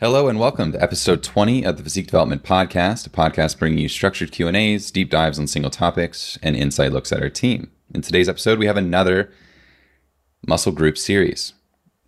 Hello 0.00 0.28
and 0.28 0.40
welcome 0.40 0.72
to 0.72 0.82
episode 0.82 1.22
20 1.22 1.62
of 1.62 1.76
the 1.76 1.82
Physique 1.82 2.06
Development 2.06 2.42
Podcast, 2.42 3.06
a 3.06 3.10
podcast 3.10 3.58
bringing 3.58 3.80
you 3.80 3.88
structured 3.90 4.32
Q&As, 4.32 4.90
deep 4.90 5.10
dives 5.10 5.38
on 5.38 5.46
single 5.46 5.70
topics, 5.70 6.38
and 6.42 6.56
inside 6.56 6.94
looks 6.94 7.12
at 7.12 7.22
our 7.22 7.28
team. 7.28 7.70
In 7.94 8.00
today's 8.00 8.26
episode, 8.26 8.58
we 8.58 8.64
have 8.64 8.78
another 8.78 9.30
muscle 10.48 10.72
group 10.72 10.96
series. 10.96 11.52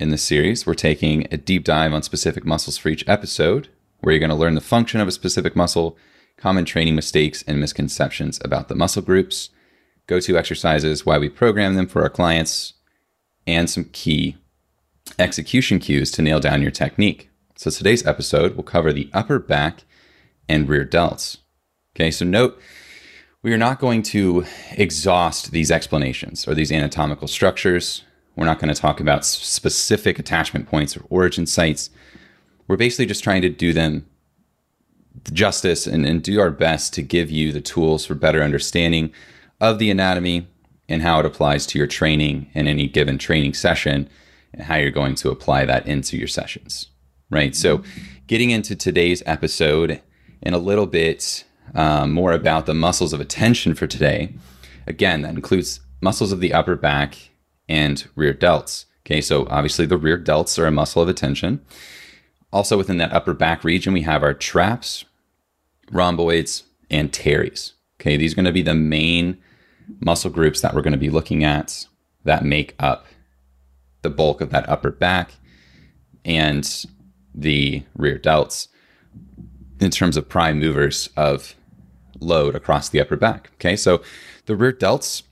In 0.00 0.08
this 0.08 0.22
series, 0.22 0.64
we're 0.64 0.72
taking 0.72 1.26
a 1.30 1.36
deep 1.36 1.64
dive 1.64 1.92
on 1.92 2.02
specific 2.02 2.46
muscles 2.46 2.78
for 2.78 2.88
each 2.88 3.06
episode, 3.06 3.68
where 4.00 4.14
you're 4.14 4.20
going 4.20 4.30
to 4.30 4.36
learn 4.36 4.54
the 4.54 4.62
function 4.62 4.98
of 4.98 5.06
a 5.06 5.12
specific 5.12 5.54
muscle, 5.54 5.98
common 6.38 6.64
training 6.64 6.94
mistakes 6.94 7.44
and 7.46 7.60
misconceptions 7.60 8.40
about 8.42 8.68
the 8.68 8.74
muscle 8.74 9.02
groups, 9.02 9.50
go-to 10.06 10.38
exercises, 10.38 11.04
why 11.04 11.18
we 11.18 11.28
program 11.28 11.74
them 11.74 11.86
for 11.86 12.02
our 12.02 12.08
clients, 12.08 12.72
and 13.46 13.68
some 13.68 13.84
key 13.84 14.38
execution 15.18 15.78
cues 15.78 16.10
to 16.10 16.22
nail 16.22 16.40
down 16.40 16.62
your 16.62 16.70
technique. 16.70 17.28
So 17.62 17.70
today's 17.70 18.04
episode 18.04 18.56
will 18.56 18.64
cover 18.64 18.92
the 18.92 19.08
upper 19.12 19.38
back 19.38 19.84
and 20.48 20.68
rear 20.68 20.84
delts. 20.84 21.36
Okay, 21.94 22.10
so 22.10 22.24
note 22.24 22.60
we 23.40 23.52
are 23.52 23.56
not 23.56 23.78
going 23.78 24.02
to 24.02 24.44
exhaust 24.72 25.52
these 25.52 25.70
explanations 25.70 26.48
or 26.48 26.56
these 26.56 26.72
anatomical 26.72 27.28
structures. 27.28 28.02
We're 28.34 28.46
not 28.46 28.58
going 28.58 28.74
to 28.74 28.80
talk 28.80 28.98
about 28.98 29.24
specific 29.24 30.18
attachment 30.18 30.66
points 30.66 30.96
or 30.96 31.04
origin 31.08 31.46
sites. 31.46 31.90
We're 32.66 32.76
basically 32.76 33.06
just 33.06 33.22
trying 33.22 33.42
to 33.42 33.48
do 33.48 33.72
them 33.72 34.06
justice 35.32 35.86
and, 35.86 36.04
and 36.04 36.20
do 36.20 36.40
our 36.40 36.50
best 36.50 36.92
to 36.94 37.02
give 37.02 37.30
you 37.30 37.52
the 37.52 37.60
tools 37.60 38.04
for 38.04 38.16
better 38.16 38.42
understanding 38.42 39.12
of 39.60 39.78
the 39.78 39.88
anatomy 39.88 40.48
and 40.88 41.02
how 41.02 41.20
it 41.20 41.26
applies 41.26 41.64
to 41.66 41.78
your 41.78 41.86
training 41.86 42.50
in 42.54 42.66
any 42.66 42.88
given 42.88 43.18
training 43.18 43.54
session 43.54 44.10
and 44.52 44.62
how 44.62 44.74
you're 44.74 44.90
going 44.90 45.14
to 45.14 45.30
apply 45.30 45.64
that 45.64 45.86
into 45.86 46.16
your 46.16 46.26
sessions 46.26 46.88
right? 47.32 47.56
So, 47.56 47.82
getting 48.28 48.50
into 48.50 48.76
today's 48.76 49.22
episode 49.26 50.00
and 50.42 50.54
a 50.54 50.58
little 50.58 50.86
bit 50.86 51.44
um, 51.74 52.12
more 52.12 52.32
about 52.32 52.66
the 52.66 52.74
muscles 52.74 53.12
of 53.12 53.20
attention 53.20 53.74
for 53.74 53.86
today. 53.86 54.34
Again, 54.86 55.22
that 55.22 55.34
includes 55.34 55.80
muscles 56.00 56.32
of 56.32 56.40
the 56.40 56.52
upper 56.52 56.76
back 56.76 57.30
and 57.68 58.06
rear 58.14 58.34
delts. 58.34 58.86
Okay, 59.06 59.20
so 59.20 59.46
obviously 59.50 59.86
the 59.86 59.96
rear 59.96 60.18
delts 60.18 60.58
are 60.58 60.66
a 60.66 60.70
muscle 60.72 61.02
of 61.02 61.08
attention. 61.08 61.64
Also, 62.52 62.76
within 62.76 62.98
that 62.98 63.12
upper 63.12 63.32
back 63.32 63.64
region, 63.64 63.92
we 63.92 64.02
have 64.02 64.22
our 64.22 64.34
traps, 64.34 65.04
rhomboids, 65.90 66.64
and 66.90 67.12
teres. 67.12 67.74
Okay, 68.00 68.16
these 68.16 68.32
are 68.32 68.36
going 68.36 68.44
to 68.44 68.52
be 68.52 68.62
the 68.62 68.74
main 68.74 69.38
muscle 70.00 70.30
groups 70.30 70.60
that 70.60 70.74
we're 70.74 70.82
going 70.82 70.92
to 70.92 70.98
be 70.98 71.10
looking 71.10 71.44
at 71.44 71.86
that 72.24 72.44
make 72.44 72.74
up 72.78 73.06
the 74.02 74.10
bulk 74.10 74.40
of 74.40 74.50
that 74.50 74.68
upper 74.68 74.90
back 74.90 75.32
and 76.24 76.84
the 77.34 77.82
rear 77.96 78.18
delts 78.18 78.68
in 79.80 79.90
terms 79.90 80.16
of 80.16 80.28
prime 80.28 80.58
movers 80.58 81.08
of 81.16 81.54
load 82.20 82.54
across 82.54 82.88
the 82.88 83.00
upper 83.00 83.16
back. 83.16 83.50
Okay, 83.54 83.76
so 83.76 84.02
the 84.46 84.56
rear 84.56 84.72
delts, 84.72 85.22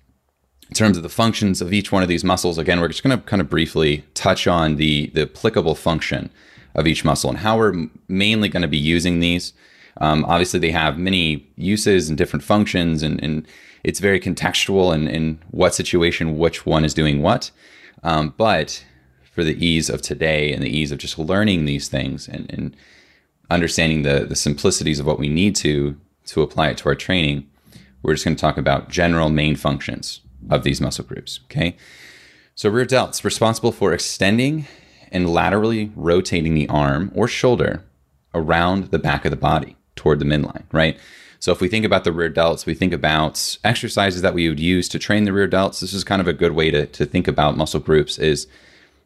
in 0.69 0.75
terms 0.75 0.97
of 0.97 1.03
the 1.03 1.09
functions 1.09 1.61
of 1.61 1.73
each 1.73 1.93
one 1.93 2.03
of 2.03 2.09
these 2.09 2.25
muscles, 2.25 2.59
again, 2.59 2.81
we're 2.81 2.89
just 2.89 3.03
going 3.03 3.17
to 3.17 3.25
kind 3.25 3.41
of 3.41 3.49
briefly 3.49 4.05
touch 4.15 4.47
on 4.47 4.77
the, 4.77 5.09
the 5.15 5.23
applicable 5.23 5.75
function 5.75 6.31
of 6.75 6.87
each 6.87 7.05
muscle 7.05 7.31
and 7.31 7.41
how 7.41 7.59
we're 7.59 7.89
mainly 8.09 8.49
going 8.49 8.63
to 8.63 8.69
be 8.69 8.79
using 8.79 9.21
these. 9.21 9.53
Um, 9.99 10.25
obviously, 10.25 10.61
they 10.61 10.71
have 10.71 10.99
many 10.99 11.49
uses 11.57 12.09
and 12.09 12.17
different 12.17 12.45
functions, 12.45 13.03
and, 13.03 13.23
and 13.23 13.47
it's 13.83 14.01
very 14.01 14.21
contextual 14.21 14.95
in, 14.95 15.09
in 15.09 15.41
what 15.51 15.75
situation 15.75 16.39
which 16.39 16.65
one 16.65 16.85
is 16.85 16.95
doing 16.95 17.23
what. 17.23 17.51
Um, 18.03 18.35
but 18.37 18.85
for 19.41 19.45
the 19.45 19.67
ease 19.67 19.89
of 19.89 20.03
today 20.03 20.53
and 20.53 20.63
the 20.63 20.69
ease 20.69 20.93
of 20.93 20.99
just 20.99 21.19
learning 21.19 21.65
these 21.65 21.89
things 21.89 22.29
and, 22.29 22.45
and 22.53 22.77
understanding 23.49 24.03
the, 24.03 24.27
the 24.29 24.37
simplicities 24.37 25.01
of 25.01 25.07
what 25.07 25.19
we 25.19 25.31
need 25.31 25.57
to 25.57 25.99
to 26.27 26.43
apply 26.43 26.69
it 26.69 26.77
to 26.77 26.91
our 26.91 26.95
training, 26.95 27.49
we're 28.03 28.13
just 28.13 28.27
going 28.27 28.37
to 28.37 28.41
talk 28.41 28.59
about 28.59 28.91
general 28.91 29.31
main 29.31 29.57
functions 29.57 30.21
of 30.51 30.63
these 30.63 30.79
muscle 30.79 31.07
groups. 31.07 31.41
Okay. 31.45 31.75
So 32.55 32.69
rear 32.69 32.85
delts 32.85 33.25
responsible 33.25 33.73
for 33.73 33.95
extending 33.95 34.67
and 35.11 35.31
laterally 35.31 35.91
rotating 35.97 36.53
the 36.53 36.69
arm 36.69 37.11
or 37.15 37.27
shoulder 37.27 37.83
around 38.35 38.91
the 38.91 38.99
back 38.99 39.25
of 39.25 39.31
the 39.31 39.39
body 39.39 39.75
toward 39.97 40.19
the 40.19 40.27
midline, 40.27 40.65
right? 40.71 40.99
So 41.39 41.51
if 41.51 41.63
we 41.63 41.69
think 41.69 41.87
about 41.87 42.05
the 42.05 42.13
rear 42.13 42.31
delts, 42.31 42.67
we 42.67 42.75
think 42.75 42.93
about 42.93 43.57
exercises 43.65 44.21
that 44.21 44.35
we 44.35 44.51
would 44.51 44.61
use 44.61 44.87
to 44.91 44.99
train 44.99 45.25
the 45.25 45.33
rear 45.33 45.49
delts. 45.49 45.81
This 45.81 45.95
is 45.95 46.05
kind 46.05 46.21
of 46.21 46.29
a 46.29 46.35
good 46.35 46.53
way 46.53 46.71
to, 46.71 46.85
to 46.85 47.07
think 47.07 47.27
about 47.27 47.57
muscle 47.57 47.81
groups 47.81 48.19
is 48.19 48.47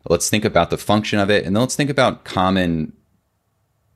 Let's 0.08 0.28
think 0.28 0.44
about 0.44 0.70
the 0.70 0.78
function 0.78 1.18
of 1.18 1.30
it, 1.30 1.44
and 1.44 1.56
then 1.56 1.60
let's 1.60 1.76
think 1.76 1.90
about 1.90 2.24
common 2.24 2.92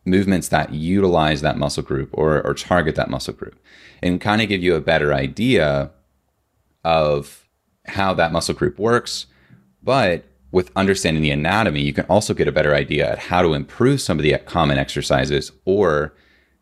movements 0.04 0.48
that 0.48 0.72
utilize 0.72 1.42
that 1.42 1.58
muscle 1.58 1.82
group 1.82 2.08
or, 2.12 2.40
or 2.46 2.54
target 2.54 2.94
that 2.96 3.10
muscle 3.10 3.34
group 3.34 3.58
and 4.02 4.20
kind 4.20 4.40
of 4.40 4.48
give 4.48 4.62
you 4.62 4.74
a 4.74 4.80
better 4.80 5.12
idea 5.12 5.90
of 6.82 7.46
how 7.86 8.14
that 8.14 8.32
muscle 8.32 8.54
group 8.54 8.78
works. 8.78 9.26
But 9.82 10.24
with 10.50 10.70
understanding 10.74 11.22
the 11.22 11.30
anatomy, 11.30 11.82
you 11.82 11.92
can 11.92 12.06
also 12.06 12.32
get 12.32 12.48
a 12.48 12.52
better 12.52 12.74
idea 12.74 13.12
at 13.12 13.18
how 13.18 13.42
to 13.42 13.54
improve 13.54 14.00
some 14.00 14.18
of 14.18 14.22
the 14.22 14.36
common 14.38 14.78
exercises 14.78 15.52
or 15.64 16.14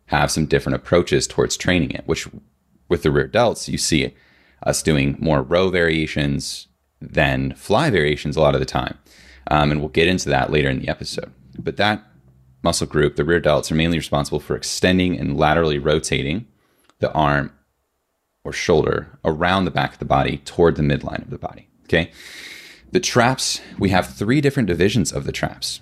have 0.07 0.31
some 0.31 0.47
different 0.47 0.77
approaches 0.77 1.27
towards 1.27 1.57
training 1.57 1.91
it, 1.93 2.03
which 2.07 2.29
with 2.89 3.03
the 3.03 3.11
rear 3.11 3.29
delts, 3.29 3.69
you 3.69 3.79
see 3.79 4.15
us 4.63 4.83
doing 4.83 5.17
more 5.21 5.43
row 5.43 5.69
variations 5.69 6.69
than 7.01 7.55
fly 7.55 7.91
variations 7.91 8.37
a 8.37 8.41
lot 8.41 8.55
of 8.55 8.61
the 8.61 8.67
time. 8.67 8.99
Um, 9.49 9.71
and 9.71 9.81
we'll 9.81 9.91
get 9.91 10.09
into 10.09 10.29
that 10.31 10.51
later 10.51 10.69
in 10.69 10.81
the 10.81 10.89
episode. 10.89 11.33
But 11.59 11.77
that 11.77 12.05
muscle 12.63 12.87
group, 12.87 13.17
the 13.17 13.25
rear 13.25 13.41
delts, 13.41 13.71
are 13.71 13.77
mainly 13.77 13.99
responsible 13.99 14.41
for 14.41 14.57
extending 14.57 15.19
and 15.19 15.37
laterally 15.37 15.79
rotating 15.79 16.47
the 16.99 17.13
arm 17.13 17.53
or 18.45 18.53
shoulder 18.53 19.19
around 19.25 19.65
the 19.65 19.71
back 19.71 19.95
of 19.95 19.99
the 19.99 20.05
body 20.05 20.39
toward 20.39 20.77
the 20.77 20.83
midline 20.83 21.23
of 21.23 21.31
the 21.31 21.39
body. 21.39 21.69
Okay. 21.85 22.11
The 22.93 23.01
traps, 23.01 23.61
we 23.79 23.91
have 23.91 24.15
three 24.15 24.41
different 24.41 24.69
divisions 24.69 25.13
of 25.13 25.25
the 25.25 25.33
traps, 25.33 25.81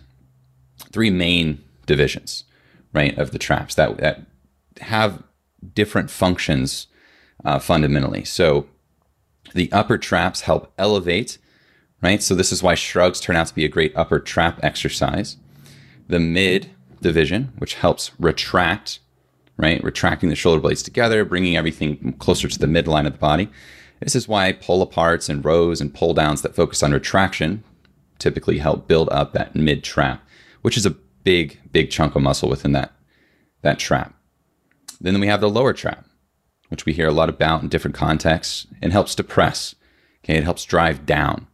three 0.90 1.10
main 1.10 1.62
divisions, 1.86 2.44
right, 2.92 3.16
of 3.18 3.30
the 3.30 3.38
traps 3.38 3.74
that, 3.74 3.98
that 3.98 4.22
have 4.80 5.22
different 5.74 6.10
functions 6.10 6.86
uh, 7.44 7.58
fundamentally. 7.58 8.24
So 8.24 8.66
the 9.54 9.70
upper 9.72 9.98
traps 9.98 10.42
help 10.42 10.72
elevate 10.78 11.38
right? 12.04 12.22
So 12.22 12.34
this 12.34 12.52
is 12.52 12.62
why 12.62 12.74
shrugs 12.74 13.18
turn 13.18 13.34
out 13.34 13.46
to 13.46 13.54
be 13.54 13.64
a 13.64 13.68
great 13.68 13.96
upper 13.96 14.20
trap 14.20 14.60
exercise. 14.62 15.38
The 16.06 16.20
mid 16.20 16.70
division, 17.00 17.54
which 17.56 17.74
helps 17.74 18.12
retract, 18.20 19.00
right? 19.56 19.82
Retracting 19.82 20.28
the 20.28 20.36
shoulder 20.36 20.60
blades 20.60 20.82
together, 20.82 21.24
bringing 21.24 21.56
everything 21.56 22.12
closer 22.18 22.46
to 22.46 22.58
the 22.58 22.66
midline 22.66 23.06
of 23.06 23.14
the 23.14 23.18
body. 23.18 23.48
This 24.00 24.14
is 24.14 24.28
why 24.28 24.52
pull 24.52 24.86
aparts 24.86 25.30
and 25.30 25.42
rows 25.42 25.80
and 25.80 25.94
pull 25.94 26.12
downs 26.12 26.42
that 26.42 26.54
focus 26.54 26.82
on 26.82 26.92
retraction 26.92 27.64
typically 28.18 28.58
help 28.58 28.86
build 28.86 29.08
up 29.08 29.32
that 29.32 29.56
mid 29.56 29.82
trap, 29.82 30.22
which 30.60 30.76
is 30.76 30.84
a 30.84 30.96
big, 31.24 31.58
big 31.72 31.90
chunk 31.90 32.14
of 32.14 32.22
muscle 32.22 32.50
within 32.50 32.72
that, 32.72 32.92
that 33.62 33.78
trap. 33.78 34.14
Then 35.00 35.18
we 35.20 35.26
have 35.26 35.40
the 35.40 35.48
lower 35.48 35.72
trap, 35.72 36.04
which 36.68 36.84
we 36.84 36.92
hear 36.92 37.08
a 37.08 37.12
lot 37.12 37.30
about 37.30 37.62
in 37.62 37.68
different 37.68 37.96
contexts 37.96 38.66
and 38.82 38.92
helps 38.92 39.14
depress. 39.14 39.74
Okay, 40.22 40.36
it 40.36 40.44
helps 40.44 40.66
drive 40.66 41.06
down. 41.06 41.46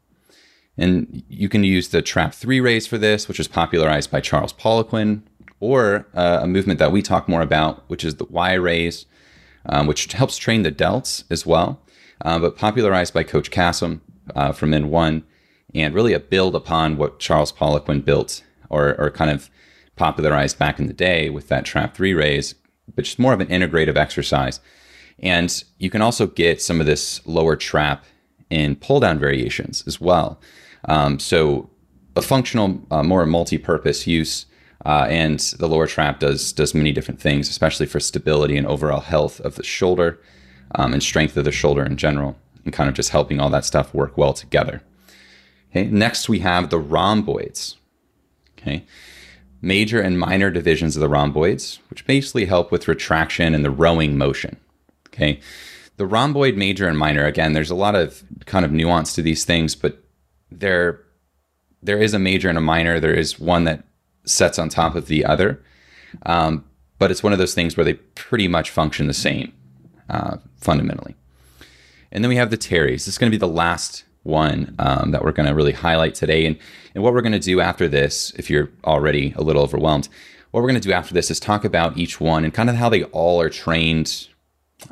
And 0.80 1.22
you 1.28 1.50
can 1.50 1.62
use 1.62 1.90
the 1.90 2.00
trap 2.00 2.32
three 2.32 2.58
raise 2.58 2.86
for 2.86 2.96
this, 2.96 3.28
which 3.28 3.36
was 3.36 3.48
popularized 3.48 4.10
by 4.10 4.22
Charles 4.22 4.54
Poliquin, 4.54 5.20
or 5.60 6.06
uh, 6.14 6.38
a 6.40 6.46
movement 6.46 6.78
that 6.78 6.90
we 6.90 7.02
talk 7.02 7.28
more 7.28 7.42
about, 7.42 7.84
which 7.88 8.02
is 8.02 8.16
the 8.16 8.24
Y 8.24 8.54
raise, 8.54 9.04
um, 9.66 9.86
which 9.86 10.10
helps 10.12 10.38
train 10.38 10.62
the 10.62 10.72
delts 10.72 11.24
as 11.30 11.44
well, 11.44 11.82
uh, 12.22 12.38
but 12.38 12.56
popularized 12.56 13.12
by 13.12 13.22
Coach 13.22 13.50
Kassem 13.50 14.00
uh, 14.34 14.52
from 14.52 14.70
N1, 14.70 15.22
and 15.74 15.94
really 15.94 16.14
a 16.14 16.18
build 16.18 16.54
upon 16.54 16.96
what 16.96 17.18
Charles 17.18 17.52
Poliquin 17.52 18.02
built 18.02 18.42
or, 18.70 18.98
or 18.98 19.10
kind 19.10 19.30
of 19.30 19.50
popularized 19.96 20.58
back 20.58 20.78
in 20.78 20.86
the 20.86 20.94
day 20.94 21.28
with 21.28 21.48
that 21.48 21.66
trap 21.66 21.94
three 21.94 22.14
raise, 22.14 22.54
but 22.94 23.04
just 23.04 23.18
more 23.18 23.34
of 23.34 23.40
an 23.42 23.48
integrative 23.48 23.98
exercise. 23.98 24.60
And 25.18 25.62
you 25.76 25.90
can 25.90 26.00
also 26.00 26.26
get 26.26 26.62
some 26.62 26.80
of 26.80 26.86
this 26.86 27.20
lower 27.26 27.54
trap 27.54 28.06
in 28.48 28.76
pull 28.76 29.00
down 29.00 29.18
variations 29.18 29.84
as 29.86 30.00
well. 30.00 30.40
Um, 30.84 31.18
so 31.18 31.70
a 32.16 32.22
functional, 32.22 32.80
uh, 32.90 33.02
more 33.02 33.24
multi-purpose 33.26 34.06
use, 34.06 34.46
uh, 34.84 35.06
and 35.08 35.38
the 35.58 35.68
lower 35.68 35.86
trap 35.86 36.20
does 36.20 36.52
does 36.52 36.74
many 36.74 36.92
different 36.92 37.20
things, 37.20 37.48
especially 37.48 37.86
for 37.86 38.00
stability 38.00 38.56
and 38.56 38.66
overall 38.66 39.00
health 39.00 39.40
of 39.40 39.56
the 39.56 39.62
shoulder 39.62 40.18
um, 40.74 40.92
and 40.92 41.02
strength 41.02 41.36
of 41.36 41.44
the 41.44 41.52
shoulder 41.52 41.84
in 41.84 41.96
general, 41.96 42.36
and 42.64 42.72
kind 42.72 42.88
of 42.88 42.94
just 42.94 43.10
helping 43.10 43.40
all 43.40 43.50
that 43.50 43.64
stuff 43.64 43.92
work 43.92 44.16
well 44.16 44.32
together. 44.32 44.82
Okay. 45.70 45.84
Next, 45.84 46.28
we 46.28 46.40
have 46.40 46.70
the 46.70 46.78
rhomboids. 46.78 47.76
Okay. 48.58 48.84
Major 49.62 50.00
and 50.00 50.18
minor 50.18 50.50
divisions 50.50 50.96
of 50.96 51.00
the 51.00 51.08
rhomboids, 51.08 51.78
which 51.90 52.06
basically 52.06 52.46
help 52.46 52.72
with 52.72 52.88
retraction 52.88 53.54
and 53.54 53.64
the 53.64 53.70
rowing 53.70 54.16
motion. 54.16 54.56
Okay. 55.08 55.40
The 55.96 56.06
rhomboid 56.06 56.56
major 56.56 56.88
and 56.88 56.96
minor, 56.96 57.26
again, 57.26 57.52
there's 57.52 57.70
a 57.70 57.74
lot 57.74 57.94
of 57.94 58.22
kind 58.46 58.64
of 58.64 58.72
nuance 58.72 59.12
to 59.14 59.22
these 59.22 59.44
things, 59.44 59.74
but 59.74 60.02
there 60.50 61.00
there 61.82 61.98
is 61.98 62.12
a 62.12 62.18
major 62.18 62.48
and 62.48 62.58
a 62.58 62.60
minor. 62.60 63.00
There 63.00 63.14
is 63.14 63.38
one 63.38 63.64
that 63.64 63.84
sets 64.24 64.58
on 64.58 64.68
top 64.68 64.94
of 64.94 65.06
the 65.06 65.24
other. 65.24 65.62
Um, 66.26 66.64
but 66.98 67.10
it's 67.10 67.22
one 67.22 67.32
of 67.32 67.38
those 67.38 67.54
things 67.54 67.76
where 67.76 67.84
they 67.84 67.94
pretty 67.94 68.46
much 68.46 68.70
function 68.70 69.06
the 69.06 69.14
same 69.14 69.52
uh, 70.10 70.36
fundamentally. 70.58 71.16
And 72.12 72.22
then 72.22 72.28
we 72.28 72.36
have 72.36 72.50
the 72.50 72.56
teres. 72.56 73.06
This 73.06 73.14
is 73.14 73.18
going 73.18 73.30
to 73.30 73.36
be 73.36 73.40
the 73.40 73.48
last 73.48 74.04
one 74.22 74.74
um, 74.78 75.12
that 75.12 75.24
we're 75.24 75.32
going 75.32 75.48
to 75.48 75.54
really 75.54 75.72
highlight 75.72 76.14
today. 76.14 76.44
And, 76.44 76.58
and 76.94 77.02
what 77.02 77.14
we're 77.14 77.22
going 77.22 77.32
to 77.32 77.38
do 77.38 77.60
after 77.60 77.88
this, 77.88 78.32
if 78.36 78.50
you're 78.50 78.68
already 78.84 79.32
a 79.36 79.42
little 79.42 79.62
overwhelmed, 79.62 80.08
what 80.50 80.60
we're 80.60 80.68
going 80.68 80.80
to 80.80 80.88
do 80.88 80.92
after 80.92 81.14
this 81.14 81.30
is 81.30 81.40
talk 81.40 81.64
about 81.64 81.96
each 81.96 82.20
one 82.20 82.44
and 82.44 82.52
kind 82.52 82.68
of 82.68 82.76
how 82.76 82.90
they 82.90 83.04
all 83.04 83.40
are 83.40 83.48
trained 83.48 84.28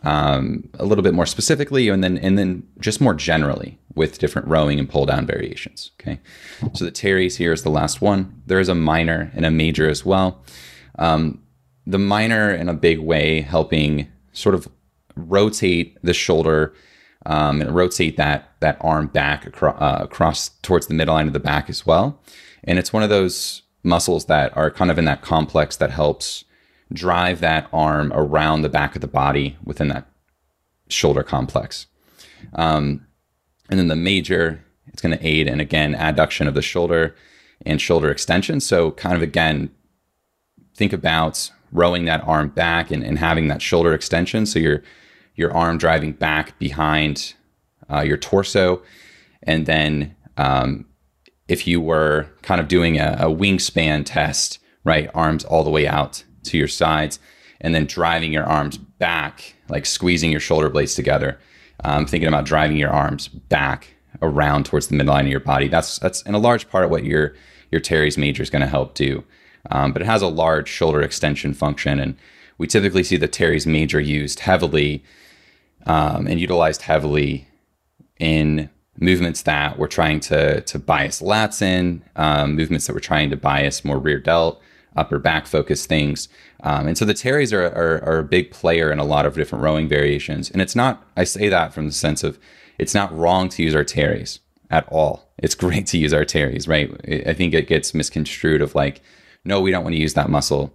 um, 0.05 0.69
a 0.79 0.85
little 0.85 1.03
bit 1.03 1.15
more 1.15 1.27
specifically, 1.27 1.89
and 1.89 2.05
then 2.05 2.19
and 2.19 2.39
then 2.39 2.67
just 2.79 3.01
more 3.01 3.15
generally 3.15 3.79
with 3.99 4.19
different 4.19 4.49
rowing 4.49 4.79
and 4.79 4.89
pull 4.89 5.05
down 5.05 5.27
variations. 5.27 5.91
Okay, 6.01 6.21
so 6.73 6.85
the 6.85 6.91
teres 6.91 7.37
here 7.37 7.53
is 7.53 7.63
the 7.63 7.71
last 7.71 8.01
one. 8.01 8.43
There 8.47 8.61
is 8.61 8.69
a 8.69 8.75
minor 8.75 9.31
and 9.35 9.45
a 9.45 9.51
major 9.51 9.91
as 9.91 10.05
well. 10.07 10.43
Um, 10.99 11.43
the 11.87 11.99
minor 11.99 12.51
in 12.51 12.69
a 12.69 12.75
big 12.75 13.01
way 13.01 13.43
helping 13.43 14.09
sort 14.33 14.55
of 14.55 14.69
rotate 15.17 15.99
the 16.03 16.15
shoulder 16.15 16.75
um, 17.27 17.61
and 17.61 17.75
rotate 17.75 18.17
that 18.17 18.55
that 18.61 18.79
arm 18.81 19.09
back 19.09 19.47
across, 19.47 19.81
uh, 19.81 20.05
across 20.05 20.51
towards 20.63 20.87
the 20.87 20.95
midline 20.95 21.27
of 21.27 21.33
the 21.33 21.41
back 21.41 21.69
as 21.69 21.85
well. 21.85 22.23
And 22.65 22.79
it's 22.79 22.93
one 22.93 23.03
of 23.03 23.11
those 23.11 23.63
muscles 23.83 24.27
that 24.27 24.57
are 24.57 24.71
kind 24.71 24.91
of 24.91 24.99
in 24.99 25.05
that 25.07 25.23
complex 25.23 25.77
that 25.77 25.91
helps 25.91 26.45
drive 26.93 27.41
that 27.41 27.69
arm 27.73 28.13
around 28.15 28.63
the 28.63 28.69
back 28.69 28.95
of 28.95 29.01
the 29.01 29.09
body 29.09 29.57
within 29.65 29.89
that 29.89 30.07
shoulder 30.89 31.23
complex. 31.23 31.87
Um, 32.55 33.07
and 33.69 33.79
then 33.79 33.89
the 33.89 33.97
major, 33.97 34.65
it's 34.87 35.03
going 35.03 35.17
to 35.17 35.27
aid 35.27 35.47
in 35.47 35.61
again 35.61 35.95
adduction 35.95 36.49
of 36.49 36.55
the 36.55 36.63
shoulder 36.63 37.15
and 37.67 37.81
shoulder 37.81 38.11
extension. 38.11 38.61
So, 38.61 38.93
kind 38.93 39.17
of 39.17 39.23
again, 39.23 39.71
think 40.75 40.93
about 40.93 41.51
rowing 41.73 42.05
that 42.07 42.27
arm 42.27 42.49
back 42.49 42.91
and, 42.91 43.03
and 43.05 43.19
having 43.19 43.49
that 43.49 43.63
shoulder 43.63 43.93
extension. 43.93 44.47
So, 44.47 44.59
your 44.59 44.83
your 45.35 45.55
arm 45.55 45.79
driving 45.79 46.13
back 46.13 46.59
behind 46.59 47.35
uh, 47.91 48.01
your 48.01 48.17
torso. 48.17 48.83
And 49.45 49.67
then, 49.67 50.17
um, 50.37 50.85
if 51.47 51.67
you 51.67 51.81
were 51.81 52.27
kind 52.43 52.61
of 52.61 52.69
doing 52.69 52.99
a, 52.99 53.17
a 53.21 53.27
wingspan 53.27 54.05
test, 54.05 54.59
right, 54.85 55.09
arms 55.15 55.45
all 55.45 55.65
the 55.65 55.71
way 55.71 55.87
out 55.87 56.25
to 56.45 56.59
your 56.59 56.69
sides, 56.69 57.19
and 57.61 57.75
then 57.75 57.87
driving 57.87 58.33
your 58.33 58.45
arms 58.45 58.77
back, 58.77 59.55
like 59.69 59.87
squeezing 59.87 60.31
your 60.31 60.41
shoulder 60.41 60.69
blades 60.69 60.95
together. 60.95 61.39
Um, 61.85 62.07
thinking 62.07 62.29
about 62.29 62.45
driving 62.45 62.77
your 62.77 62.91
arms 62.91 63.29
back 63.29 63.95
around 64.21 64.67
towards 64.67 64.89
the 64.89 64.97
midline 64.97 65.23
of 65.23 65.29
your 65.29 65.41
body. 65.41 65.69
That's 65.69 65.99
that's 65.99 66.23
in 66.23 66.35
a 66.35 66.39
large 66.39 66.69
part 66.69 66.91
what 66.91 67.05
your 67.05 67.35
your 67.71 67.81
teres 67.81 68.19
major 68.19 68.43
is 68.43 68.51
going 68.51 68.63
to 68.63 68.69
help 68.69 68.95
do. 68.95 69.25
Um, 69.71 69.93
but 69.93 70.03
it 70.03 70.07
has 70.07 70.23
a 70.23 70.29
large 70.29 70.69
shoulder 70.69 71.03
extension 71.03 71.55
function, 71.55 72.01
and 72.01 72.17
we 72.57 72.67
typically 72.67 73.03
see 73.05 73.17
the 73.17 73.29
teres 73.29 73.67
major 73.67 74.01
used 74.01 74.41
heavily 74.41 75.05
um, 75.87 76.27
and 76.27 76.41
utilized 76.41 76.83
heavily 76.83 77.47
in 78.19 78.71
movements 79.01 79.43
that 79.43 79.79
we're 79.79 79.87
trying 79.87 80.21
to 80.21 80.61
to 80.63 80.79
bias 80.79 81.21
lats 81.21 81.63
in, 81.63 82.03
um, 82.17 82.57
movements 82.57 82.87
that 82.87 82.93
we're 82.95 83.01
trying 83.01 83.31
to 83.31 83.37
bias 83.37 83.85
more 83.85 83.99
rear 83.99 84.19
delt, 84.19 84.61
upper 84.97 85.19
back 85.19 85.47
focus 85.47 85.87
things. 85.87 86.29
Um, 86.63 86.89
and 86.89 86.99
so 86.99 87.05
the 87.05 87.15
teres 87.15 87.53
are, 87.53 87.67
are, 87.67 88.03
are, 88.05 88.19
a 88.19 88.25
big 88.25 88.51
player 88.51 88.91
in 88.91 88.99
a 88.99 89.05
lot 89.05 89.27
of 89.27 89.35
different 89.35 89.63
rowing 89.63 89.89
variations. 89.89 90.51
And 90.51 90.61
it's 90.61 90.75
not, 90.75 91.05
I 91.17 91.25
say 91.25 91.49
that 91.49 91.73
from 91.73 91.87
the 91.87 91.93
sense 91.93 92.25
of 92.25 92.39
it's 92.79 92.95
not 92.95 93.17
wrong 93.17 93.49
to 93.51 93.63
use 93.63 93.75
our 93.75 93.85
teres 93.85 94.41
at 94.71 94.89
all. 94.89 95.29
It's 95.39 95.55
great 95.67 95.87
to 95.89 95.99
use 95.99 96.13
our 96.13 96.25
teres, 96.25 96.67
right? 96.67 96.91
I 97.27 97.33
think 97.33 97.55
it 97.55 97.69
gets 97.69 97.95
misconstrued 97.95 98.63
of 98.63 98.75
like, 98.75 99.01
no, 99.45 99.61
we 99.61 99.71
don't 99.71 99.85
want 99.85 99.95
to 99.95 100.01
use 100.01 100.15
that 100.15 100.31
muscle. 100.31 100.73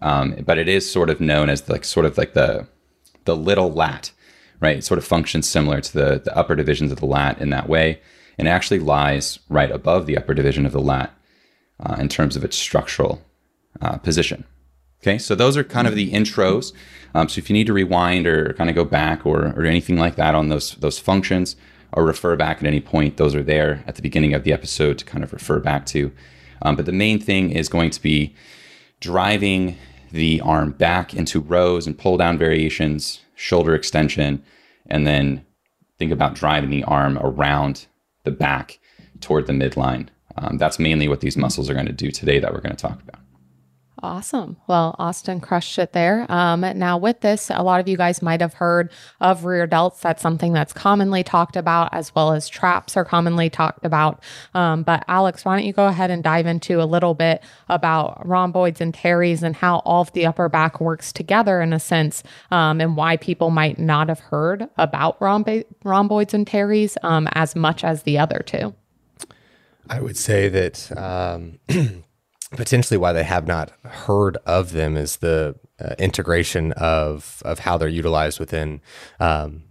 Um, 0.00 0.36
but 0.46 0.58
it 0.58 0.68
is 0.68 0.90
sort 0.90 1.10
of 1.10 1.20
known 1.20 1.50
as 1.50 1.68
like 1.68 1.84
sort 1.84 2.06
of 2.06 2.16
like 2.16 2.34
the 2.34 2.68
the 3.24 3.36
little 3.36 3.70
lat, 3.70 4.10
right? 4.60 4.78
It 4.78 4.84
sort 4.84 4.96
of 4.96 5.04
functions 5.04 5.46
similar 5.46 5.80
to 5.82 5.92
the, 5.92 6.22
the 6.24 6.34
upper 6.36 6.56
divisions 6.56 6.90
of 6.92 7.00
the 7.00 7.06
lat 7.06 7.40
in 7.40 7.50
that 7.50 7.68
way. 7.68 8.00
And 8.38 8.48
actually 8.48 8.78
lies 8.78 9.40
right 9.48 9.70
above 9.70 10.06
the 10.06 10.16
upper 10.16 10.32
division 10.32 10.64
of 10.64 10.72
the 10.72 10.80
lat 10.80 11.12
uh, 11.80 11.96
in 11.98 12.08
terms 12.08 12.36
of 12.36 12.44
its 12.44 12.56
structural 12.56 13.20
uh, 13.80 13.98
position. 13.98 14.44
Okay, 15.02 15.18
so 15.18 15.34
those 15.34 15.56
are 15.56 15.64
kind 15.64 15.86
of 15.86 15.94
the 15.94 16.10
intros. 16.10 16.72
Um, 17.14 17.28
so 17.28 17.38
if 17.38 17.48
you 17.48 17.54
need 17.54 17.68
to 17.68 17.72
rewind 17.72 18.26
or 18.26 18.52
kind 18.54 18.68
of 18.68 18.76
go 18.76 18.84
back 18.84 19.24
or, 19.24 19.52
or 19.56 19.64
anything 19.64 19.96
like 19.96 20.16
that 20.16 20.34
on 20.34 20.48
those 20.48 20.72
those 20.76 20.98
functions, 20.98 21.56
or 21.92 22.04
refer 22.04 22.36
back 22.36 22.58
at 22.58 22.66
any 22.66 22.80
point, 22.80 23.16
those 23.16 23.34
are 23.34 23.42
there 23.42 23.82
at 23.86 23.94
the 23.94 24.02
beginning 24.02 24.34
of 24.34 24.44
the 24.44 24.52
episode 24.52 24.98
to 24.98 25.04
kind 25.04 25.24
of 25.24 25.32
refer 25.32 25.58
back 25.58 25.86
to. 25.86 26.12
Um, 26.62 26.76
but 26.76 26.86
the 26.86 26.92
main 26.92 27.20
thing 27.20 27.50
is 27.50 27.68
going 27.68 27.90
to 27.90 28.02
be 28.02 28.34
driving 29.00 29.76
the 30.10 30.40
arm 30.40 30.72
back 30.72 31.14
into 31.14 31.40
rows 31.40 31.86
and 31.86 31.96
pull 31.96 32.16
down 32.16 32.36
variations, 32.38 33.20
shoulder 33.34 33.74
extension, 33.74 34.42
and 34.86 35.06
then 35.06 35.44
think 35.98 36.12
about 36.12 36.34
driving 36.34 36.70
the 36.70 36.84
arm 36.84 37.18
around 37.18 37.86
the 38.24 38.30
back 38.30 38.78
toward 39.20 39.46
the 39.46 39.52
midline. 39.52 40.08
Um, 40.36 40.58
that's 40.58 40.78
mainly 40.78 41.08
what 41.08 41.20
these 41.20 41.36
muscles 41.36 41.68
are 41.68 41.74
going 41.74 41.86
to 41.86 41.92
do 41.92 42.10
today 42.10 42.38
that 42.38 42.52
we're 42.52 42.60
going 42.60 42.76
to 42.76 42.82
talk 42.82 43.00
about. 43.02 43.20
Awesome. 44.00 44.56
Well, 44.68 44.94
Austin 45.00 45.40
crushed 45.40 45.76
it 45.76 45.92
there. 45.92 46.24
Um, 46.30 46.60
now, 46.60 46.98
with 46.98 47.20
this, 47.20 47.50
a 47.52 47.64
lot 47.64 47.80
of 47.80 47.88
you 47.88 47.96
guys 47.96 48.22
might 48.22 48.40
have 48.40 48.54
heard 48.54 48.92
of 49.20 49.44
rear 49.44 49.66
delts. 49.66 50.00
That's 50.00 50.22
something 50.22 50.52
that's 50.52 50.72
commonly 50.72 51.24
talked 51.24 51.56
about, 51.56 51.92
as 51.92 52.14
well 52.14 52.32
as 52.32 52.48
traps 52.48 52.96
are 52.96 53.04
commonly 53.04 53.50
talked 53.50 53.84
about. 53.84 54.22
Um, 54.54 54.84
but, 54.84 55.04
Alex, 55.08 55.44
why 55.44 55.56
don't 55.56 55.66
you 55.66 55.72
go 55.72 55.88
ahead 55.88 56.12
and 56.12 56.22
dive 56.22 56.46
into 56.46 56.80
a 56.80 56.84
little 56.84 57.14
bit 57.14 57.42
about 57.68 58.24
rhomboids 58.24 58.80
and 58.80 58.94
teres 58.94 59.42
and 59.42 59.56
how 59.56 59.78
all 59.78 60.02
of 60.02 60.12
the 60.12 60.26
upper 60.26 60.48
back 60.48 60.80
works 60.80 61.12
together 61.12 61.60
in 61.60 61.72
a 61.72 61.80
sense, 61.80 62.22
um, 62.52 62.80
and 62.80 62.96
why 62.96 63.16
people 63.16 63.50
might 63.50 63.80
not 63.80 64.08
have 64.08 64.20
heard 64.20 64.68
about 64.76 65.20
rhomboids 65.20 66.34
and 66.34 66.46
teres 66.46 66.96
um, 67.02 67.28
as 67.32 67.56
much 67.56 67.82
as 67.82 68.04
the 68.04 68.16
other 68.16 68.44
two? 68.46 68.72
I 69.90 70.00
would 70.00 70.16
say 70.16 70.48
that 70.48 70.96
um, 70.96 71.58
potentially 72.50 72.96
why 72.96 73.12
they 73.12 73.24
have 73.24 73.46
not 73.46 73.70
heard 73.84 74.36
of 74.46 74.72
them 74.72 74.96
is 74.96 75.16
the 75.16 75.54
uh, 75.80 75.94
integration 75.98 76.72
of 76.72 77.42
of 77.44 77.60
how 77.60 77.76
they're 77.76 77.88
utilized 77.88 78.40
within 78.40 78.80
um, 79.20 79.64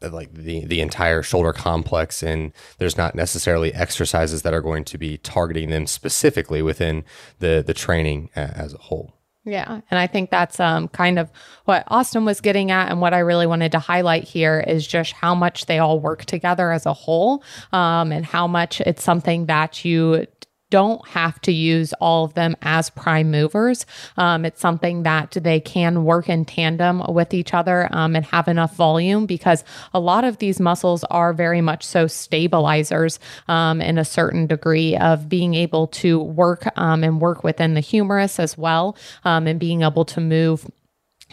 like 0.00 0.32
the 0.32 0.64
the 0.66 0.80
entire 0.80 1.22
shoulder 1.22 1.52
complex 1.52 2.22
and 2.22 2.52
there's 2.78 2.96
not 2.96 3.14
necessarily 3.14 3.72
exercises 3.74 4.42
that 4.42 4.54
are 4.54 4.60
going 4.60 4.84
to 4.84 4.98
be 4.98 5.18
targeting 5.18 5.70
them 5.70 5.86
specifically 5.86 6.62
within 6.62 7.04
the 7.38 7.62
the 7.66 7.74
training 7.74 8.30
as 8.34 8.74
a 8.74 8.78
whole 8.78 9.14
yeah. 9.46 9.82
And 9.90 10.00
I 10.00 10.06
think 10.06 10.30
that's 10.30 10.58
um, 10.58 10.88
kind 10.88 11.18
of 11.18 11.30
what 11.66 11.84
Austin 11.88 12.24
was 12.24 12.40
getting 12.40 12.70
at. 12.70 12.90
And 12.90 13.02
what 13.02 13.12
I 13.12 13.18
really 13.18 13.46
wanted 13.46 13.72
to 13.72 13.78
highlight 13.78 14.24
here 14.24 14.64
is 14.66 14.86
just 14.86 15.12
how 15.12 15.34
much 15.34 15.66
they 15.66 15.78
all 15.78 16.00
work 16.00 16.24
together 16.24 16.72
as 16.72 16.86
a 16.86 16.94
whole 16.94 17.44
um, 17.70 18.10
and 18.10 18.24
how 18.24 18.46
much 18.46 18.80
it's 18.80 19.04
something 19.04 19.46
that 19.46 19.84
you 19.84 20.26
don't 20.74 21.06
have 21.06 21.40
to 21.40 21.52
use 21.52 21.92
all 22.00 22.24
of 22.24 22.34
them 22.34 22.56
as 22.62 22.90
prime 22.90 23.30
movers. 23.30 23.86
Um, 24.16 24.44
it's 24.44 24.60
something 24.60 25.04
that 25.04 25.30
they 25.40 25.60
can 25.60 26.02
work 26.02 26.28
in 26.28 26.44
tandem 26.44 27.00
with 27.10 27.32
each 27.32 27.54
other 27.54 27.88
um, 27.92 28.16
and 28.16 28.24
have 28.24 28.48
enough 28.48 28.74
volume 28.74 29.24
because 29.24 29.62
a 29.92 30.00
lot 30.00 30.24
of 30.24 30.38
these 30.38 30.58
muscles 30.58 31.04
are 31.04 31.32
very 31.32 31.60
much 31.60 31.84
so 31.84 32.08
stabilizers 32.08 33.20
um, 33.46 33.80
in 33.80 33.98
a 33.98 34.04
certain 34.04 34.48
degree 34.48 34.96
of 34.96 35.28
being 35.28 35.54
able 35.54 35.86
to 35.86 36.18
work 36.18 36.66
um, 36.76 37.04
and 37.04 37.20
work 37.20 37.44
within 37.44 37.74
the 37.74 37.80
humerus 37.80 38.40
as 38.40 38.58
well 38.58 38.96
um, 39.24 39.46
and 39.46 39.60
being 39.60 39.82
able 39.82 40.04
to 40.04 40.20
move 40.20 40.68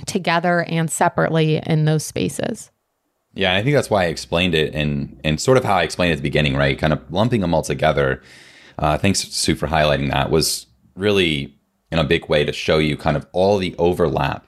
together 0.05 0.65
and 0.65 0.91
separately 0.91 1.59
in 1.65 1.85
those 1.85 2.05
spaces. 2.05 2.69
Yeah, 3.33 3.55
I 3.55 3.63
think 3.63 3.73
that's 3.73 3.89
why 3.89 4.03
I 4.03 4.07
explained 4.09 4.53
it 4.53 4.75
and 4.75 5.19
and 5.23 5.41
sort 5.41 5.57
of 5.57 5.63
how 5.63 5.77
I 5.77 5.81
explained 5.81 6.11
it 6.11 6.13
at 6.13 6.17
the 6.17 6.29
beginning, 6.29 6.55
right? 6.55 6.77
Kind 6.77 6.93
of 6.93 7.11
lumping 7.11 7.41
them 7.41 7.55
all 7.55 7.63
together 7.63 8.21
uh, 8.81 8.97
thanks, 8.97 9.21
Sue, 9.21 9.55
for 9.55 9.67
highlighting 9.67 10.09
that. 10.09 10.29
Was 10.29 10.65
really 10.95 11.55
in 11.91 11.99
a 11.99 12.03
big 12.03 12.27
way 12.27 12.43
to 12.43 12.51
show 12.51 12.79
you 12.79 12.97
kind 12.97 13.15
of 13.15 13.25
all 13.31 13.57
the 13.57 13.75
overlap 13.77 14.45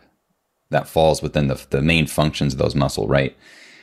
that 0.71 0.87
falls 0.87 1.21
within 1.21 1.47
the, 1.47 1.65
the 1.69 1.81
main 1.81 2.07
functions 2.07 2.53
of 2.53 2.59
those 2.59 2.75
muscle, 2.75 3.07
right? 3.07 3.37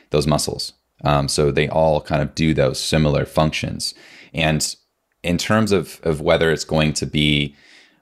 Those 0.09 0.27
muscles. 0.27 0.73
Um, 1.03 1.27
so 1.27 1.49
they 1.49 1.67
all 1.69 2.01
kind 2.01 2.21
of 2.21 2.35
do 2.35 2.53
those 2.53 2.79
similar 2.79 3.25
functions. 3.25 3.93
And 4.33 4.75
in 5.23 5.37
terms 5.37 5.71
of, 5.71 5.99
of 6.03 6.21
whether 6.21 6.51
it's 6.51 6.65
going 6.65 6.93
to 6.93 7.05
be 7.05 7.55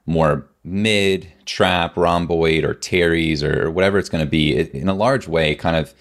more 0.06 0.46
mid, 0.64 1.32
trap, 1.46 1.96
rhomboid, 1.96 2.64
or 2.64 2.74
teres, 2.74 3.42
or 3.42 3.70
whatever 3.70 3.98
it's 3.98 4.08
going 4.08 4.24
to 4.24 4.30
be, 4.30 4.56
it, 4.56 4.74
in 4.74 4.88
a 4.88 4.94
large 4.94 5.28
way, 5.28 5.54
kind 5.54 5.76
of 5.76 5.94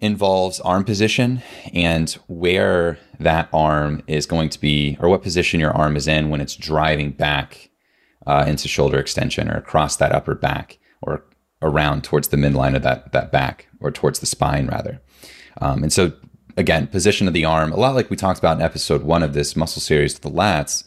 involves 0.00 0.60
arm 0.60 0.84
position 0.84 1.42
and 1.74 2.10
where 2.26 2.98
that 3.18 3.48
arm 3.52 4.02
is 4.06 4.26
going 4.26 4.48
to 4.48 4.60
be, 4.60 4.96
or 5.00 5.08
what 5.08 5.22
position 5.22 5.60
your 5.60 5.72
arm 5.72 5.96
is 5.96 6.08
in 6.08 6.30
when 6.30 6.40
it's 6.40 6.56
driving 6.56 7.10
back 7.10 7.70
uh, 8.26 8.44
into 8.46 8.68
shoulder 8.68 8.98
extension 8.98 9.50
or 9.50 9.56
across 9.56 9.96
that 9.96 10.12
upper 10.12 10.34
back 10.34 10.78
or 11.02 11.24
around 11.62 12.02
towards 12.02 12.28
the 12.28 12.36
midline 12.36 12.74
of 12.74 12.82
that, 12.82 13.12
that 13.12 13.30
back 13.30 13.68
or 13.80 13.90
towards 13.90 14.20
the 14.20 14.26
spine, 14.26 14.66
rather. 14.66 15.00
Um, 15.60 15.82
and 15.82 15.92
so, 15.92 16.12
again, 16.56 16.86
position 16.86 17.28
of 17.28 17.34
the 17.34 17.44
arm, 17.44 17.72
a 17.72 17.76
lot 17.76 17.94
like 17.94 18.08
we 18.08 18.16
talked 18.16 18.38
about 18.38 18.56
in 18.56 18.62
episode 18.62 19.02
one 19.02 19.22
of 19.22 19.34
this 19.34 19.54
muscle 19.54 19.82
series, 19.82 20.18
the 20.18 20.30
lats, 20.30 20.84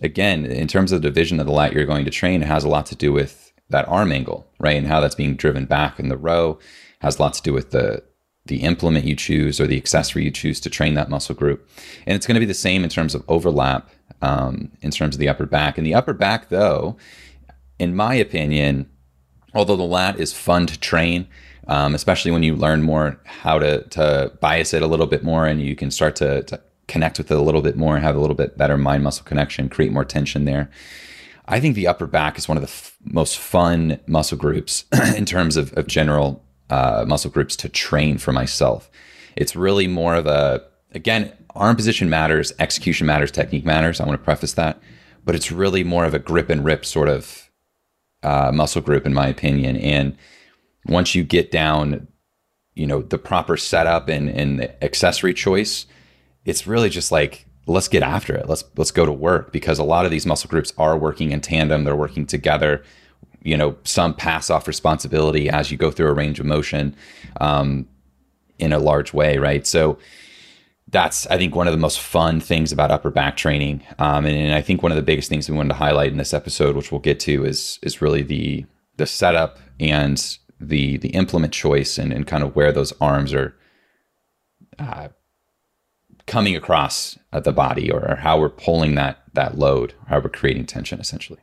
again, 0.00 0.46
in 0.46 0.68
terms 0.68 0.92
of 0.92 1.02
the 1.02 1.08
division 1.08 1.40
of 1.40 1.46
the 1.46 1.52
lat 1.52 1.72
you're 1.72 1.84
going 1.84 2.04
to 2.06 2.10
train, 2.10 2.42
it 2.42 2.48
has 2.48 2.64
a 2.64 2.68
lot 2.68 2.86
to 2.86 2.96
do 2.96 3.12
with 3.12 3.52
that 3.68 3.86
arm 3.88 4.12
angle, 4.12 4.46
right? 4.58 4.76
And 4.76 4.86
how 4.86 5.00
that's 5.00 5.14
being 5.14 5.36
driven 5.36 5.66
back 5.66 6.00
in 6.00 6.08
the 6.08 6.16
row 6.16 6.58
has 7.00 7.18
a 7.18 7.22
lot 7.22 7.34
to 7.34 7.42
do 7.42 7.52
with 7.52 7.70
the 7.70 8.02
the 8.48 8.62
implement 8.62 9.04
you 9.04 9.14
choose 9.14 9.60
or 9.60 9.66
the 9.66 9.76
accessory 9.76 10.24
you 10.24 10.30
choose 10.30 10.60
to 10.60 10.70
train 10.70 10.94
that 10.94 11.08
muscle 11.08 11.34
group. 11.34 11.68
And 12.06 12.16
it's 12.16 12.26
going 12.26 12.34
to 12.34 12.40
be 12.40 12.46
the 12.46 12.54
same 12.54 12.82
in 12.82 12.90
terms 12.90 13.14
of 13.14 13.24
overlap 13.28 13.90
um, 14.20 14.72
in 14.80 14.90
terms 14.90 15.14
of 15.14 15.20
the 15.20 15.28
upper 15.28 15.46
back. 15.46 15.78
And 15.78 15.86
the 15.86 15.94
upper 15.94 16.12
back, 16.12 16.48
though, 16.48 16.96
in 17.78 17.94
my 17.94 18.14
opinion, 18.14 18.90
although 19.54 19.76
the 19.76 19.82
lat 19.82 20.18
is 20.18 20.32
fun 20.32 20.66
to 20.66 20.78
train, 20.78 21.28
um, 21.68 21.94
especially 21.94 22.30
when 22.30 22.42
you 22.42 22.56
learn 22.56 22.82
more 22.82 23.20
how 23.24 23.58
to, 23.58 23.82
to 23.88 24.32
bias 24.40 24.74
it 24.74 24.82
a 24.82 24.86
little 24.86 25.06
bit 25.06 25.22
more 25.22 25.46
and 25.46 25.60
you 25.60 25.76
can 25.76 25.90
start 25.90 26.16
to, 26.16 26.42
to 26.44 26.60
connect 26.86 27.18
with 27.18 27.30
it 27.30 27.36
a 27.36 27.42
little 27.42 27.62
bit 27.62 27.76
more 27.76 27.94
and 27.94 28.04
have 28.04 28.16
a 28.16 28.20
little 28.20 28.36
bit 28.36 28.56
better 28.56 28.78
mind 28.78 29.04
muscle 29.04 29.24
connection, 29.24 29.68
create 29.68 29.92
more 29.92 30.04
tension 30.04 30.44
there. 30.46 30.70
I 31.46 31.60
think 31.60 31.74
the 31.74 31.86
upper 31.86 32.06
back 32.06 32.38
is 32.38 32.48
one 32.48 32.56
of 32.56 32.62
the 32.62 32.68
f- 32.68 32.96
most 33.04 33.38
fun 33.38 34.00
muscle 34.06 34.36
groups 34.36 34.84
in 35.16 35.24
terms 35.24 35.56
of, 35.56 35.76
of 35.76 35.86
general 35.86 36.44
uh, 36.70 37.04
muscle 37.06 37.30
groups 37.30 37.56
to 37.56 37.68
train 37.68 38.18
for 38.18 38.32
myself. 38.32 38.90
It's 39.36 39.56
really 39.56 39.86
more 39.86 40.14
of 40.14 40.26
a, 40.26 40.62
again, 40.92 41.32
arm 41.54 41.76
position 41.76 42.10
matters, 42.10 42.52
execution 42.58 43.06
matters, 43.06 43.30
technique 43.30 43.64
matters. 43.64 44.00
I 44.00 44.06
want 44.06 44.18
to 44.18 44.24
preface 44.24 44.54
that, 44.54 44.80
but 45.24 45.34
it's 45.34 45.52
really 45.52 45.84
more 45.84 46.04
of 46.04 46.14
a 46.14 46.18
grip 46.18 46.50
and 46.50 46.64
rip 46.64 46.84
sort 46.84 47.08
of 47.08 47.50
uh, 48.22 48.50
muscle 48.52 48.82
group, 48.82 49.06
in 49.06 49.14
my 49.14 49.26
opinion. 49.28 49.76
And 49.76 50.16
once 50.86 51.14
you 51.14 51.22
get 51.22 51.50
down, 51.50 52.08
you 52.74 52.86
know, 52.86 53.02
the 53.02 53.18
proper 53.18 53.56
setup 53.56 54.08
and, 54.08 54.28
and 54.28 54.60
the 54.60 54.84
accessory 54.84 55.34
choice, 55.34 55.86
it's 56.44 56.66
really 56.66 56.88
just 56.88 57.12
like 57.12 57.46
let's 57.66 57.88
get 57.88 58.02
after 58.02 58.34
it. 58.34 58.48
Let's 58.48 58.64
let's 58.76 58.90
go 58.90 59.06
to 59.06 59.12
work 59.12 59.52
because 59.52 59.78
a 59.78 59.84
lot 59.84 60.04
of 60.04 60.10
these 60.10 60.26
muscle 60.26 60.48
groups 60.48 60.72
are 60.78 60.96
working 60.96 61.30
in 61.30 61.40
tandem. 61.40 61.84
They're 61.84 61.94
working 61.94 62.26
together. 62.26 62.82
You 63.42 63.56
know, 63.56 63.76
some 63.84 64.14
pass 64.14 64.50
off 64.50 64.66
responsibility 64.66 65.48
as 65.48 65.70
you 65.70 65.76
go 65.76 65.90
through 65.90 66.08
a 66.08 66.12
range 66.12 66.40
of 66.40 66.46
motion 66.46 66.96
um, 67.40 67.86
in 68.58 68.72
a 68.72 68.78
large 68.78 69.12
way, 69.12 69.38
right? 69.38 69.66
So 69.66 69.98
that's 70.90 71.26
I 71.26 71.36
think 71.36 71.54
one 71.54 71.66
of 71.66 71.72
the 71.72 71.78
most 71.78 72.00
fun 72.00 72.40
things 72.40 72.72
about 72.72 72.90
upper 72.90 73.10
back 73.10 73.36
training, 73.36 73.82
um, 73.98 74.24
and, 74.24 74.36
and 74.36 74.54
I 74.54 74.62
think 74.62 74.82
one 74.82 74.92
of 74.92 74.96
the 74.96 75.02
biggest 75.02 75.28
things 75.28 75.48
we 75.48 75.56
wanted 75.56 75.70
to 75.70 75.74
highlight 75.74 76.12
in 76.12 76.18
this 76.18 76.34
episode, 76.34 76.76
which 76.76 76.90
we'll 76.90 77.00
get 77.00 77.20
to, 77.20 77.44
is 77.44 77.78
is 77.82 78.00
really 78.00 78.22
the 78.22 78.64
the 78.96 79.06
setup 79.06 79.58
and 79.78 80.38
the 80.60 80.96
the 80.98 81.10
implement 81.10 81.52
choice 81.52 81.98
and, 81.98 82.12
and 82.12 82.26
kind 82.26 82.42
of 82.42 82.56
where 82.56 82.72
those 82.72 82.92
arms 83.00 83.32
are 83.32 83.54
uh, 84.78 85.08
coming 86.26 86.54
across 86.54 87.18
the 87.32 87.52
body 87.52 87.90
or, 87.90 88.16
how 88.16 88.38
we're 88.38 88.48
pulling 88.48 88.94
that 88.94 89.22
that 89.34 89.58
load, 89.58 89.94
how 90.06 90.20
we're 90.20 90.28
creating 90.28 90.66
tension 90.66 91.00
essentially. 91.00 91.40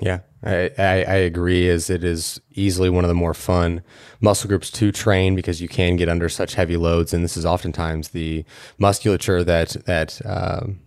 Yeah, 0.00 0.20
I, 0.42 0.70
I, 0.78 1.04
I, 1.04 1.14
agree. 1.14 1.68
As 1.68 1.88
it 1.88 2.02
is 2.02 2.40
easily 2.52 2.90
one 2.90 3.04
of 3.04 3.08
the 3.08 3.14
more 3.14 3.34
fun 3.34 3.82
muscle 4.20 4.48
groups 4.48 4.70
to 4.72 4.90
train 4.90 5.36
because 5.36 5.60
you 5.62 5.68
can 5.68 5.94
get 5.94 6.08
under 6.08 6.28
such 6.28 6.54
heavy 6.54 6.76
loads, 6.76 7.14
and 7.14 7.22
this 7.22 7.36
is 7.36 7.46
oftentimes 7.46 8.08
the 8.08 8.44
musculature 8.78 9.44
that 9.44 9.76
that 9.86 10.20
um, 10.24 10.80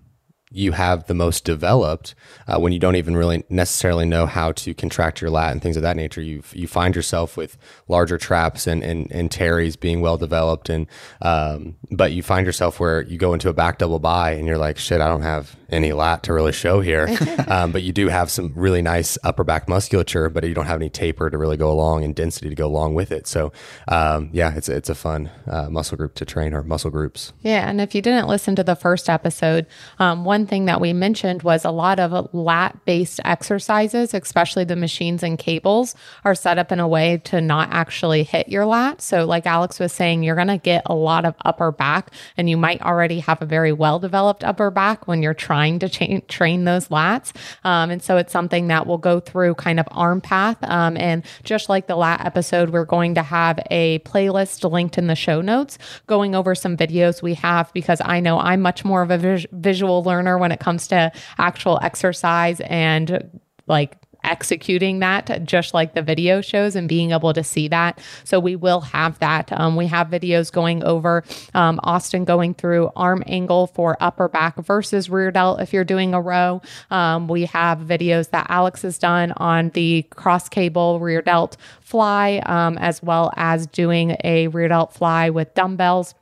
you 0.56 0.72
have 0.72 1.06
the 1.08 1.14
most 1.14 1.44
developed 1.44 2.16
uh, 2.48 2.58
when 2.58 2.72
you 2.72 2.80
don't 2.80 2.96
even 2.96 3.16
really 3.18 3.44
necessarily 3.50 4.06
know 4.06 4.26
how 4.26 4.54
to 4.54 4.74
contract 4.74 5.20
your 5.20 5.30
lat 5.30 5.52
and 5.52 5.62
things 5.62 5.76
of 5.76 5.84
that 5.84 5.98
nature. 5.98 6.22
You 6.22 6.42
you 6.54 6.66
find 6.66 6.96
yourself 6.96 7.36
with 7.36 7.58
larger 7.90 8.18
traps 8.18 8.66
and 8.66 8.82
and, 8.82 9.12
and 9.12 9.30
teres 9.30 9.76
being 9.76 10.00
well 10.00 10.18
developed, 10.18 10.70
and 10.70 10.88
um, 11.22 11.76
but 11.92 12.14
you 12.14 12.24
find 12.24 12.46
yourself 12.46 12.80
where 12.80 13.02
you 13.02 13.18
go 13.18 13.34
into 13.34 13.50
a 13.50 13.54
back 13.54 13.80
double 13.80 14.00
bi 14.00 14.32
and 14.32 14.48
you're 14.48 14.58
like, 14.58 14.78
shit, 14.78 15.02
I 15.02 15.10
don't 15.10 15.24
have 15.24 15.58
any 15.70 15.92
lat 15.92 16.24
to 16.24 16.34
really 16.34 16.54
show 16.54 16.80
here, 16.80 17.10
um, 17.48 17.72
but 17.74 17.84
you 17.84 17.92
do 17.92 18.08
have 18.08 18.32
some 18.32 18.54
really 18.56 18.82
nice 18.82 19.18
upper 19.24 19.44
back 19.44 19.68
musculature, 19.68 20.30
but 20.30 20.46
you 20.46 20.54
don't 20.54 20.68
have 20.68 20.80
any 20.80 20.90
taper 20.90 21.30
to 21.30 21.38
really 21.38 21.58
go 21.58 21.70
along 21.70 22.06
and 22.06 22.16
density 22.16 22.48
to 22.48 22.56
go 22.56 22.68
along 22.68 22.94
with 22.94 23.12
it. 23.12 23.28
So 23.28 23.52
um, 23.90 24.30
yeah, 24.32 24.56
it's 24.56 24.70
it's 24.70 24.90
a 24.90 24.96
fun 24.96 25.30
uh, 25.48 25.70
muscle 25.70 25.98
group 25.98 26.16
to 26.16 26.26
train 26.26 26.54
or 26.54 26.64
muscle 26.64 26.92
groups. 26.92 27.34
Yeah, 27.42 27.70
and 27.70 27.82
if 27.82 27.94
you 27.94 28.02
didn't 28.02 28.28
listen 28.28 28.56
to 28.56 28.64
the 28.64 28.76
first 28.76 29.10
episode, 29.10 29.66
um, 30.00 30.24
one 30.46 30.50
thing 30.50 30.66
that 30.66 30.80
we 30.80 30.94
mentioned 30.94 31.42
was 31.42 31.66
a 31.66 31.72
lot 31.72 32.00
of 32.00 32.32
lat 32.32 32.78
based 32.86 33.20
exercises, 33.26 34.14
especially 34.14 34.64
the 34.64 34.76
machines 34.76 35.24
and 35.24 35.40
cables, 35.40 35.96
are 36.24 36.36
set 36.36 36.60
up 36.60 36.72
in 36.72 36.80
a 36.80 36.88
way 36.88 37.18
to 37.24 37.42
not 37.42 37.70
actually 37.72 38.22
hit 38.22 38.48
your 38.48 38.64
lat. 38.64 39.02
So, 39.02 39.26
like 39.26 39.48
Alex 39.48 39.80
was 39.80 39.92
saying, 39.92 40.22
you're 40.22 40.36
going 40.36 40.50
to 40.50 40.60
get 40.60 40.84
a 40.86 40.94
lot 40.94 41.26
of 41.26 41.34
upper 41.44 41.72
back, 41.72 42.12
and 42.38 42.48
you 42.48 42.58
might 42.58 42.80
already 42.84 43.22
have 43.22 43.42
a 43.42 43.46
very 43.48 43.72
well 43.72 43.98
developed 43.98 44.44
upper 44.44 44.70
back 44.70 45.08
when 45.08 45.24
you're 45.24 45.34
trying 45.34 45.80
to 45.80 45.90
cha- 45.90 46.20
train 46.28 46.66
those 46.66 46.90
lats. 46.90 47.36
Um, 47.64 47.90
and 47.90 48.04
so, 48.04 48.18
it's 48.18 48.32
something 48.32 48.68
that 48.68 48.86
will 48.86 49.00
go 49.00 49.20
through 49.20 49.56
kind 49.56 49.80
of 49.80 49.88
arm 49.90 50.22
path. 50.22 50.58
Um, 50.62 50.96
and 50.96 51.26
just 51.44 51.70
like 51.70 51.88
the 51.88 51.96
lat 51.96 52.24
episode, 52.24 52.70
we're 52.70 52.86
going 52.86 53.16
to 53.16 53.24
have 53.24 53.60
a 53.72 53.98
playlist 54.00 54.70
linked 54.70 55.00
in 55.00 55.08
the 55.08 55.16
show 55.16 55.42
notes 55.42 55.80
going 56.06 56.36
over 56.36 56.54
some 56.54 56.78
videos 56.78 57.24
we 57.24 57.34
have 57.34 57.74
because 57.74 58.00
I 58.06 58.20
know 58.20 58.38
I'm 58.38 58.62
much 58.62 58.86
more 58.86 59.02
of 59.02 59.10
a 59.10 59.18
vis- 59.18 59.48
visual 59.52 60.04
learner 60.04 60.35
when 60.38 60.52
it 60.52 60.60
comes 60.60 60.88
to 60.88 61.12
actual 61.38 61.80
exercise 61.82 62.60
and 62.62 63.40
like 63.68 63.98
executing 64.26 65.00
that 65.00 65.46
just 65.46 65.74
like 65.74 65.94
the 65.94 66.02
video 66.02 66.42
shows 66.42 66.76
and 66.76 66.90
being 66.90 67.12
able 67.12 67.34
to 67.34 67.44
see 67.44 67.68
that. 67.68 68.00
So 68.24 68.40
we 68.40 68.56
will 68.56 68.82
have 68.82 69.20
that. 69.20 69.52
Um, 69.54 69.76
we 69.76 69.88
have 69.88 70.08
videos 70.08 70.52
going 70.52 70.84
over 70.84 71.24
um, 71.54 71.80
Austin 71.84 72.26
going 72.26 72.54
through 72.54 72.92
arm 72.96 73.24
angle 73.28 73.68
for 73.68 73.98
upper 74.00 74.28
back 74.28 74.58
versus 74.58 75.10
rear 75.10 75.32
delt 75.32 75.62
if 75.62 75.72
you're 75.74 75.84
doing 75.84 76.14
a 76.14 76.22
row. 76.22 76.62
Um, 76.92 77.28
we 77.28 77.46
have 77.46 77.80
videos 77.80 78.32
that 78.32 78.48
Alex 78.50 78.82
has 78.82 78.98
done 78.98 79.32
on 79.34 79.70
the 79.70 80.04
cross 80.10 80.50
cable 80.50 81.00
rear 81.00 81.22
delt 81.22 81.58
fly, 81.82 82.42
um, 82.46 82.78
as 82.80 83.02
well 83.02 83.32
as 83.36 83.68
doing 83.68 84.18
a 84.24 84.48
rear 84.48 84.68
delt 84.68 84.94
fly 84.94 85.30
with 85.30 85.54
dumbbells. 85.54 86.16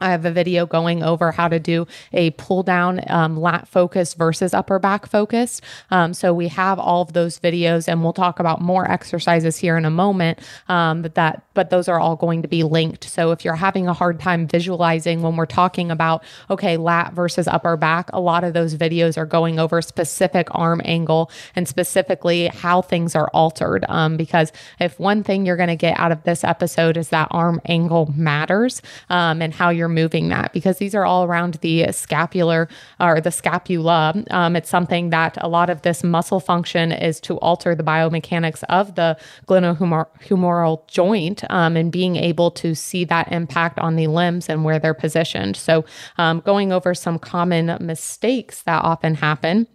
I 0.00 0.10
have 0.10 0.24
a 0.24 0.30
video 0.30 0.66
going 0.66 1.02
over 1.02 1.32
how 1.32 1.48
to 1.48 1.58
do 1.58 1.86
a 2.12 2.30
pull 2.32 2.62
down 2.62 3.00
um, 3.08 3.36
lat 3.36 3.68
focus 3.68 4.14
versus 4.14 4.52
upper 4.52 4.78
back 4.78 5.06
focus. 5.06 5.60
Um, 5.90 6.12
so 6.14 6.34
we 6.34 6.48
have 6.48 6.78
all 6.78 7.02
of 7.02 7.12
those 7.12 7.38
videos, 7.38 7.88
and 7.88 8.02
we'll 8.02 8.12
talk 8.12 8.40
about 8.40 8.60
more 8.60 8.90
exercises 8.90 9.56
here 9.56 9.76
in 9.76 9.84
a 9.84 9.90
moment. 9.90 10.40
Um, 10.68 11.02
but 11.02 11.14
that, 11.14 11.45
but 11.56 11.70
those 11.70 11.88
are 11.88 11.98
all 11.98 12.14
going 12.14 12.42
to 12.42 12.48
be 12.48 12.62
linked. 12.62 13.02
So 13.02 13.32
if 13.32 13.44
you're 13.44 13.56
having 13.56 13.88
a 13.88 13.92
hard 13.92 14.20
time 14.20 14.46
visualizing 14.46 15.22
when 15.22 15.34
we're 15.34 15.46
talking 15.46 15.90
about 15.90 16.22
okay 16.50 16.76
lat 16.76 17.14
versus 17.14 17.48
upper 17.48 17.76
back, 17.76 18.10
a 18.12 18.20
lot 18.20 18.44
of 18.44 18.52
those 18.52 18.76
videos 18.76 19.16
are 19.16 19.26
going 19.26 19.58
over 19.58 19.82
specific 19.82 20.46
arm 20.52 20.80
angle 20.84 21.30
and 21.56 21.66
specifically 21.66 22.46
how 22.48 22.82
things 22.82 23.16
are 23.16 23.28
altered. 23.32 23.84
Um, 23.88 24.16
because 24.16 24.52
if 24.78 25.00
one 25.00 25.24
thing 25.24 25.46
you're 25.46 25.56
going 25.56 25.68
to 25.68 25.76
get 25.76 25.98
out 25.98 26.12
of 26.12 26.22
this 26.24 26.44
episode 26.44 26.96
is 26.96 27.08
that 27.08 27.28
arm 27.30 27.60
angle 27.64 28.12
matters 28.14 28.82
um, 29.08 29.40
and 29.40 29.52
how 29.54 29.70
you're 29.70 29.88
moving 29.88 30.28
that 30.28 30.52
because 30.52 30.76
these 30.76 30.94
are 30.94 31.06
all 31.06 31.24
around 31.24 31.54
the 31.62 31.90
scapular 31.90 32.68
or 33.00 33.20
the 33.20 33.30
scapula. 33.30 34.22
Um, 34.30 34.56
it's 34.56 34.68
something 34.68 35.10
that 35.10 35.38
a 35.40 35.48
lot 35.48 35.70
of 35.70 35.82
this 35.82 36.04
muscle 36.04 36.40
function 36.40 36.92
is 36.92 37.18
to 37.22 37.38
alter 37.38 37.74
the 37.74 37.82
biomechanics 37.82 38.62
of 38.68 38.94
the 38.94 39.16
glenohumeral 39.46 40.86
joint 40.86 41.42
um, 41.50 41.76
and 41.76 41.92
being 41.92 42.16
able 42.16 42.50
to 42.52 42.74
see 42.74 43.04
that 43.04 43.30
impact 43.32 43.78
on 43.78 43.96
the 43.96 44.06
limbs 44.06 44.48
and 44.48 44.64
where 44.64 44.78
they're 44.78 44.94
positioned. 44.94 45.56
So, 45.56 45.84
um, 46.18 46.40
going 46.40 46.72
over 46.72 46.94
some 46.94 47.18
common 47.18 47.76
mistakes 47.80 48.62
that 48.62 48.82
often 48.84 49.14
happen 49.14 49.66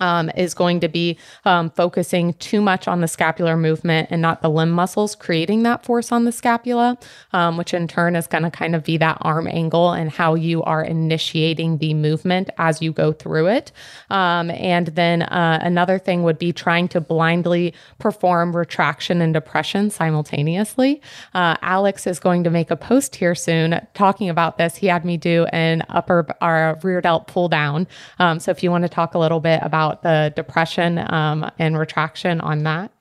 um, 0.00 0.30
is 0.36 0.54
going 0.54 0.80
to 0.80 0.88
be 0.88 1.18
um, 1.44 1.70
focusing 1.70 2.34
too 2.34 2.60
much 2.60 2.88
on 2.88 3.00
the 3.00 3.08
scapular 3.08 3.56
movement 3.56 4.08
and 4.10 4.20
not 4.20 4.42
the 4.42 4.50
limb 4.50 4.70
muscles 4.70 5.14
creating 5.14 5.62
that 5.62 5.84
force 5.84 6.10
on 6.10 6.24
the 6.24 6.32
scapula, 6.32 6.98
um, 7.32 7.56
which 7.56 7.72
in 7.72 7.86
turn 7.86 8.16
is 8.16 8.26
going 8.26 8.42
to 8.42 8.50
kind 8.50 8.74
of 8.74 8.84
be 8.84 8.96
that 8.96 9.18
arm 9.20 9.46
angle 9.46 9.92
and 9.92 10.10
how 10.10 10.34
you 10.34 10.62
are 10.64 10.82
initiating 10.82 11.78
the 11.78 11.94
movement 11.94 12.50
as 12.58 12.82
you 12.82 12.92
go 12.92 13.12
through 13.12 13.46
it. 13.46 13.72
Um, 14.10 14.50
and 14.50 14.88
then 14.88 15.22
uh, 15.22 15.60
another 15.62 15.98
thing 15.98 16.22
would 16.24 16.38
be 16.38 16.52
trying 16.52 16.88
to 16.88 17.00
blindly 17.00 17.72
perform 17.98 18.54
retraction 18.54 19.20
and 19.20 19.32
depression 19.32 19.90
simultaneously. 19.90 21.00
Uh, 21.34 21.56
Alex 21.62 22.06
is 22.06 22.18
going 22.18 22.44
to 22.44 22.50
make 22.50 22.70
a 22.70 22.76
post 22.76 23.16
here 23.16 23.34
soon 23.34 23.80
talking 23.94 24.28
about 24.28 24.58
this. 24.58 24.76
He 24.76 24.88
had 24.88 25.04
me 25.04 25.16
do 25.16 25.44
an 25.46 25.82
upper 25.88 26.26
or 26.42 26.78
rear 26.82 27.00
delt 27.00 27.26
pull 27.28 27.48
down. 27.48 27.86
Um, 28.18 28.40
so 28.40 28.50
if 28.50 28.62
you 28.62 28.70
want 28.70 28.82
to 28.82 28.88
talk 28.88 29.14
a 29.14 29.18
little 29.18 29.40
bit 29.40 29.60
about 29.62 29.93
about 29.94 30.02
the 30.02 30.32
depression 30.34 30.98
um, 31.12 31.50
and 31.58 31.78
retraction 31.78 32.40
on 32.40 32.62
that? 32.64 32.92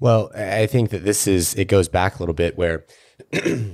Well, 0.00 0.30
I 0.34 0.66
think 0.66 0.90
that 0.90 1.04
this 1.04 1.26
is 1.26 1.54
it 1.54 1.66
goes 1.66 1.88
back 1.88 2.16
a 2.16 2.18
little 2.20 2.34
bit 2.34 2.56
where 2.56 2.84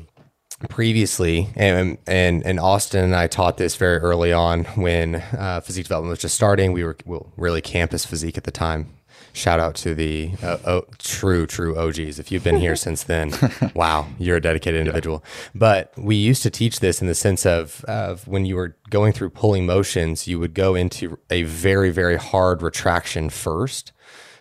previously 0.69 1.51
and 1.55 1.99
and 2.07 2.45
and 2.47 2.59
Austin 2.59 3.05
and 3.05 3.15
I 3.15 3.27
taught 3.27 3.59
this 3.59 3.77
very 3.77 3.99
early 3.99 4.33
on 4.33 4.65
when 4.77 5.17
uh, 5.17 5.61
physique 5.61 5.85
development 5.85 6.11
was 6.11 6.21
just 6.21 6.35
starting. 6.35 6.73
We 6.73 6.85
were 6.85 6.97
well, 7.05 7.33
really 7.37 7.61
campus 7.61 8.07
physique 8.07 8.39
at 8.39 8.45
the 8.45 8.51
time. 8.51 8.95
Shout 9.35 9.61
out 9.61 9.75
to 9.75 9.95
the 9.95 10.33
uh, 10.43 10.59
oh, 10.65 10.85
true, 10.99 11.47
true 11.47 11.77
OGs. 11.77 12.19
If 12.19 12.33
you've 12.33 12.45
been 12.45 12.57
here 12.57 12.77
since 12.77 13.03
then, 13.03 13.33
wow, 13.75 14.07
you're 14.19 14.37
a 14.37 14.41
dedicated 14.41 14.81
individual. 14.81 15.23
But 15.55 15.93
we 15.99 16.17
used 16.17 16.43
to 16.45 16.51
teach 16.51 16.81
this 16.81 17.03
in 17.03 17.09
the 17.09 17.15
sense 17.15 17.45
of, 17.45 17.85
of 17.85 18.27
when 18.27 18.47
you 18.47 18.57
were 18.57 18.77
going 18.91 19.13
through 19.13 19.31
pulling 19.31 19.67
motions, 19.67 20.27
you 20.27 20.39
would 20.39 20.55
go 20.55 20.75
into 20.75 21.19
a 21.31 21.43
very, 21.43 21.91
very 21.91 22.17
hard 22.17 22.63
retraction 22.63 23.29
first. 23.29 23.93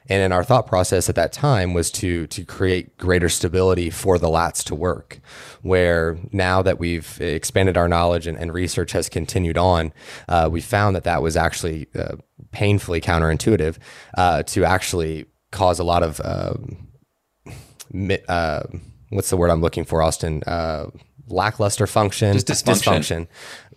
And 0.10 0.22
in 0.22 0.32
our 0.32 0.44
thought 0.44 0.68
process 0.68 1.10
at 1.10 1.16
that 1.16 1.32
time 1.32 1.74
was 1.74 1.90
to 1.92 2.28
to 2.28 2.46
create 2.46 2.98
greater 2.98 3.30
stability 3.30 3.90
for 3.90 4.18
the 4.18 4.28
lats 4.28 4.64
to 4.66 4.76
work. 4.76 5.20
Where 5.62 6.18
now 6.32 6.62
that 6.62 6.80
we've 6.80 7.20
expanded 7.22 7.78
our 7.78 7.88
knowledge 7.88 8.28
and, 8.28 8.38
and 8.38 8.54
research 8.54 8.92
has 8.92 9.10
continued 9.10 9.58
on, 9.58 9.94
uh, 10.28 10.50
we 10.52 10.62
found 10.62 10.96
that 10.96 11.04
that 11.06 11.22
was 11.22 11.38
actually 11.38 11.88
uh, 11.96 12.16
painfully 12.52 13.02
counterintuitive 13.02 13.78
uh, 14.18 14.44
to 14.44 14.66
actually 14.66 15.26
cause 15.52 15.80
a 15.80 15.84
lot 15.84 16.04
of 16.04 16.20
um, 16.24 16.88
uh, 18.28 18.64
what's 19.10 19.30
the 19.30 19.38
word 19.38 19.50
I'm 19.50 19.62
looking 19.62 19.86
for, 19.86 20.02
Austin? 20.02 20.44
Uh, 20.46 20.88
lackluster 21.28 21.88
function, 21.88 22.36
dysfunction. 22.38 22.64
dysfunction. 22.64 23.28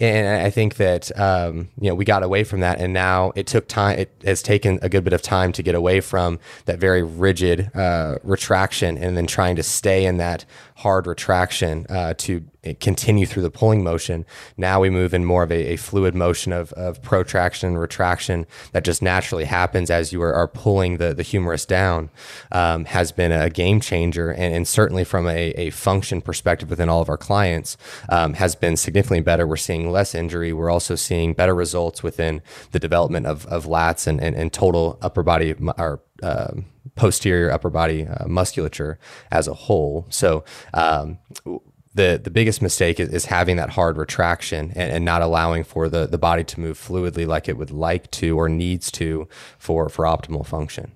And 0.01 0.43
I 0.43 0.51
think 0.51 0.77
that 0.77 1.17
um, 1.19 1.69
you 1.81 1.89
know 1.89 1.95
we 1.95 2.05
got 2.05 2.23
away 2.23 2.45
from 2.45 2.61
that, 2.61 2.81
and 2.81 2.93
now 2.93 3.33
it 3.35 3.47
took 3.47 3.69
time. 3.69 3.99
It 3.99 4.11
has 4.25 4.43
taken 4.43 4.79
a 4.83 4.89
good 4.89 5.05
bit 5.05 5.13
of 5.13 5.23
time 5.23 5.53
to 5.53 5.63
get 5.63 5.75
away 5.75 6.01
from 6.01 6.39
that 6.67 6.79
very 6.79 7.03
rigid 7.03 7.71
uh, 7.75 8.17
retraction, 8.23 8.99
and 8.99 9.17
then 9.17 9.27
trying 9.27 9.57
to 9.57 9.63
stay 9.63 10.05
in 10.05 10.19
that 10.19 10.45
hard 10.77 11.07
retraction 11.07 11.87
uh, 11.89 12.13
to 12.19 12.45
continue 12.75 13.27
through 13.27 13.43
the 13.43 13.51
pulling 13.51 13.83
motion. 13.83 14.27
Now 14.57 14.81
we 14.81 14.91
move 14.91 15.15
in 15.15 15.25
more 15.25 15.43
of 15.43 15.53
a, 15.53 15.73
a 15.73 15.77
fluid 15.77 16.15
motion 16.15 16.53
of, 16.53 16.73
of 16.75 17.01
protraction 17.03 17.71
and 17.71 17.81
retraction 17.81 18.47
that 18.73 18.85
just 18.85 19.03
naturally 19.03 19.45
happens 19.45 19.91
as 19.91 20.13
you 20.13 20.21
are, 20.23 20.35
are 20.35 20.49
pulling 20.49 20.97
the, 20.99 21.15
the 21.15 21.23
humerus 21.23 21.65
down. 21.65 22.11
Um, 22.53 22.85
has 22.87 23.13
been 23.13 23.33
a 23.33 23.51
game 23.51 23.81
changer, 23.81 24.31
and, 24.31 24.55
and 24.55 24.69
certainly 24.69 25.05
from 25.05 25.27
a, 25.27 25.51
a, 25.51 25.71
function 25.71 26.21
perspective 26.21 26.71
within 26.71 26.89
all 26.89 27.03
of 27.03 27.09
our 27.09 27.17
clients, 27.17 27.77
um, 28.09 28.35
has 28.35 28.55
been 28.55 28.77
significantly 28.77 29.21
better. 29.21 29.47
We're 29.47 29.57
seeing 29.57 29.86
less 29.91 30.15
injury. 30.15 30.53
We're 30.53 30.71
also 30.71 30.95
seeing 30.95 31.35
better 31.35 31.55
results 31.55 32.03
within 32.03 32.43
the 32.73 32.79
development 32.79 33.27
of, 33.27 33.47
of 33.47 33.67
lats 33.67 34.07
and, 34.07 34.21
and, 34.21 34.37
and 34.37 34.53
total 34.53 34.99
upper 35.03 35.23
body 35.23 35.55
or 35.79 36.03
uh, 36.23 36.53
posterior 36.95 37.51
upper 37.51 37.71
body 37.71 38.07
uh, 38.07 38.27
musculature 38.27 38.99
as 39.31 39.49
a 39.49 39.55
whole. 39.55 40.07
So, 40.09 40.45
um, 40.75 41.19
the 41.95 42.21
the 42.23 42.31
biggest 42.31 42.61
mistake 42.61 43.01
is, 43.01 43.09
is 43.09 43.25
having 43.25 43.57
that 43.57 43.71
hard 43.71 43.97
retraction 43.97 44.71
and, 44.77 44.93
and, 44.93 45.05
not 45.05 45.23
allowing 45.23 45.65
for 45.65 45.89
the 45.89 46.07
the 46.07 46.19
body 46.19 46.45
to 46.45 46.61
move 46.61 46.79
fluidly 46.79 47.27
like 47.27 47.49
it 47.49 47.57
would 47.57 47.71
like 47.71 48.11
to 48.13 48.39
or 48.39 48.49
needs 48.49 48.91
to 48.93 49.27
for 49.59 49.89
for 49.89 50.05
optimal 50.05 50.47
function. 50.47 50.93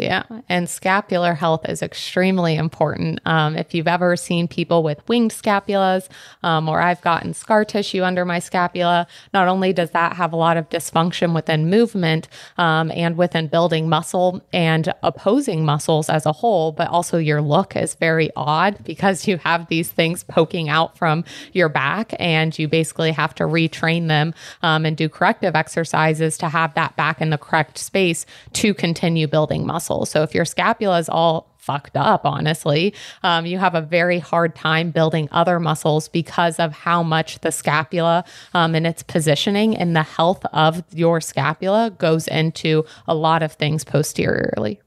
Yeah. 0.00 0.22
And 0.48 0.68
scapular 0.68 1.34
health 1.34 1.68
is 1.68 1.82
extremely 1.82 2.56
important. 2.56 3.20
Um, 3.26 3.54
if 3.54 3.74
you've 3.74 3.86
ever 3.86 4.16
seen 4.16 4.48
people 4.48 4.82
with 4.82 5.06
winged 5.08 5.30
scapulas, 5.30 6.08
um, 6.42 6.70
or 6.70 6.80
I've 6.80 7.02
gotten 7.02 7.34
scar 7.34 7.66
tissue 7.66 8.02
under 8.02 8.24
my 8.24 8.38
scapula, 8.38 9.06
not 9.34 9.46
only 9.46 9.74
does 9.74 9.90
that 9.90 10.14
have 10.14 10.32
a 10.32 10.36
lot 10.36 10.56
of 10.56 10.70
dysfunction 10.70 11.34
within 11.34 11.68
movement 11.68 12.28
um, 12.56 12.90
and 12.92 13.18
within 13.18 13.48
building 13.48 13.90
muscle 13.90 14.42
and 14.54 14.90
opposing 15.02 15.66
muscles 15.66 16.08
as 16.08 16.24
a 16.24 16.32
whole, 16.32 16.72
but 16.72 16.88
also 16.88 17.18
your 17.18 17.42
look 17.42 17.76
is 17.76 17.94
very 17.94 18.30
odd 18.36 18.82
because 18.84 19.28
you 19.28 19.36
have 19.36 19.68
these 19.68 19.90
things 19.90 20.24
poking 20.24 20.70
out 20.70 20.96
from 20.96 21.24
your 21.52 21.68
back 21.68 22.14
and 22.18 22.58
you 22.58 22.66
basically 22.68 23.12
have 23.12 23.34
to 23.34 23.44
retrain 23.44 24.08
them 24.08 24.32
um, 24.62 24.86
and 24.86 24.96
do 24.96 25.10
corrective 25.10 25.54
exercises 25.54 26.38
to 26.38 26.48
have 26.48 26.72
that 26.72 26.96
back 26.96 27.20
in 27.20 27.28
the 27.28 27.38
correct 27.38 27.76
space 27.76 28.24
to 28.54 28.72
continue 28.72 29.26
building 29.26 29.66
muscle 29.66 29.89
muscle. 29.90 30.06
So 30.06 30.22
if 30.22 30.34
your 30.34 30.44
scapula 30.44 30.98
is 30.98 31.08
all 31.08 31.54
fucked 31.58 31.96
up, 31.96 32.24
honestly, 32.24 32.94
um, 33.22 33.46
you 33.46 33.58
have 33.58 33.74
a 33.74 33.80
very 33.80 34.18
hard 34.18 34.54
time 34.54 34.90
building 34.90 35.28
other 35.32 35.60
muscles 35.60 36.08
because 36.08 36.58
of 36.58 36.72
how 36.72 37.02
much 37.02 37.40
the 37.40 37.52
scapula 37.52 38.24
um, 38.54 38.74
and 38.74 38.86
its 38.86 39.02
positioning 39.02 39.76
and 39.76 39.94
the 39.94 40.02
health 40.02 40.44
of 40.52 40.82
your 40.94 41.20
scapula 41.20 41.90
goes 41.98 42.28
into 42.28 42.84
a 43.06 43.14
lot 43.14 43.42
of 43.42 43.52
things 43.52 43.84
posteriorly. 43.84 44.80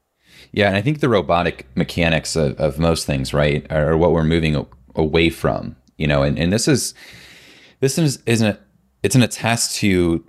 Yeah, 0.52 0.68
and 0.68 0.76
I 0.76 0.82
think 0.82 1.00
the 1.00 1.08
robotic 1.08 1.66
mechanics 1.74 2.36
of, 2.36 2.58
of 2.60 2.78
most 2.78 3.06
things, 3.06 3.34
right, 3.34 3.70
are 3.72 3.96
what 3.96 4.12
we're 4.12 4.24
moving 4.24 4.66
away 4.94 5.30
from. 5.30 5.76
You 5.96 6.06
know, 6.06 6.22
and, 6.22 6.38
and 6.38 6.52
this 6.52 6.66
is 6.66 6.94
this 7.80 7.98
is 7.98 8.20
isn't 8.26 8.58
it's 9.02 9.14
an 9.14 9.22
attest 9.22 9.76
to 9.76 10.24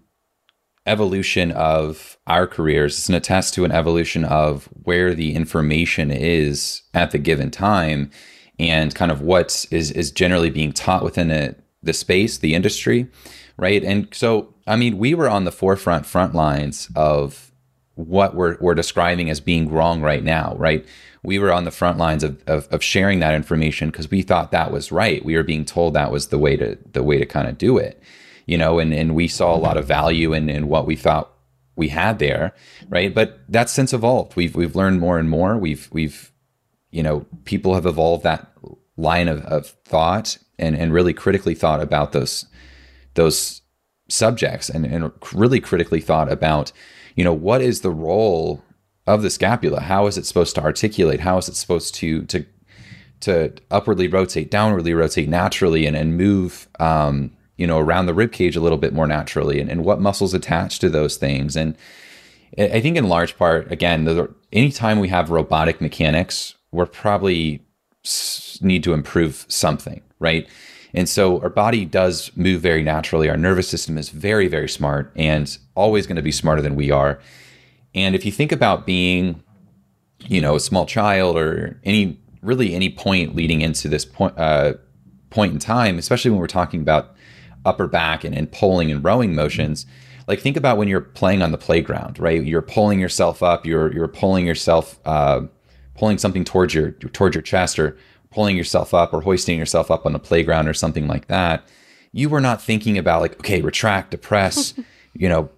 evolution 0.85 1.51
of 1.51 2.17
our 2.27 2.47
careers. 2.47 2.97
It's 2.97 3.09
an 3.09 3.15
attest 3.15 3.53
to 3.55 3.65
an 3.65 3.71
evolution 3.71 4.23
of 4.23 4.65
where 4.83 5.13
the 5.13 5.33
information 5.33 6.11
is 6.11 6.81
at 6.93 7.11
the 7.11 7.17
given 7.17 7.51
time 7.51 8.11
and 8.59 8.93
kind 8.93 9.11
of 9.11 9.21
what 9.21 9.65
is, 9.71 9.91
is 9.91 10.11
generally 10.11 10.49
being 10.49 10.71
taught 10.71 11.03
within 11.03 11.31
it, 11.31 11.61
the 11.83 11.93
space, 11.93 12.37
the 12.37 12.55
industry, 12.55 13.07
right? 13.57 13.83
And 13.83 14.07
so, 14.11 14.53
I 14.65 14.75
mean, 14.75 14.97
we 14.97 15.13
were 15.13 15.29
on 15.29 15.45
the 15.45 15.51
forefront, 15.51 16.05
front 16.05 16.33
lines 16.33 16.89
of 16.95 17.51
what 17.95 18.35
we're, 18.35 18.57
we're 18.59 18.75
describing 18.75 19.29
as 19.29 19.39
being 19.39 19.69
wrong 19.69 20.01
right 20.01 20.23
now, 20.23 20.55
right? 20.57 20.85
We 21.23 21.39
were 21.39 21.51
on 21.51 21.63
the 21.63 21.71
front 21.71 21.97
lines 21.97 22.23
of, 22.23 22.43
of, 22.47 22.67
of 22.71 22.83
sharing 22.83 23.19
that 23.19 23.33
information 23.33 23.89
because 23.89 24.11
we 24.11 24.21
thought 24.21 24.51
that 24.51 24.71
was 24.71 24.91
right. 24.91 25.23
We 25.25 25.35
were 25.35 25.43
being 25.43 25.65
told 25.65 25.93
that 25.93 26.11
was 26.11 26.27
the 26.27 26.37
way 26.37 26.55
to 26.57 26.77
the 26.91 27.03
way 27.03 27.17
to 27.17 27.25
kind 27.25 27.47
of 27.47 27.57
do 27.57 27.77
it 27.77 28.01
you 28.45 28.57
know, 28.57 28.79
and, 28.79 28.93
and 28.93 29.15
we 29.15 29.27
saw 29.27 29.55
a 29.55 29.57
lot 29.57 29.77
of 29.77 29.85
value 29.85 30.33
in, 30.33 30.49
in 30.49 30.67
what 30.67 30.85
we 30.85 30.95
thought 30.95 31.31
we 31.75 31.89
had 31.89 32.19
there, 32.19 32.53
right? 32.89 33.13
But 33.13 33.39
that's 33.49 33.71
since 33.71 33.93
evolved. 33.93 34.35
We've 34.35 34.55
we've 34.55 34.75
learned 34.75 34.99
more 34.99 35.19
and 35.19 35.29
more. 35.29 35.57
We've 35.57 35.89
we've 35.91 36.31
you 36.95 37.03
know, 37.03 37.25
people 37.43 37.73
have 37.75 37.85
evolved 37.85 38.23
that 38.23 38.47
line 38.95 39.27
of, 39.27 39.41
of 39.41 39.67
thought 39.83 40.37
and, 40.57 40.77
and 40.77 40.93
really 40.93 41.13
critically 41.13 41.53
thought 41.53 41.81
about 41.81 42.13
those 42.13 42.45
those 43.15 43.61
subjects 44.07 44.69
and, 44.69 44.85
and 44.85 45.11
really 45.33 45.59
critically 45.59 45.99
thought 45.99 46.31
about, 46.31 46.71
you 47.15 47.23
know, 47.23 47.33
what 47.33 47.61
is 47.61 47.81
the 47.81 47.91
role 47.91 48.63
of 49.05 49.23
the 49.23 49.29
scapula? 49.29 49.81
How 49.81 50.07
is 50.07 50.17
it 50.17 50.25
supposed 50.25 50.55
to 50.55 50.63
articulate? 50.63 51.19
How 51.19 51.37
is 51.37 51.49
it 51.49 51.55
supposed 51.55 51.95
to 51.95 52.23
to 52.27 52.45
to 53.21 53.53
upwardly 53.71 54.07
rotate, 54.07 54.49
downwardly 54.49 54.95
rotate 54.95 55.27
naturally 55.27 55.85
and, 55.85 55.97
and 55.97 56.15
move 56.15 56.69
um, 56.79 57.31
you 57.57 57.65
know, 57.67 57.79
around 57.79 58.05
the 58.05 58.13
rib 58.13 58.31
cage 58.31 58.55
a 58.55 58.61
little 58.61 58.77
bit 58.77 58.93
more 58.93 59.07
naturally 59.07 59.59
and, 59.59 59.69
and 59.69 59.85
what 59.85 60.01
muscles 60.01 60.33
attach 60.33 60.79
to 60.79 60.89
those 60.89 61.17
things. 61.17 61.55
And 61.55 61.77
I 62.57 62.79
think 62.79 62.97
in 62.97 63.07
large 63.07 63.37
part, 63.37 63.71
again, 63.71 64.05
the, 64.05 64.33
anytime 64.51 64.99
we 64.99 65.09
have 65.09 65.29
robotic 65.29 65.81
mechanics, 65.81 66.55
we're 66.71 66.85
probably 66.85 67.61
need 68.61 68.83
to 68.83 68.93
improve 68.93 69.45
something, 69.47 70.01
right? 70.19 70.47
And 70.93 71.09
so 71.09 71.41
our 71.41 71.49
body 71.49 71.85
does 71.85 72.31
move 72.35 72.61
very 72.61 72.81
naturally. 72.83 73.29
Our 73.29 73.37
nervous 73.37 73.67
system 73.67 73.97
is 73.97 74.09
very, 74.09 74.47
very 74.47 74.69
smart 74.69 75.11
and 75.15 75.57
always 75.75 76.07
going 76.07 76.15
to 76.15 76.21
be 76.21 76.31
smarter 76.31 76.61
than 76.61 76.75
we 76.75 76.91
are. 76.91 77.19
And 77.93 78.15
if 78.15 78.25
you 78.25 78.31
think 78.31 78.51
about 78.51 78.85
being, 78.85 79.43
you 80.19 80.39
know, 80.39 80.55
a 80.55 80.59
small 80.59 80.85
child 80.85 81.37
or 81.37 81.79
any 81.83 82.19
really 82.41 82.75
any 82.75 82.89
point 82.89 83.35
leading 83.35 83.61
into 83.61 83.89
this 83.89 84.05
point 84.05 84.37
uh, 84.37 84.73
point 85.29 85.53
in 85.53 85.59
time, 85.59 85.97
especially 85.97 86.31
when 86.31 86.39
we're 86.39 86.47
talking 86.47 86.81
about 86.81 87.14
upper 87.65 87.87
back 87.87 88.23
and, 88.23 88.35
and 88.35 88.51
pulling 88.51 88.91
and 88.91 89.03
rowing 89.03 89.35
motions 89.35 89.85
like 90.27 90.39
think 90.39 90.57
about 90.57 90.77
when 90.77 90.87
you're 90.87 91.01
playing 91.01 91.41
on 91.41 91.51
the 91.51 91.57
playground 91.57 92.19
right? 92.19 92.43
You're 92.43 92.61
pulling 92.61 92.99
yourself 92.99 93.43
up 93.43 93.65
you're 93.65 93.93
you're 93.93 94.07
pulling 94.07 94.45
yourself 94.45 94.99
uh, 95.05 95.41
pulling 95.95 96.17
something 96.17 96.43
towards 96.43 96.73
your 96.73 96.91
towards 96.91 97.35
your 97.35 97.41
chest 97.41 97.79
or 97.79 97.97
pulling 98.31 98.57
yourself 98.57 98.93
up 98.93 99.13
or 99.13 99.21
hoisting 99.21 99.57
yourself 99.57 99.89
up 99.89 100.05
on 100.05 100.13
the 100.13 100.19
playground 100.19 100.67
or 100.67 100.73
something 100.73 101.07
like 101.07 101.27
that. 101.27 101.65
You 102.11 102.29
were 102.29 102.41
not 102.41 102.61
thinking 102.61 102.97
about 102.97 103.21
like 103.21 103.39
okay 103.39 103.61
retract 103.61 104.11
depress 104.11 104.73
you 105.13 105.29
know 105.29 105.49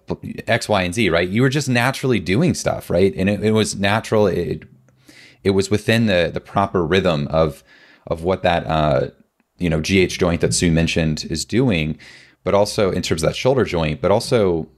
x 0.46 0.68
y 0.68 0.82
and 0.82 0.94
z 0.94 1.10
right? 1.10 1.28
You 1.28 1.42
were 1.42 1.48
just 1.48 1.68
naturally 1.68 2.20
doing 2.20 2.54
stuff 2.54 2.90
right? 2.90 3.14
And 3.16 3.28
it, 3.28 3.42
it 3.42 3.52
was 3.52 3.76
natural 3.76 4.26
it 4.26 4.64
it 5.44 5.50
was 5.50 5.70
within 5.70 6.06
the 6.06 6.30
the 6.32 6.40
proper 6.40 6.84
rhythm 6.84 7.26
of 7.28 7.62
of 8.06 8.22
what 8.24 8.42
that 8.42 8.66
uh, 8.66 9.08
you 9.58 9.70
know 9.70 9.80
GH 9.80 10.18
joint 10.18 10.40
that 10.40 10.54
Sue 10.54 10.70
mentioned 10.70 11.26
is 11.30 11.44
doing, 11.44 11.98
but 12.44 12.54
also 12.54 12.90
in 12.90 13.02
terms 13.02 13.22
of 13.22 13.28
that 13.28 13.36
shoulder 13.36 13.64
joint, 13.64 14.00
but 14.00 14.10
also 14.10 14.68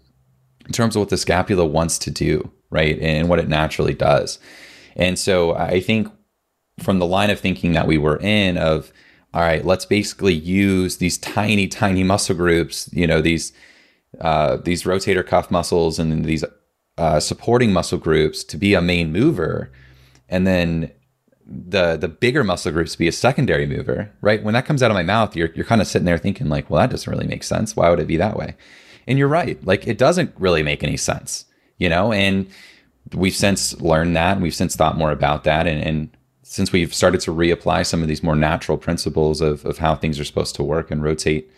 in 0.67 0.73
terms 0.73 0.97
of 0.97 1.01
what 1.01 1.09
the 1.09 1.17
scapula 1.17 1.65
wants 1.65 1.99
to 1.99 2.11
do, 2.11 2.51
right, 2.71 2.99
and 3.01 3.29
what 3.29 3.39
it 3.39 3.49
naturally 3.49 3.95
does. 3.95 4.39
And 4.97 5.19
so 5.19 5.55
I 5.55 5.81
think 5.81 6.09
from 6.79 6.99
the 6.99 7.07
line 7.07 7.31
of 7.31 7.41
thinking 7.41 7.73
that 7.73 7.87
we 7.87 7.99
were 7.99 8.19
in 8.19 8.57
of 8.57 8.93
all 9.33 9.43
right, 9.43 9.65
let's 9.65 9.87
basically 9.87 10.35
use 10.35 10.97
these 10.97 11.17
tiny, 11.17 11.69
tiny 11.69 12.03
muscle 12.03 12.35
groups, 12.35 12.91
you 12.93 13.07
know, 13.07 13.21
these 13.21 13.53
uh, 14.21 14.57
these 14.57 14.83
rotator 14.83 15.25
cuff 15.25 15.51
muscles 15.51 15.99
and 15.99 16.25
these 16.25 16.45
uh, 16.99 17.21
supporting 17.21 17.73
muscle 17.73 17.99
groups 17.99 18.43
to 18.43 18.57
be 18.57 18.75
a 18.75 18.81
main 18.81 19.13
mover, 19.13 19.71
and 20.29 20.47
then 20.47 20.91
the 21.51 21.97
the 21.97 22.09
bigger 22.09 22.45
muscle 22.45 22.71
groups 22.71 22.95
be 22.95 23.09
a 23.09 23.13
secondary 23.13 23.67
mover, 23.67 24.13
right? 24.21 24.43
When 24.43 24.55
that 24.55 24.67
comes 24.67 24.83
out 24.83 24.91
of 24.91 24.95
my 24.95 25.03
mouth, 25.03 25.35
you're 25.35 25.51
you're 25.55 25.65
kind 25.65 25.81
of 25.81 25.89
sitting 25.89 26.07
there 26.07 26.19
thinking 26.19 26.49
like, 26.49 26.71
well, 26.71 26.81
that 26.81 26.91
doesn't 26.91 27.11
really 27.11 27.27
make 27.27 27.43
sense. 27.43 27.75
Why 27.75 27.91
would 27.91 27.99
it 27.99 28.07
be 28.07 28.17
that 28.19 28.37
way? 28.37 28.55
And 29.07 29.19
you're 29.19 29.29
right. 29.29 29.63
Like 29.67 29.87
it 29.87 29.99
doesn't 29.99 30.33
really 30.39 30.63
make 30.63 30.85
any 30.85 30.97
sense, 30.97 31.47
you 31.79 31.89
know? 31.89 32.13
And 32.13 32.47
we've 33.13 33.35
since 33.35 33.81
learned 33.81 34.15
that. 34.15 34.41
We've 34.41 34.55
since 34.55 34.77
thought 34.77 34.97
more 34.97 35.11
about 35.11 35.43
that. 35.45 35.67
And, 35.67 35.83
and 35.83 36.17
since 36.43 36.71
we've 36.73 36.95
started 36.95 37.21
to 37.23 37.33
reapply 37.33 37.85
some 37.87 38.03
of 38.03 38.09
these 38.09 38.23
more 38.23 38.37
natural 38.37 38.79
principles 38.79 39.41
of, 39.41 39.65
of 39.65 39.79
how 39.79 39.97
things 39.97 40.21
are 40.21 40.25
supposed 40.25 40.55
to 40.57 40.63
work 40.63 40.91
and 40.91 41.03
rotate 41.03 41.51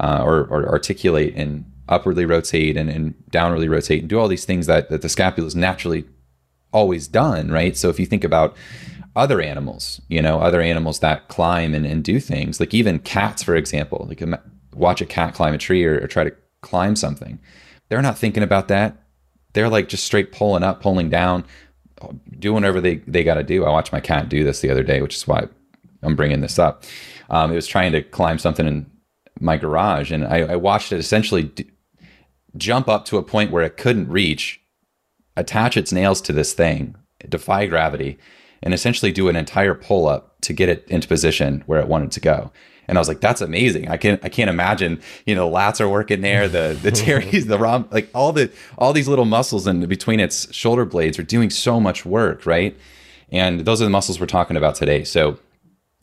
uh, 0.00 0.22
or, 0.24 0.46
or 0.46 0.68
articulate 0.68 1.34
and 1.36 1.64
upwardly 1.88 2.24
rotate 2.24 2.76
and, 2.76 2.90
and 2.90 3.14
downwardly 3.30 3.68
rotate 3.68 4.00
and 4.00 4.08
do 4.08 4.18
all 4.18 4.28
these 4.28 4.44
things 4.44 4.66
that, 4.66 4.90
that 4.90 5.02
the 5.02 5.08
scapula 5.08 5.46
is 5.46 5.54
naturally 5.54 6.04
always 6.72 7.06
done, 7.06 7.50
right? 7.50 7.76
So 7.76 7.88
if 7.88 8.00
you 8.00 8.06
think 8.06 8.24
about 8.24 8.56
other 9.16 9.40
animals, 9.40 10.00
you 10.08 10.20
know, 10.20 10.40
other 10.40 10.60
animals 10.60 11.00
that 11.00 11.28
climb 11.28 11.74
and, 11.74 11.86
and 11.86 12.04
do 12.04 12.20
things, 12.20 12.60
like 12.60 12.74
even 12.74 12.98
cats, 12.98 13.42
for 13.42 13.56
example, 13.56 14.06
like 14.08 14.22
watch 14.74 15.00
a 15.00 15.06
cat 15.06 15.34
climb 15.34 15.54
a 15.54 15.58
tree 15.58 15.84
or, 15.84 15.98
or 16.00 16.06
try 16.06 16.22
to 16.22 16.34
climb 16.60 16.94
something. 16.94 17.40
They're 17.88 18.02
not 18.02 18.18
thinking 18.18 18.42
about 18.42 18.68
that. 18.68 19.02
They're 19.54 19.70
like 19.70 19.88
just 19.88 20.04
straight 20.04 20.32
pulling 20.32 20.62
up, 20.62 20.82
pulling 20.82 21.08
down, 21.08 21.44
doing 22.38 22.56
whatever 22.56 22.80
they, 22.80 22.96
they 23.06 23.24
got 23.24 23.34
to 23.34 23.42
do. 23.42 23.64
I 23.64 23.70
watched 23.70 23.92
my 23.92 24.00
cat 24.00 24.28
do 24.28 24.44
this 24.44 24.60
the 24.60 24.70
other 24.70 24.82
day, 24.82 25.00
which 25.00 25.16
is 25.16 25.26
why 25.26 25.48
I'm 26.02 26.14
bringing 26.14 26.42
this 26.42 26.58
up. 26.58 26.84
Um, 27.30 27.50
it 27.50 27.56
was 27.56 27.66
trying 27.66 27.92
to 27.92 28.02
climb 28.02 28.38
something 28.38 28.66
in 28.66 28.86
my 29.40 29.56
garage, 29.56 30.12
and 30.12 30.26
I, 30.26 30.40
I 30.40 30.56
watched 30.56 30.92
it 30.92 30.98
essentially 30.98 31.44
d- 31.44 31.70
jump 32.56 32.88
up 32.88 33.06
to 33.06 33.16
a 33.16 33.22
point 33.22 33.50
where 33.50 33.64
it 33.64 33.76
couldn't 33.76 34.08
reach, 34.08 34.60
attach 35.36 35.76
its 35.76 35.92
nails 35.92 36.20
to 36.22 36.32
this 36.32 36.52
thing, 36.52 36.96
defy 37.28 37.66
gravity, 37.66 38.18
and 38.66 38.74
essentially 38.74 39.12
do 39.12 39.28
an 39.28 39.36
entire 39.36 39.74
pull 39.74 40.08
up 40.08 40.40
to 40.40 40.52
get 40.52 40.68
it 40.68 40.84
into 40.88 41.06
position 41.06 41.62
where 41.66 41.78
it 41.78 41.86
wanted 41.86 42.10
to 42.10 42.18
go. 42.18 42.50
And 42.88 42.98
I 42.98 43.00
was 43.00 43.06
like, 43.06 43.20
that's 43.20 43.40
amazing. 43.40 43.88
I 43.88 43.96
can't 43.96 44.22
I 44.24 44.28
can't 44.28 44.50
imagine, 44.50 45.00
you 45.24 45.36
know, 45.36 45.48
the 45.48 45.56
lats 45.56 45.80
are 45.80 45.88
working 45.88 46.20
there, 46.20 46.48
the 46.48 46.76
the 46.82 46.90
teres, 47.04 47.46
the 47.46 47.58
rom 47.58 47.86
like 47.92 48.10
all 48.12 48.32
the 48.32 48.50
all 48.76 48.92
these 48.92 49.06
little 49.06 49.24
muscles 49.24 49.68
in 49.68 49.86
between 49.86 50.18
its 50.18 50.52
shoulder 50.52 50.84
blades 50.84 51.16
are 51.16 51.22
doing 51.22 51.48
so 51.48 51.78
much 51.78 52.04
work, 52.04 52.44
right? 52.44 52.76
And 53.30 53.60
those 53.60 53.80
are 53.80 53.84
the 53.84 53.90
muscles 53.90 54.18
we're 54.18 54.26
talking 54.26 54.56
about 54.56 54.74
today. 54.74 55.04
So 55.04 55.38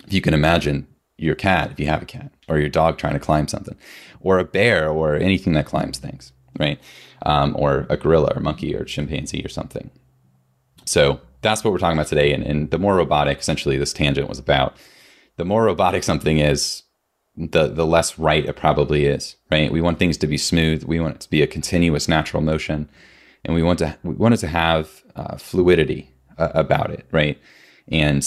if 0.05 0.13
you 0.13 0.21
can 0.21 0.33
imagine 0.33 0.87
your 1.17 1.35
cat, 1.35 1.69
if 1.69 1.81
you 1.81 1.87
have 1.87 2.01
a 2.01 2.05
cat, 2.05 2.31
or 2.47 2.59
your 2.59 2.69
dog 2.69 2.97
trying 2.97 3.13
to 3.13 3.19
climb 3.19 3.49
something, 3.49 3.75
or 4.21 4.39
a 4.39 4.45
bear, 4.45 4.87
or 4.87 5.17
anything 5.17 5.51
that 5.53 5.65
climbs 5.65 5.97
things, 5.97 6.31
right? 6.57 6.79
Um, 7.25 7.57
or 7.59 7.87
a 7.89 7.97
gorilla, 7.97 8.31
or 8.33 8.39
monkey, 8.41 8.73
or 8.73 8.85
chimpanzee, 8.85 9.43
or 9.43 9.49
something. 9.49 9.91
So 10.85 11.19
that's 11.43 11.63
what 11.63 11.71
we're 11.71 11.79
talking 11.79 11.97
about 11.97 12.07
today. 12.07 12.33
And, 12.33 12.43
and 12.43 12.71
the 12.71 12.79
more 12.79 12.95
robotic, 12.95 13.39
essentially, 13.39 13.77
this 13.77 13.93
tangent 13.93 14.27
was 14.27 14.39
about, 14.39 14.75
the 15.37 15.45
more 15.45 15.63
robotic 15.63 16.03
something 16.03 16.39
is, 16.39 16.83
the 17.35 17.67
the 17.67 17.85
less 17.85 18.19
right 18.19 18.45
it 18.45 18.55
probably 18.55 19.05
is. 19.05 19.35
Right? 19.51 19.71
We 19.71 19.81
want 19.81 19.99
things 19.99 20.17
to 20.17 20.27
be 20.27 20.37
smooth. 20.37 20.83
We 20.83 20.99
want 20.99 21.15
it 21.15 21.21
to 21.21 21.29
be 21.29 21.41
a 21.41 21.47
continuous, 21.47 22.07
natural 22.07 22.43
motion, 22.43 22.89
and 23.43 23.55
we 23.55 23.63
want 23.63 23.79
to 23.79 23.97
we 24.03 24.13
want 24.13 24.35
it 24.35 24.37
to 24.37 24.47
have 24.47 25.03
uh, 25.15 25.37
fluidity 25.37 26.11
uh, 26.37 26.49
about 26.53 26.91
it. 26.91 27.07
Right? 27.11 27.39
And 27.87 28.25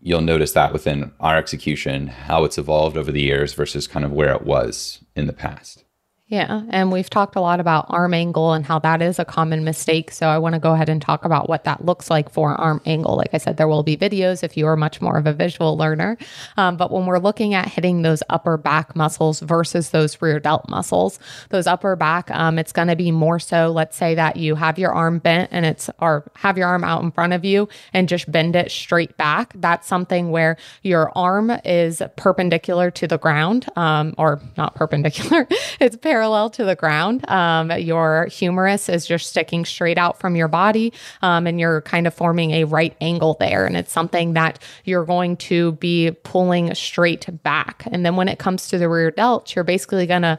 you'll 0.00 0.22
notice 0.22 0.52
that 0.52 0.72
within 0.72 1.12
our 1.20 1.36
execution, 1.36 2.06
how 2.06 2.44
it's 2.44 2.58
evolved 2.58 2.96
over 2.96 3.12
the 3.12 3.20
years 3.20 3.52
versus 3.52 3.86
kind 3.86 4.04
of 4.04 4.12
where 4.12 4.32
it 4.32 4.42
was 4.42 5.04
in 5.14 5.26
the 5.26 5.32
past. 5.34 5.84
Yeah. 6.30 6.62
And 6.70 6.92
we've 6.92 7.10
talked 7.10 7.34
a 7.34 7.40
lot 7.40 7.58
about 7.58 7.86
arm 7.88 8.14
angle 8.14 8.52
and 8.52 8.64
how 8.64 8.78
that 8.78 9.02
is 9.02 9.18
a 9.18 9.24
common 9.24 9.64
mistake. 9.64 10.12
So 10.12 10.28
I 10.28 10.38
want 10.38 10.54
to 10.54 10.60
go 10.60 10.72
ahead 10.72 10.88
and 10.88 11.02
talk 11.02 11.24
about 11.24 11.48
what 11.48 11.64
that 11.64 11.84
looks 11.84 12.08
like 12.08 12.30
for 12.30 12.54
arm 12.54 12.80
angle. 12.86 13.16
Like 13.16 13.34
I 13.34 13.38
said, 13.38 13.56
there 13.56 13.66
will 13.66 13.82
be 13.82 13.96
videos 13.96 14.44
if 14.44 14.56
you 14.56 14.68
are 14.68 14.76
much 14.76 15.00
more 15.00 15.18
of 15.18 15.26
a 15.26 15.32
visual 15.32 15.76
learner. 15.76 16.16
Um, 16.56 16.76
but 16.76 16.92
when 16.92 17.04
we're 17.04 17.18
looking 17.18 17.54
at 17.54 17.66
hitting 17.66 18.02
those 18.02 18.22
upper 18.30 18.56
back 18.56 18.94
muscles 18.94 19.40
versus 19.40 19.90
those 19.90 20.22
rear 20.22 20.38
delt 20.38 20.68
muscles, 20.68 21.18
those 21.48 21.66
upper 21.66 21.96
back, 21.96 22.30
um, 22.30 22.60
it's 22.60 22.70
going 22.70 22.88
to 22.88 22.96
be 22.96 23.10
more 23.10 23.40
so, 23.40 23.72
let's 23.72 23.96
say 23.96 24.14
that 24.14 24.36
you 24.36 24.54
have 24.54 24.78
your 24.78 24.92
arm 24.92 25.18
bent 25.18 25.48
and 25.50 25.66
it's, 25.66 25.90
or 25.98 26.30
have 26.36 26.56
your 26.56 26.68
arm 26.68 26.84
out 26.84 27.02
in 27.02 27.10
front 27.10 27.32
of 27.32 27.44
you 27.44 27.68
and 27.92 28.08
just 28.08 28.30
bend 28.30 28.54
it 28.54 28.70
straight 28.70 29.16
back. 29.16 29.52
That's 29.56 29.88
something 29.88 30.30
where 30.30 30.58
your 30.84 31.10
arm 31.18 31.50
is 31.64 32.00
perpendicular 32.14 32.92
to 32.92 33.08
the 33.08 33.18
ground, 33.18 33.66
um, 33.74 34.14
or 34.16 34.40
not 34.56 34.76
perpendicular, 34.76 35.48
it's 35.80 35.96
parallel 35.96 36.19
parallel 36.20 36.50
to 36.50 36.66
the 36.66 36.76
ground. 36.76 37.26
Um, 37.30 37.70
your 37.78 38.26
humerus 38.26 38.90
is 38.90 39.06
just 39.06 39.30
sticking 39.30 39.64
straight 39.64 39.96
out 39.96 40.20
from 40.20 40.36
your 40.36 40.48
body, 40.48 40.92
um, 41.22 41.46
and 41.46 41.58
you're 41.58 41.80
kind 41.80 42.06
of 42.06 42.12
forming 42.12 42.50
a 42.50 42.64
right 42.64 42.94
angle 43.00 43.38
there. 43.40 43.64
And 43.64 43.74
it's 43.74 43.90
something 43.90 44.34
that 44.34 44.58
you're 44.84 45.06
going 45.06 45.38
to 45.38 45.72
be 45.72 46.10
pulling 46.22 46.74
straight 46.74 47.42
back. 47.42 47.84
And 47.90 48.04
then 48.04 48.16
when 48.16 48.28
it 48.28 48.38
comes 48.38 48.68
to 48.68 48.76
the 48.76 48.86
rear 48.86 49.10
delt, 49.10 49.56
you're 49.56 49.64
basically 49.64 50.06
going 50.06 50.20
to 50.20 50.38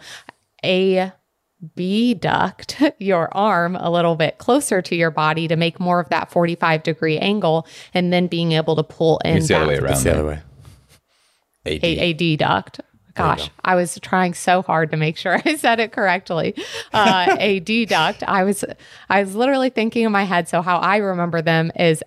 a 0.63 1.12
abduct 1.63 2.84
your 3.00 3.36
arm 3.36 3.76
a 3.76 3.89
little 3.89 4.15
bit 4.15 4.38
closer 4.38 4.84
to 4.84 4.96
your 4.96 5.10
body 5.10 5.48
to 5.48 5.56
make 5.56 5.80
more 5.80 6.00
of 6.00 6.10
that 6.10 6.30
45 6.32 6.84
degree 6.84 7.17
angle 7.17 7.65
and 7.96 8.13
then 8.13 8.28
being 8.28 8.52
able 8.52 8.76
to 8.76 8.84
pull 8.84 9.20
in 9.26 9.38
it's 9.38 9.48
the 9.48 9.56
other 9.56 9.67
way 9.67 9.78
around 9.78 9.94
It's 9.94 10.04
the 10.04 10.13
other 10.13 10.28
way. 10.28 10.41
AD. 11.65 12.22
A, 12.22 12.36
duct 12.36 12.82
Gosh, 13.13 13.50
I 13.63 13.76
was 13.76 14.00
trying 14.02 14.34
so 14.34 14.62
hard 14.62 14.91
to 14.91 14.97
make 14.97 15.17
sure 15.17 15.39
I 15.45 15.56
said 15.56 15.80
it 15.80 15.91
correctly. 15.91 16.56
Uh, 16.93 17.26
adduct. 17.38 18.24
I 18.28 18.43
was, 18.43 18.63
I 19.10 19.21
was 19.24 19.36
literally 19.36 19.69
thinking 19.69 20.06
in 20.06 20.12
my 20.12 20.24
head. 20.24 20.47
So 20.47 20.62
how 20.62 20.78
I 20.78 20.97
remember 20.97 21.41
them 21.41 21.71
is 21.76 22.04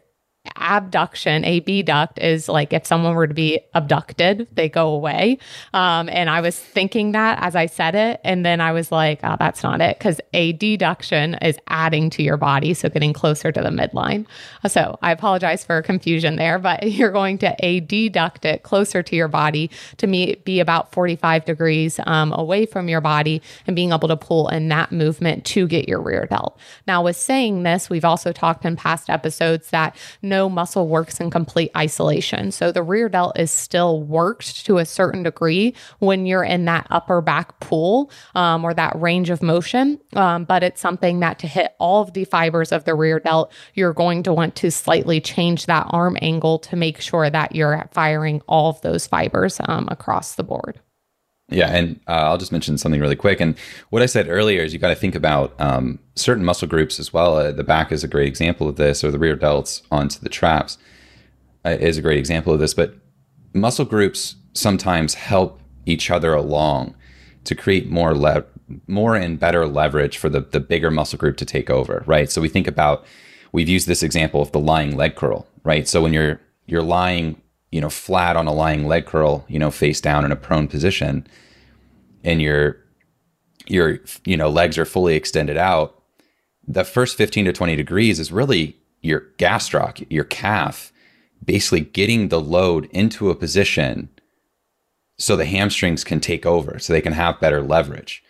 abduction, 0.57 1.45
abduct 1.45 2.19
is 2.19 2.49
like 2.49 2.73
if 2.73 2.87
someone 2.87 3.15
were 3.15 3.27
to 3.27 3.35
be 3.35 3.61
abducted, 3.75 4.47
they 4.53 4.69
go 4.69 4.89
away. 4.89 5.39
Um, 5.73 6.09
and 6.09 6.31
I 6.31 6.41
was 6.41 6.59
thinking 6.59 7.13
that 7.13 7.39
as 7.43 7.57
I 7.57 7.67
said 7.67 7.95
it. 7.95 8.21
And 8.25 8.45
then 8.45 8.61
I 8.61 8.73
was 8.73 8.93
like, 8.93 9.21
oh, 9.23 9.37
that's 9.39 9.63
not 9.63 9.81
it. 9.81 9.99
Because 9.99 10.21
adduction 10.33 11.39
is 11.43 11.59
adding 11.69 12.11
to 12.11 12.23
your 12.23 12.37
body. 12.37 12.75
So 12.75 12.89
getting 12.89 13.13
closer 13.13 13.53
to 13.53 13.61
the 13.61 13.69
midline. 13.69 14.27
So 14.67 14.99
I 15.03 15.13
apologize 15.13 15.65
for 15.65 15.81
confusion 15.83 16.37
there, 16.37 16.59
but 16.59 16.83
you're 16.91 17.11
going 17.11 17.39
to 17.39 17.55
adduct 17.63 18.45
it 18.45 18.63
closer 18.63 19.03
to 19.03 19.17
your 19.17 19.29
body 19.29 19.71
to 19.99 20.07
me, 20.07 20.37
be 20.45 20.61
about 20.61 20.93
45 20.93 21.45
degrees 21.45 22.01
um, 22.07 22.33
away 22.33 22.67
from 22.67 22.89
your 22.89 23.01
body 23.01 23.43
and 23.67 23.75
being 23.77 23.93
able 23.93 24.09
to 24.09 24.17
pull 24.17 24.49
in 24.49 24.69
that 24.69 24.93
movement 24.93 25.45
to 25.47 25.67
get 25.67 25.89
your 25.89 26.01
rear 26.01 26.27
delt. 26.27 26.59
Now, 26.87 27.03
with 27.03 27.17
saying 27.17 27.63
this, 27.63 27.91
we've 27.91 28.05
also 28.05 28.33
talked 28.33 28.65
in 28.65 28.77
past 28.77 29.11
episodes 29.11 29.71
that 29.71 29.97
no 30.23 30.44
muscle 30.49 30.89
works 30.89 31.21
in 31.21 31.31
complete 31.31 31.71
isolation. 31.77 32.51
So 32.51 32.73
the 32.73 32.83
rear 32.83 33.09
delt 33.09 33.39
is 33.39 33.51
still 33.51 34.03
worked 34.03 34.65
to 34.67 34.79
a 34.79 34.85
certain 34.85 35.23
degree 35.23 35.75
when 35.99 36.27
you're 36.27 36.45
in 36.45 36.65
that 36.67 36.87
upper 36.91 37.21
back 37.21 37.61
pull 37.61 38.11
um, 38.35 38.65
or 38.65 38.75
that 38.75 39.01
range 39.01 39.31
of 39.31 39.43
motion. 39.43 39.99
Um, 40.15 40.45
but 40.45 40.63
it's 40.63 40.81
something 40.81 41.21
that 41.21 41.39
to 41.41 41.47
hit 41.47 41.75
all 41.79 42.03
of 42.03 42.13
the 42.13 42.25
fibers 42.25 42.73
of 42.73 42.85
the 42.85 42.95
rear 42.95 43.21
delt, 43.21 43.53
you're 43.75 43.93
going 43.93 44.23
to 44.25 44.33
want 44.33 44.57
to 44.57 44.71
slightly 44.71 45.21
change 45.21 45.67
that 45.67 45.87
arm 45.91 46.17
angle 46.21 46.59
to 46.61 46.77
make 46.77 47.01
sure 47.01 47.29
that 47.31 47.55
you're 47.55 47.89
firing 47.93 48.43
all 48.47 48.71
of 48.71 48.81
those 48.83 49.07
fibers 49.07 49.61
um, 49.69 49.89
across 49.91 50.35
the 50.35 50.45
board. 50.45 50.81
Yeah, 51.51 51.69
and 51.69 52.01
uh, 52.09 52.13
I'll 52.13 52.39
just 52.39 52.53
mention 52.53 52.79
something 52.79 53.01
really 53.01 53.17
quick. 53.17 53.41
And 53.41 53.57
what 53.91 54.03
I 54.03 54.07
said 54.07 54.29
earlier 54.29 54.63
is 54.63 54.73
you 54.73 54.79
got 54.79 54.89
to 54.89 54.95
think 54.95 55.15
about 55.15 55.55
um, 55.61 55.99
certain 56.17 56.45
muscle 56.45 56.67
groups 56.67 56.99
as 56.99 57.13
well. 57.13 57.37
Uh, 57.37 57.53
the 57.53 57.63
back 57.65 57.93
is 57.93 58.03
a 58.03 58.09
great 58.09 58.27
example 58.29 58.69
of 58.69 58.77
this, 58.77 59.05
or 59.05 59.11
the 59.11 59.19
rear 59.19 59.37
delts 59.37 59.83
onto 59.91 60.19
the 60.21 60.31
traps 60.31 60.79
uh, 61.65 61.77
is 61.79 61.99
a 61.99 62.03
great 62.03 62.19
example 62.19 62.53
of 62.53 62.61
this. 62.61 62.73
But 62.73 62.95
muscle 63.53 63.85
groups 63.85 64.37
sometimes 64.55 65.15
help 65.15 65.61
each 65.87 66.11
other 66.11 66.33
along 66.33 66.95
to 67.45 67.55
create 67.55 67.91
more 67.91 68.17
le- 68.17 68.45
more 68.87 69.15
and 69.15 69.39
better 69.39 69.67
leverage 69.67 70.17
for 70.17 70.31
the 70.31 70.41
the 70.41 70.61
bigger 70.61 70.91
muscle 70.91 71.19
group 71.19 71.37
to 71.37 71.45
take 71.45 71.69
over, 71.69 72.03
right? 72.07 72.31
So 72.31 72.41
we 72.41 72.49
think 72.49 72.67
about 72.67 73.05
we've 73.53 73.69
used 73.69 73.87
this 73.87 74.03
example 74.03 74.41
of 74.41 74.51
the 74.53 74.61
lying 74.61 74.97
leg 74.97 75.15
curl, 75.15 75.47
right? 75.63 75.87
So 75.87 76.03
when 76.03 76.15
you're 76.15 76.41
you're 76.67 76.83
lying 76.83 77.41
you 77.75 77.81
know, 77.81 77.91
flat 77.91 78.37
on 78.37 78.47
a 78.47 78.53
lying 78.53 78.87
leg 78.87 79.05
curl, 79.05 79.45
you 79.49 79.59
know, 79.59 79.69
face 79.69 80.01
down 80.01 80.25
in 80.25 80.31
a 80.31 80.37
prone 80.37 80.69
position, 80.69 81.27
and 82.23 82.41
your 82.41 82.77
your 83.67 83.99
you 84.25 84.37
know 84.37 84.49
legs 84.49 84.79
are 84.79 84.85
fully 84.85 85.17
extended 85.17 85.57
out, 85.57 86.01
the 86.65 86.85
first 86.85 87.17
15 87.17 87.47
to 87.47 87.53
20 87.53 87.75
degrees 87.75 88.21
is 88.21 88.31
really 88.31 88.77
your 89.01 89.23
gastroc, 89.39 90.07
your 90.09 90.23
calf, 90.23 90.93
basically 91.45 91.81
getting 91.81 92.29
the 92.29 92.41
load 92.41 92.85
into 92.93 93.29
a 93.29 93.35
position 93.35 94.09
so 95.19 95.35
the 95.35 95.45
hamstrings 95.45 96.05
can 96.05 96.21
take 96.21 96.47
over, 96.47 96.79
so 96.79 96.93
they 96.93 97.01
can 97.01 97.13
have 97.13 97.41
better 97.41 97.61
leverage. 97.61 98.23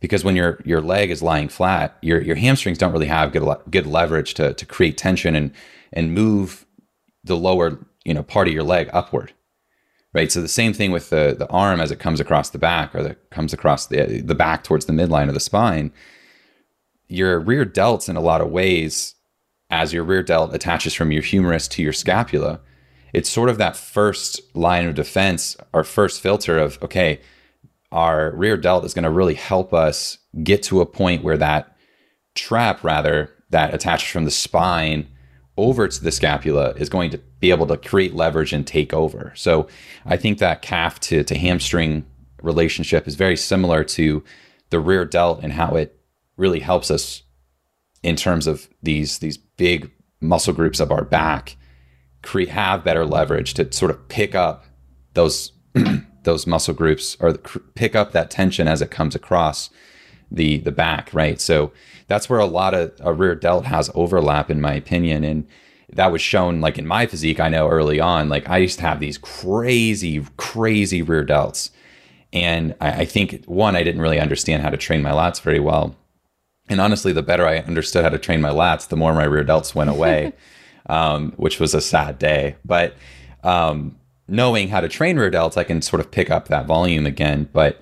Because 0.00 0.24
when 0.24 0.36
your 0.36 0.60
your 0.66 0.82
leg 0.82 1.10
is 1.10 1.22
lying 1.22 1.48
flat, 1.48 1.96
your 2.02 2.20
your 2.20 2.36
hamstrings 2.36 2.76
don't 2.76 2.92
really 2.92 3.06
have 3.06 3.32
good 3.32 3.48
good 3.70 3.86
leverage 3.86 4.34
to 4.34 4.52
to 4.52 4.66
create 4.66 4.98
tension 4.98 5.34
and 5.34 5.52
and 5.90 6.12
move 6.12 6.66
the 7.24 7.38
lower 7.38 7.78
you 8.10 8.14
know 8.14 8.22
part 8.22 8.48
of 8.48 8.52
your 8.52 8.64
leg 8.64 8.90
upward 8.92 9.32
right? 10.12 10.32
So 10.32 10.42
the 10.42 10.48
same 10.48 10.72
thing 10.72 10.90
with 10.90 11.10
the 11.10 11.36
the 11.38 11.48
arm 11.48 11.80
as 11.80 11.90
it 11.90 12.00
comes 12.00 12.20
across 12.20 12.50
the 12.50 12.58
back 12.58 12.94
or 12.94 13.02
that 13.02 13.30
comes 13.30 13.52
across 13.52 13.86
the 13.86 14.20
the 14.20 14.34
back 14.34 14.64
towards 14.64 14.86
the 14.86 14.92
midline 14.92 15.28
of 15.28 15.34
the 15.34 15.40
spine 15.40 15.92
your 17.08 17.40
rear 17.40 17.64
delts 17.64 18.08
in 18.08 18.16
a 18.16 18.20
lot 18.20 18.40
of 18.40 18.50
ways 18.50 19.14
as 19.70 19.92
your 19.92 20.04
rear 20.04 20.22
delt 20.22 20.54
attaches 20.54 20.94
from 20.94 21.12
your 21.12 21.22
humerus 21.22 21.68
to 21.68 21.82
your 21.82 21.92
scapula 21.92 22.60
it's 23.12 23.28
sort 23.28 23.48
of 23.48 23.58
that 23.58 23.76
first 23.76 24.40
line 24.54 24.86
of 24.86 24.94
defense 24.94 25.56
our 25.74 25.84
first 25.84 26.20
filter 26.20 26.58
of 26.58 26.80
okay 26.82 27.20
our 27.92 28.32
rear 28.36 28.56
delt 28.56 28.84
is 28.84 28.94
going 28.94 29.04
to 29.04 29.10
really 29.10 29.34
help 29.34 29.74
us 29.74 30.18
get 30.44 30.62
to 30.62 30.80
a 30.80 30.86
point 30.86 31.24
where 31.24 31.38
that 31.38 31.76
trap 32.34 32.84
rather 32.84 33.30
that 33.50 33.74
attaches 33.74 34.08
from 34.08 34.24
the 34.24 34.30
spine 34.30 35.08
over 35.60 35.86
to 35.86 36.02
the 36.02 36.10
scapula 36.10 36.70
is 36.76 36.88
going 36.88 37.10
to 37.10 37.18
be 37.38 37.50
able 37.50 37.66
to 37.66 37.76
create 37.76 38.14
leverage 38.14 38.52
and 38.52 38.66
take 38.66 38.94
over. 38.94 39.32
So 39.36 39.68
I 40.06 40.16
think 40.16 40.38
that 40.38 40.62
calf 40.62 40.98
to, 41.00 41.22
to 41.24 41.34
hamstring 41.36 42.06
relationship 42.42 43.06
is 43.06 43.14
very 43.14 43.36
similar 43.36 43.84
to 43.84 44.24
the 44.70 44.80
rear 44.80 45.04
delt 45.04 45.40
and 45.42 45.52
how 45.52 45.76
it 45.76 46.00
really 46.36 46.60
helps 46.60 46.90
us 46.90 47.22
in 48.02 48.16
terms 48.16 48.46
of 48.46 48.68
these 48.82 49.18
these 49.18 49.36
big 49.36 49.90
muscle 50.20 50.54
groups 50.54 50.80
of 50.80 50.90
our 50.90 51.04
back 51.04 51.56
create 52.22 52.48
have 52.48 52.84
better 52.84 53.04
leverage 53.04 53.54
to 53.54 53.70
sort 53.72 53.90
of 53.90 54.08
pick 54.08 54.34
up 54.34 54.64
those 55.12 55.52
those 56.22 56.46
muscle 56.46 56.74
groups 56.74 57.16
or 57.20 57.34
pick 57.74 57.94
up 57.94 58.12
that 58.12 58.30
tension 58.30 58.66
as 58.66 58.80
it 58.80 58.90
comes 58.90 59.14
across 59.14 59.68
the 60.30 60.58
the 60.58 60.72
back 60.72 61.10
right 61.12 61.40
so 61.40 61.72
that's 62.10 62.28
where 62.28 62.40
a 62.40 62.44
lot 62.44 62.74
of 62.74 62.92
a 62.98 63.14
rear 63.14 63.36
delt 63.36 63.66
has 63.66 63.88
overlap 63.94 64.50
in 64.50 64.60
my 64.60 64.74
opinion 64.74 65.22
and 65.22 65.46
that 65.92 66.10
was 66.10 66.20
shown 66.20 66.60
like 66.60 66.76
in 66.76 66.84
my 66.84 67.06
physique 67.06 67.38
i 67.38 67.48
know 67.48 67.68
early 67.68 68.00
on. 68.00 68.28
Like 68.28 68.50
i 68.50 68.58
used 68.58 68.80
to 68.80 68.84
have 68.84 68.98
these 68.98 69.16
crazy 69.16 70.26
crazy 70.36 71.02
rear 71.02 71.24
delts. 71.24 71.70
And 72.32 72.74
I, 72.80 73.02
I 73.02 73.04
think 73.04 73.44
one 73.44 73.76
i 73.76 73.84
didn't 73.84 74.02
really 74.02 74.18
understand 74.18 74.62
how 74.62 74.70
to 74.70 74.76
train 74.76 75.02
my 75.02 75.12
lats 75.12 75.40
very 75.40 75.60
well. 75.60 75.94
And 76.68 76.80
honestly 76.80 77.12
the 77.12 77.22
better 77.22 77.46
i 77.46 77.58
understood 77.58 78.02
how 78.02 78.10
to 78.10 78.18
train 78.18 78.40
my 78.40 78.50
lats 78.50 78.88
the 78.88 78.96
more 78.96 79.14
my 79.14 79.24
rear 79.24 79.44
delts 79.44 79.76
went 79.76 79.90
away 79.90 80.32
um, 80.86 81.30
which 81.36 81.60
was 81.60 81.74
a 81.74 81.80
sad 81.80 82.18
day. 82.18 82.56
But 82.64 82.96
um, 83.44 83.96
knowing 84.26 84.68
how 84.68 84.80
to 84.80 84.88
train 84.88 85.16
rear 85.16 85.30
delts 85.30 85.56
i 85.56 85.62
can 85.62 85.80
sort 85.80 86.00
of 86.00 86.10
pick 86.10 86.28
up 86.28 86.48
that 86.48 86.66
volume 86.66 87.06
again. 87.06 87.48
But 87.52 87.80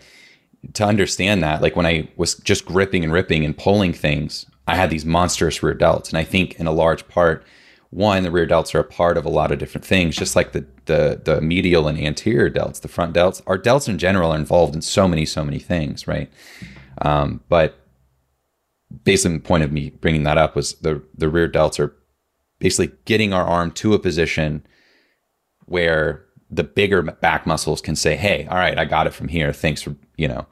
to 0.75 0.85
understand 0.85 1.42
that, 1.42 1.62
like 1.62 1.77
when 1.77 1.87
I 1.87 2.09
was 2.16 2.35
just 2.37 2.64
gripping 2.64 3.05
and 3.05 3.12
ripping 3.12 3.44
and 3.44 3.57
pulling 3.57 3.92
things, 3.92 4.47
I 4.66 4.77
had 4.77 4.90
these 4.90 5.05
monstrous 5.05 5.62
rear 5.62 5.75
delts. 5.75 6.09
And 6.09 6.18
I 6.18 6.25
think 6.25 6.55
in 6.61 6.66
a 6.66 6.73
large 6.73 7.07
part, 7.09 7.44
one, 7.90 8.23
the 8.23 8.31
rear 8.31 8.47
delts 8.47 8.75
are 8.75 8.81
a 8.81 8.85
part 8.85 9.16
of 9.16 9.25
a 9.25 9.31
lot 9.31 9.51
of 9.51 9.59
different 9.59 9.85
things, 9.85 10.16
just 10.16 10.37
like 10.37 10.53
the 10.53 10.66
the 10.85 11.21
the 11.25 11.40
medial 11.40 11.88
and 11.88 11.99
anterior 11.99 12.51
delts, 12.51 12.81
the 12.81 12.88
front 12.88 13.14
delts. 13.14 13.40
Our 13.47 13.59
delts 13.59 13.88
in 13.88 13.99
general 13.99 14.33
are 14.33 14.38
involved 14.38 14.75
in 14.75 14.83
so 14.83 15.09
many, 15.09 15.25
so 15.25 15.42
many 15.44 15.59
things, 15.59 16.07
right? 16.07 16.31
Um, 17.01 17.40
but 17.49 17.79
basically, 19.05 19.38
the 19.38 19.42
point 19.42 19.64
of 19.64 19.73
me 19.73 19.90
bringing 19.90 20.25
that 20.25 20.37
up 20.37 20.55
was 20.55 20.75
the 20.75 21.03
the 21.16 21.31
rear 21.31 21.49
delts 21.49 21.81
are 21.81 21.97
basically 22.59 22.94
getting 23.07 23.33
our 23.33 23.44
arm 23.44 23.71
to 23.71 23.94
a 23.94 23.99
position 23.99 24.66
where 25.64 26.27
the 26.50 26.64
bigger 26.64 27.02
back 27.02 27.46
muscles 27.46 27.80
can 27.80 27.96
say, 27.96 28.16
"Hey, 28.16 28.46
all 28.50 28.56
right, 28.56 28.78
I 28.78 28.84
got 28.84 29.06
it 29.06 29.14
from 29.14 29.28
here. 29.28 29.52
Thanks 29.52 29.82
for 29.82 29.94
you 30.16 30.28
know, 30.28 30.46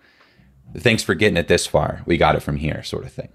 thanks 0.77 1.03
for 1.03 1.15
getting 1.15 1.37
it 1.37 1.49
this 1.49 1.67
far. 1.67 2.03
We 2.07 2.17
got 2.17 2.37
it 2.37 2.43
from 2.43 2.57
here," 2.57 2.83
sort 2.83 3.05
of 3.05 3.13
thing. 3.13 3.29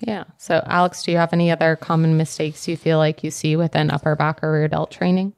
Yeah. 0.00 0.24
So, 0.38 0.62
Alex, 0.66 1.02
do 1.02 1.12
you 1.12 1.18
have 1.18 1.32
any 1.32 1.50
other 1.50 1.76
common 1.76 2.16
mistakes 2.16 2.66
you 2.66 2.76
feel 2.76 2.98
like 2.98 3.22
you 3.22 3.30
see 3.30 3.54
within 3.56 3.90
upper 3.90 4.16
back 4.16 4.42
or 4.42 4.52
rear 4.52 4.68
delt 4.68 4.90
training? 4.90 5.34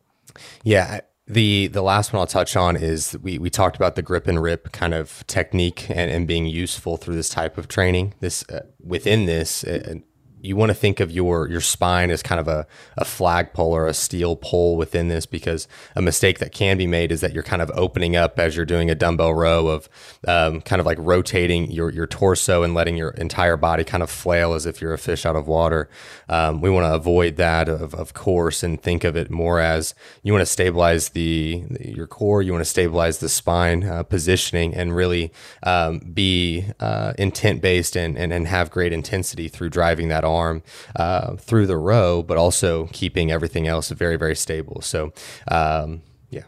Yeah. 0.62 1.00
The 1.26 1.68
the 1.68 1.82
last 1.82 2.12
one 2.12 2.20
I'll 2.20 2.26
touch 2.26 2.56
on 2.56 2.76
is 2.76 3.16
we 3.22 3.38
we 3.38 3.48
talked 3.48 3.76
about 3.76 3.94
the 3.94 4.02
grip 4.02 4.26
and 4.26 4.42
rip 4.42 4.72
kind 4.72 4.92
of 4.92 5.24
technique 5.26 5.88
and, 5.88 6.10
and 6.10 6.26
being 6.26 6.46
useful 6.46 6.96
through 6.96 7.14
this 7.14 7.28
type 7.28 7.56
of 7.58 7.68
training. 7.68 8.14
This 8.20 8.44
uh, 8.48 8.62
within 8.80 9.26
this, 9.26 9.62
uh, 9.64 9.94
you 10.42 10.56
want 10.56 10.70
to 10.70 10.74
think 10.74 10.98
of 11.00 11.10
your 11.10 11.48
your 11.48 11.60
spine 11.60 12.10
as 12.10 12.22
kind 12.22 12.40
of 12.40 12.48
a, 12.48 12.66
a 12.98 13.04
flagpole 13.04 13.72
or 13.72 13.86
a 13.86 13.94
steel 13.94 14.34
pole 14.34 14.76
within 14.76 15.08
this 15.08 15.24
because 15.24 15.68
a 15.94 16.02
mistake 16.02 16.40
that 16.40 16.52
can 16.52 16.76
be 16.76 16.86
made 16.86 17.12
is 17.12 17.20
that 17.20 17.32
you're 17.32 17.42
kind 17.44 17.62
of 17.62 17.70
opening 17.74 18.16
up 18.16 18.38
as 18.38 18.56
you're 18.56 18.66
doing 18.66 18.90
a 18.90 18.94
dumbbell 18.94 19.32
row 19.32 19.68
of 19.68 19.88
um, 20.26 20.60
kind 20.60 20.80
of 20.80 20.86
like 20.86 20.98
rotating 21.00 21.70
your 21.70 21.90
your 21.90 22.06
torso 22.06 22.64
and 22.64 22.74
letting 22.74 22.96
your 22.96 23.10
entire 23.10 23.56
body 23.56 23.84
kind 23.84 24.02
of 24.02 24.10
flail 24.10 24.52
as 24.52 24.66
if 24.66 24.80
you're 24.80 24.92
a 24.92 24.98
fish 24.98 25.24
out 25.24 25.36
of 25.36 25.46
water. 25.46 25.88
Um, 26.28 26.60
we 26.60 26.70
want 26.70 26.84
to 26.84 26.94
avoid 26.94 27.36
that 27.36 27.68
of, 27.68 27.94
of 27.94 28.12
course 28.12 28.62
and 28.62 28.82
think 28.82 29.04
of 29.04 29.16
it 29.16 29.30
more 29.30 29.60
as 29.60 29.94
you 30.22 30.32
want 30.32 30.42
to 30.42 30.46
stabilize 30.46 31.10
the 31.10 31.62
your 31.80 32.08
core, 32.08 32.42
you 32.42 32.52
want 32.52 32.64
to 32.64 32.70
stabilize 32.70 33.18
the 33.18 33.28
spine 33.28 33.84
uh, 33.84 34.02
positioning 34.02 34.74
and 34.74 34.94
really 34.94 35.32
um, 35.62 36.00
be 36.00 36.66
uh, 36.80 37.12
intent 37.16 37.62
based 37.62 37.96
and, 37.96 38.18
and 38.18 38.32
and 38.32 38.48
have 38.48 38.70
great 38.70 38.92
intensity 38.92 39.46
through 39.46 39.70
driving 39.70 40.08
that 40.08 40.24
arm 40.32 40.62
uh, 40.96 41.36
through 41.36 41.66
the 41.66 41.76
row, 41.76 42.22
but 42.22 42.36
also 42.36 42.88
keeping 42.92 43.30
everything 43.30 43.68
else 43.68 43.90
very, 43.90 44.16
very 44.16 44.36
stable. 44.36 44.80
So, 44.80 45.12
um, 45.48 46.02
yeah. 46.30 46.44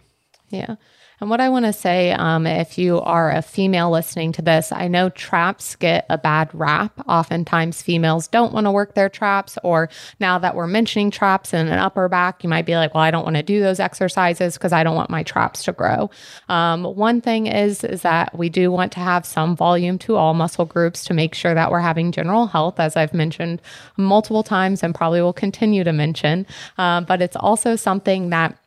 Yeah. 0.50 0.76
And 1.20 1.30
what 1.30 1.40
I 1.40 1.48
want 1.48 1.64
to 1.64 1.72
say, 1.72 2.12
um, 2.12 2.46
if 2.46 2.76
you 2.76 3.00
are 3.00 3.30
a 3.30 3.42
female 3.42 3.90
listening 3.90 4.32
to 4.32 4.42
this, 4.42 4.72
I 4.72 4.88
know 4.88 5.08
traps 5.10 5.76
get 5.76 6.06
a 6.10 6.18
bad 6.18 6.50
rap. 6.52 6.92
Oftentimes, 7.06 7.82
females 7.82 8.28
don't 8.28 8.52
want 8.52 8.66
to 8.66 8.70
work 8.70 8.94
their 8.94 9.08
traps. 9.08 9.56
Or 9.62 9.88
now 10.18 10.38
that 10.38 10.54
we're 10.54 10.66
mentioning 10.66 11.10
traps 11.10 11.54
in 11.54 11.68
an 11.68 11.78
upper 11.78 12.08
back, 12.08 12.42
you 12.42 12.48
might 12.48 12.66
be 12.66 12.76
like, 12.76 12.94
well, 12.94 13.02
I 13.02 13.10
don't 13.10 13.24
want 13.24 13.36
to 13.36 13.42
do 13.42 13.60
those 13.60 13.80
exercises 13.80 14.54
because 14.54 14.72
I 14.72 14.82
don't 14.82 14.96
want 14.96 15.10
my 15.10 15.22
traps 15.22 15.64
to 15.64 15.72
grow. 15.72 16.10
Um, 16.48 16.84
one 16.84 17.20
thing 17.20 17.46
is, 17.46 17.84
is 17.84 18.02
that 18.02 18.36
we 18.36 18.48
do 18.48 18.70
want 18.70 18.92
to 18.92 19.00
have 19.00 19.24
some 19.24 19.56
volume 19.56 19.98
to 20.00 20.16
all 20.16 20.34
muscle 20.34 20.64
groups 20.64 21.04
to 21.04 21.14
make 21.14 21.34
sure 21.34 21.54
that 21.54 21.70
we're 21.70 21.80
having 21.80 22.12
general 22.12 22.46
health, 22.46 22.80
as 22.80 22.96
I've 22.96 23.14
mentioned 23.14 23.62
multiple 23.96 24.42
times 24.42 24.82
and 24.82 24.94
probably 24.94 25.22
will 25.22 25.32
continue 25.32 25.84
to 25.84 25.92
mention. 25.92 26.46
Um, 26.76 27.04
but 27.04 27.22
it's 27.22 27.36
also 27.36 27.76
something 27.76 28.30
that 28.30 28.58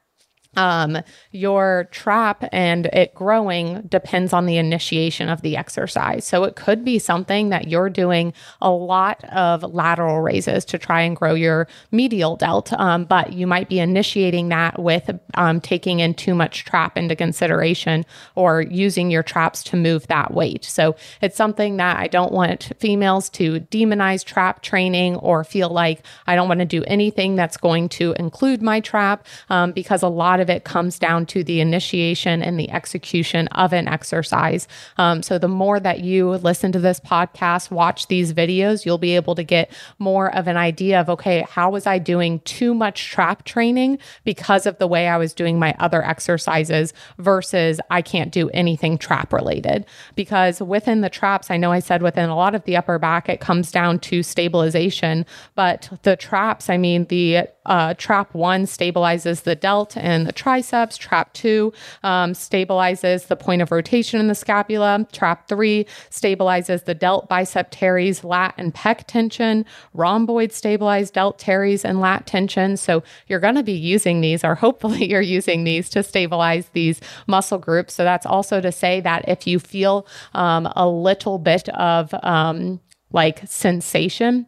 um, 0.58 0.98
your 1.32 1.88
trap 1.92 2.44
and 2.52 2.88
it 2.88 3.14
growing 3.16 3.84
depends 3.84 4.34
on 4.34 4.48
the 4.48 4.58
initiation 4.58 5.30
of 5.30 5.42
the 5.42 5.56
exercise. 5.56 6.26
So 6.26 6.44
it 6.44 6.56
could 6.56 6.84
be 6.84 7.00
something 7.00 7.50
that 7.50 7.68
you're 7.68 7.90
doing 7.90 8.34
a 8.62 8.72
lot 8.72 9.24
of 9.26 9.64
lateral 9.64 10.20
raises 10.20 10.66
to 10.66 10.78
try 10.78 11.02
and 11.02 11.16
grow 11.16 11.36
your 11.36 11.68
medial 11.92 12.36
delt, 12.36 12.74
um, 12.74 13.06
but 13.06 13.34
you 13.34 13.48
might 13.48 13.70
be 13.70 13.80
initiating 13.80 14.50
that 14.50 14.82
with 14.82 15.10
um, 15.36 15.62
taking 15.62 16.00
in 16.00 16.16
too 16.16 16.34
much 16.34 16.66
trap 16.66 16.98
into 16.98 17.16
consideration 17.16 18.04
or 18.36 18.62
using 18.62 19.12
your 19.12 19.24
traps 19.24 19.64
to 19.64 19.78
move 19.78 20.08
that 20.08 20.34
weight. 20.34 20.66
So 20.66 20.96
it's 21.22 21.38
something 21.38 21.78
that 21.78 21.98
I 21.98 22.08
don't 22.08 22.32
want 22.32 22.72
females 22.80 23.30
to 23.32 23.60
demonize 23.60 24.26
trap 24.26 24.64
training 24.64 25.18
or 25.18 25.44
feel 25.44 25.70
like 25.70 26.04
I 26.26 26.36
don't 26.36 26.48
want 26.48 26.62
to 26.62 26.66
do 26.66 26.84
anything 26.86 27.36
that's 27.36 27.58
going 27.58 27.90
to 27.90 28.14
include 28.14 28.64
my 28.64 28.80
trap 28.80 29.26
um, 29.50 29.72
because 29.72 30.02
a 30.02 30.08
lot 30.08 30.40
of 30.40 30.47
of 30.48 30.56
it 30.56 30.64
comes 30.64 30.98
down 30.98 31.26
to 31.26 31.44
the 31.44 31.60
initiation 31.60 32.42
and 32.42 32.58
the 32.58 32.70
execution 32.72 33.48
of 33.50 33.74
an 33.74 33.88
exercise. 33.88 34.68
Um, 34.98 35.22
so 35.22 35.38
the 35.38 35.48
more 35.48 35.80
that 35.80 36.00
you 36.00 36.30
listen 36.30 36.72
to 36.72 36.80
this 36.80 37.00
podcast, 37.00 37.70
watch 37.70 38.08
these 38.08 38.34
videos, 38.34 38.86
you'll 38.86 38.98
be 38.98 39.16
able 39.16 39.36
to 39.36 39.44
get 39.44 39.72
more 40.00 40.34
of 40.34 40.48
an 40.48 40.58
idea 40.58 41.02
of, 41.02 41.10
okay, 41.10 41.46
how 41.50 41.70
was 41.70 41.86
I 41.86 42.00
doing 42.00 42.40
too 42.42 42.74
much 42.74 43.10
trap 43.10 43.44
training 43.44 44.00
because 44.24 44.66
of 44.66 44.78
the 44.78 44.88
way 44.88 45.08
I 45.08 45.18
was 45.18 45.34
doing 45.34 45.60
my 45.60 45.76
other 45.80 46.04
exercises 46.04 46.94
versus 47.18 47.80
I 47.90 48.02
can't 48.02 48.32
do 48.32 48.50
anything 48.50 48.98
trap 48.98 49.34
related. 49.34 49.86
Because 50.16 50.62
within 50.62 51.02
the 51.02 51.10
traps, 51.10 51.52
I 51.52 51.58
know 51.58 51.72
I 51.72 51.80
said 51.80 52.02
within 52.02 52.30
a 52.30 52.36
lot 52.36 52.56
of 52.56 52.64
the 52.64 52.78
upper 52.78 53.00
back, 53.00 53.28
it 53.28 53.40
comes 53.40 53.72
down 53.72 54.00
to 54.00 54.24
stabilization, 54.24 55.26
but 55.56 55.90
the 56.04 56.16
traps, 56.16 56.70
I 56.70 56.78
mean, 56.78 57.06
the 57.06 57.48
uh, 57.66 57.94
trap 57.96 58.34
one 58.34 58.64
stabilizes 58.64 59.44
the 59.44 59.56
delt 59.56 59.98
and 59.98 60.26
the 60.26 60.32
triceps. 60.38 60.96
Trap 60.96 61.34
two 61.34 61.74
um, 62.04 62.32
stabilizes 62.32 63.28
the 63.28 63.36
point 63.36 63.62
of 63.62 63.72
rotation 63.72 64.20
in 64.20 64.28
the 64.28 64.36
scapula. 64.36 65.06
Trap 65.12 65.50
three 65.50 65.86
stabilizes 66.10 66.86
the 66.86 66.94
delt, 66.94 67.28
bicep 67.28 67.70
teres, 67.72 68.24
lat, 68.24 68.54
and 68.58 68.74
pec 68.74 69.04
tension. 69.08 69.66
Rhomboid 69.94 70.54
stabilize 70.54 71.12
delt 71.12 71.40
teres 71.40 71.84
and 71.84 72.00
lat 72.00 72.26
tension. 72.26 72.78
So 72.78 73.04
you're 73.28 73.42
going 73.42 73.56
to 73.56 73.64
be 73.64 73.74
using 73.74 74.22
these, 74.22 74.46
or 74.46 74.56
hopefully 74.56 75.06
you're 75.10 75.22
using 75.22 75.66
these 75.66 75.90
to 75.90 76.04
stabilize 76.04 76.70
these 76.70 77.02
muscle 77.28 77.58
groups. 77.58 77.94
So 77.96 78.06
that's 78.06 78.26
also 78.26 78.62
to 78.62 78.72
say 78.72 79.02
that 79.02 79.28
if 79.28 79.46
you 79.46 79.60
feel 79.60 80.08
um, 80.34 80.72
a 80.76 80.88
little 80.88 81.40
bit 81.40 81.68
of 81.70 82.14
um, 82.24 82.80
like 83.12 83.42
sensation 83.46 84.48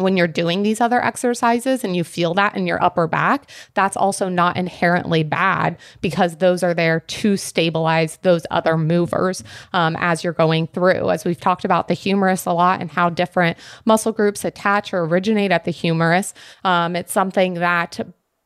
when 0.00 0.16
you're 0.16 0.28
doing 0.28 0.62
these 0.62 0.80
other 0.80 1.02
exercises 1.02 1.84
and 1.84 1.96
you 1.96 2.04
feel 2.04 2.34
that 2.34 2.56
in 2.56 2.66
your 2.66 2.82
upper 2.82 3.06
back, 3.06 3.50
that's 3.74 3.96
also 3.96 4.28
not 4.28 4.56
inherently 4.56 5.22
bad 5.22 5.76
because 6.00 6.36
those 6.36 6.62
are 6.62 6.74
there 6.74 7.00
to 7.00 7.36
stabilize 7.36 8.18
those 8.22 8.46
other 8.50 8.76
movers 8.76 9.42
um, 9.72 9.96
as 9.98 10.24
you're 10.24 10.32
going 10.32 10.66
through. 10.68 11.10
As 11.10 11.24
we've 11.24 11.40
talked 11.40 11.64
about 11.64 11.88
the 11.88 11.94
humerus 11.94 12.46
a 12.46 12.52
lot 12.52 12.80
and 12.80 12.90
how 12.90 13.10
different 13.10 13.58
muscle 13.84 14.12
groups 14.12 14.44
attach 14.44 14.92
or 14.92 15.04
originate 15.04 15.52
at 15.52 15.64
the 15.64 15.70
humerus, 15.70 16.34
um, 16.64 16.96
it's 16.96 17.12
something 17.12 17.54
that 17.54 18.00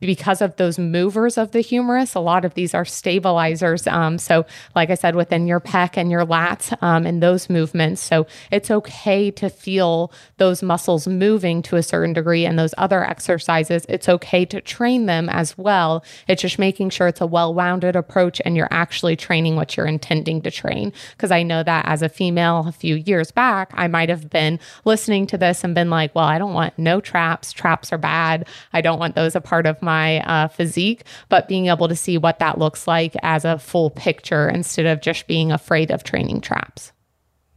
because 0.07 0.43
of 0.43 0.57
those 0.57 0.79
movers 0.79 1.39
of 1.39 1.53
the 1.53 1.61
humerus, 1.61 2.15
a 2.15 2.21
lot 2.21 2.45
of 2.45 2.55
these 2.55 2.75
are 2.75 2.85
stabilizers. 2.85 3.87
Um, 3.87 4.19
so, 4.19 4.45
like 4.75 4.91
I 4.91 4.95
said, 4.95 5.17
within 5.17 5.47
your 5.47 5.61
pec 5.61 5.97
and 5.97 6.11
your 6.11 6.25
lats 6.27 6.77
um, 6.83 7.07
and 7.07 7.23
those 7.23 7.49
movements. 7.49 8.03
So, 8.03 8.27
it's 8.51 8.71
okay 8.71 9.31
to 9.33 9.49
feel 9.49 10.13
those 10.37 10.63
muscles 10.63 11.07
moving 11.07 11.63
to 11.63 11.77
a 11.77 11.83
certain 11.83 12.13
degree 12.13 12.45
and 12.45 12.59
those 12.59 12.75
other 12.79 13.03
exercises. 13.03 13.87
It's 13.89 14.09
okay 14.09 14.45
to 14.47 14.61
train 14.61 15.07
them 15.07 15.29
as 15.29 15.57
well. 15.57 16.05
It's 16.29 16.43
just 16.43 16.59
making 16.59 16.91
sure 16.91 17.09
it's 17.09 17.21
a 17.21 17.27
well 17.27 17.55
rounded 17.55 17.97
approach 17.97 18.41
and 18.45 18.57
you're 18.57 18.69
actually 18.71 19.17
training 19.17 19.57
what 19.57 19.77
you're 19.77 19.87
intending 19.87 20.43
to 20.43 20.51
train. 20.51 20.93
Because 21.13 21.31
I 21.31 21.43
know 21.43 21.63
that 21.63 21.87
as 21.87 22.03
a 22.03 22.09
female 22.09 22.65
a 22.69 22.73
few 22.73 22.97
years 22.97 23.31
back, 23.31 23.71
I 23.75 23.89
might 23.89 24.09
have 24.09 24.29
been 24.29 24.61
listening 24.85 25.27
to 25.29 25.39
this 25.39 25.65
and 25.65 25.75
been 25.75 25.91
like, 25.91 26.15
well, 26.15 26.27
I 26.27 26.39
don't 26.39 26.55
want 26.55 26.79
no 26.79 27.01
traps. 27.01 27.53
Traps 27.53 27.93
are 27.93 27.99
bad. 27.99 28.47
I 28.73 28.81
don't 28.81 28.99
want 28.99 29.15
those 29.15 29.35
a 29.35 29.41
part 29.41 29.67
of 29.67 29.81
my 29.81 29.94
uh, 30.27 30.49
physique. 30.49 31.05
But 31.29 31.49
being 31.49 31.67
able 31.67 31.89
to 31.89 31.97
see 31.97 32.19
what 32.19 32.39
that 32.39 32.59
looks 32.59 32.87
like 32.87 33.15
as 33.23 33.45
a 33.45 33.59
full 33.59 33.91
picture 33.91 34.49
instead 34.49 34.87
of 34.87 35.01
just 35.01 35.27
being 35.27 35.53
afraid 35.53 35.91
of 35.91 36.05
training 36.05 36.41
traps. 36.41 36.93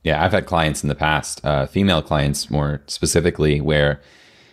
Yeah, 0.03 0.23
I've 0.23 0.31
had 0.31 0.45
clients 0.45 0.83
in 0.83 0.89
the 0.89 0.95
past, 0.95 1.43
uh, 1.43 1.65
female 1.65 2.01
clients 2.01 2.49
more 2.49 2.81
specifically, 2.87 3.59
where 3.59 4.01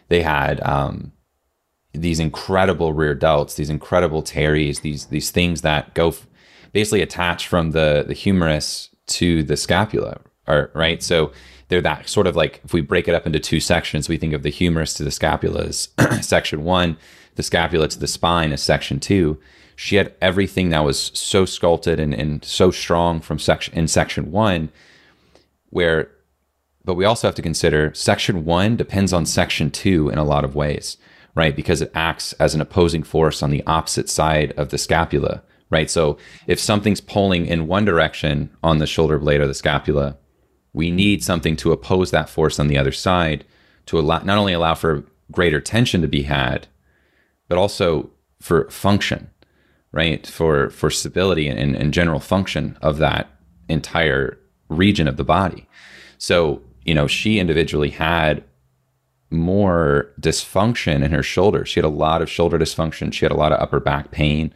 they 0.09 0.23
had 0.23 0.61
um, 0.63 1.13
these 1.93 2.19
incredible 2.19 2.93
rear 2.93 3.15
delts, 3.15 3.57
these 3.57 3.71
incredible 3.71 4.23
teres, 4.23 4.81
these 4.81 5.07
these 5.07 5.31
things 5.31 5.61
that 5.63 5.95
go 5.95 6.09
f- 6.09 6.27
basically 6.73 7.03
attach 7.03 7.47
from 7.47 7.71
the 7.71 8.05
the 8.07 8.15
humerus 8.15 8.91
to 9.07 9.43
the 9.45 9.57
scapula, 9.57 10.21
or 10.49 10.71
right. 10.75 11.03
So 11.03 11.31
they're 11.69 11.81
that 11.81 12.09
sort 12.09 12.27
of 12.27 12.37
like 12.37 12.61
if 12.65 12.73
we 12.73 12.81
break 12.81 13.09
it 13.09 13.15
up 13.15 13.27
into 13.27 13.41
two 13.41 13.61
sections, 13.61 14.09
we 14.09 14.17
think 14.17 14.33
of 14.33 14.43
the 14.43 14.51
humerus 14.51 14.95
to 14.95 15.05
the 15.05 15.11
scapula 15.11 15.65
as 15.65 15.89
section 16.21 16.65
one, 16.65 16.97
the 17.37 17.43
scapula 17.43 17.89
to 17.89 17.99
the 17.99 18.07
spine 18.07 18.53
as 18.53 18.63
section 18.63 19.01
two. 19.01 19.39
She 19.77 19.97
had 19.97 20.15
everything 20.21 20.71
that 20.71 20.85
was 20.85 21.11
so 21.15 21.45
sculpted 21.45 21.99
and, 21.99 22.15
and 22.15 22.45
so 22.45 22.71
strong 22.71 23.21
from 23.21 23.39
section 23.39 23.75
in 23.75 23.89
section 23.89 24.31
one, 24.31 24.71
where 25.71 26.11
but 26.85 26.95
we 26.95 27.07
also 27.07 27.27
have 27.27 27.35
to 27.35 27.43
consider 27.43 27.93
section 27.95 28.45
one 28.45 28.77
depends 28.77 29.13
on 29.13 29.25
section 29.25 29.71
two 29.71 30.11
in 30.11 30.19
a 30.19 30.25
lot 30.25 30.45
of 30.45 30.55
ways, 30.55 30.99
right? 31.35 31.57
Because 31.57 31.81
it 31.81 31.91
acts 31.95 32.35
as 32.35 32.55
an 32.55 32.61
opposing 32.61 33.03
force 33.03 33.43
on 33.43 33.51
the 33.51 33.65
opposite 33.67 34.11
side 34.11 34.53
of 34.59 34.69
the 34.69 34.77
scapula, 34.77 35.43
right? 35.71 35.91
So 35.91 36.19
if 36.47 36.61
something's 36.61 37.01
pulling 37.01 37.47
in 37.47 37.67
one 37.67 37.87
direction 37.87 38.51
on 38.63 38.79
the 38.79 38.87
shoulder 38.87 39.19
blade 39.19 39.41
or 39.41 39.47
the 39.47 39.55
scapula, 39.55 40.19
we 40.75 40.91
need 40.91 41.25
something 41.25 41.57
to 41.57 41.73
oppose 41.73 42.11
that 42.11 42.29
force 42.29 42.59
on 42.59 42.67
the 42.67 42.77
other 42.77 42.93
side 42.93 43.45
to 43.87 43.99
allow 43.99 44.19
not 44.19 44.37
only 44.37 44.53
allow 44.53 44.75
for 44.75 45.05
greater 45.33 45.61
tension 45.61 46.03
to 46.03 46.09
be 46.09 46.23
had, 46.23 46.67
but 47.49 47.57
also 47.57 48.11
for 48.41 48.69
function, 48.71 49.31
right? 49.93 50.27
For 50.27 50.69
for 50.71 50.91
stability 50.91 51.49
and, 51.49 51.75
and 51.75 51.95
general 51.95 52.21
function 52.21 52.77
of 52.83 52.99
that 52.99 53.31
entire 53.69 54.39
region 54.69 55.09
of 55.09 55.17
the 55.17 55.25
body. 55.25 55.67
So, 56.19 56.61
you 56.85 56.95
know, 56.95 57.07
she 57.07 57.39
individually 57.39 57.91
had 57.91 58.43
more 59.31 60.11
dysfunction 60.21 61.03
in 61.03 61.13
her 61.13 61.23
shoulder. 61.23 61.65
She 61.65 61.81
had 61.81 61.85
a 61.85 61.89
lot 61.89 62.21
of 62.21 62.31
shoulder 62.31 62.59
dysfunction. 62.59 63.13
She 63.13 63.25
had 63.25 63.33
a 63.33 63.37
lot 63.37 63.53
of 63.53 63.61
upper 63.61 63.81
back 63.81 64.11
pain. 64.11 64.53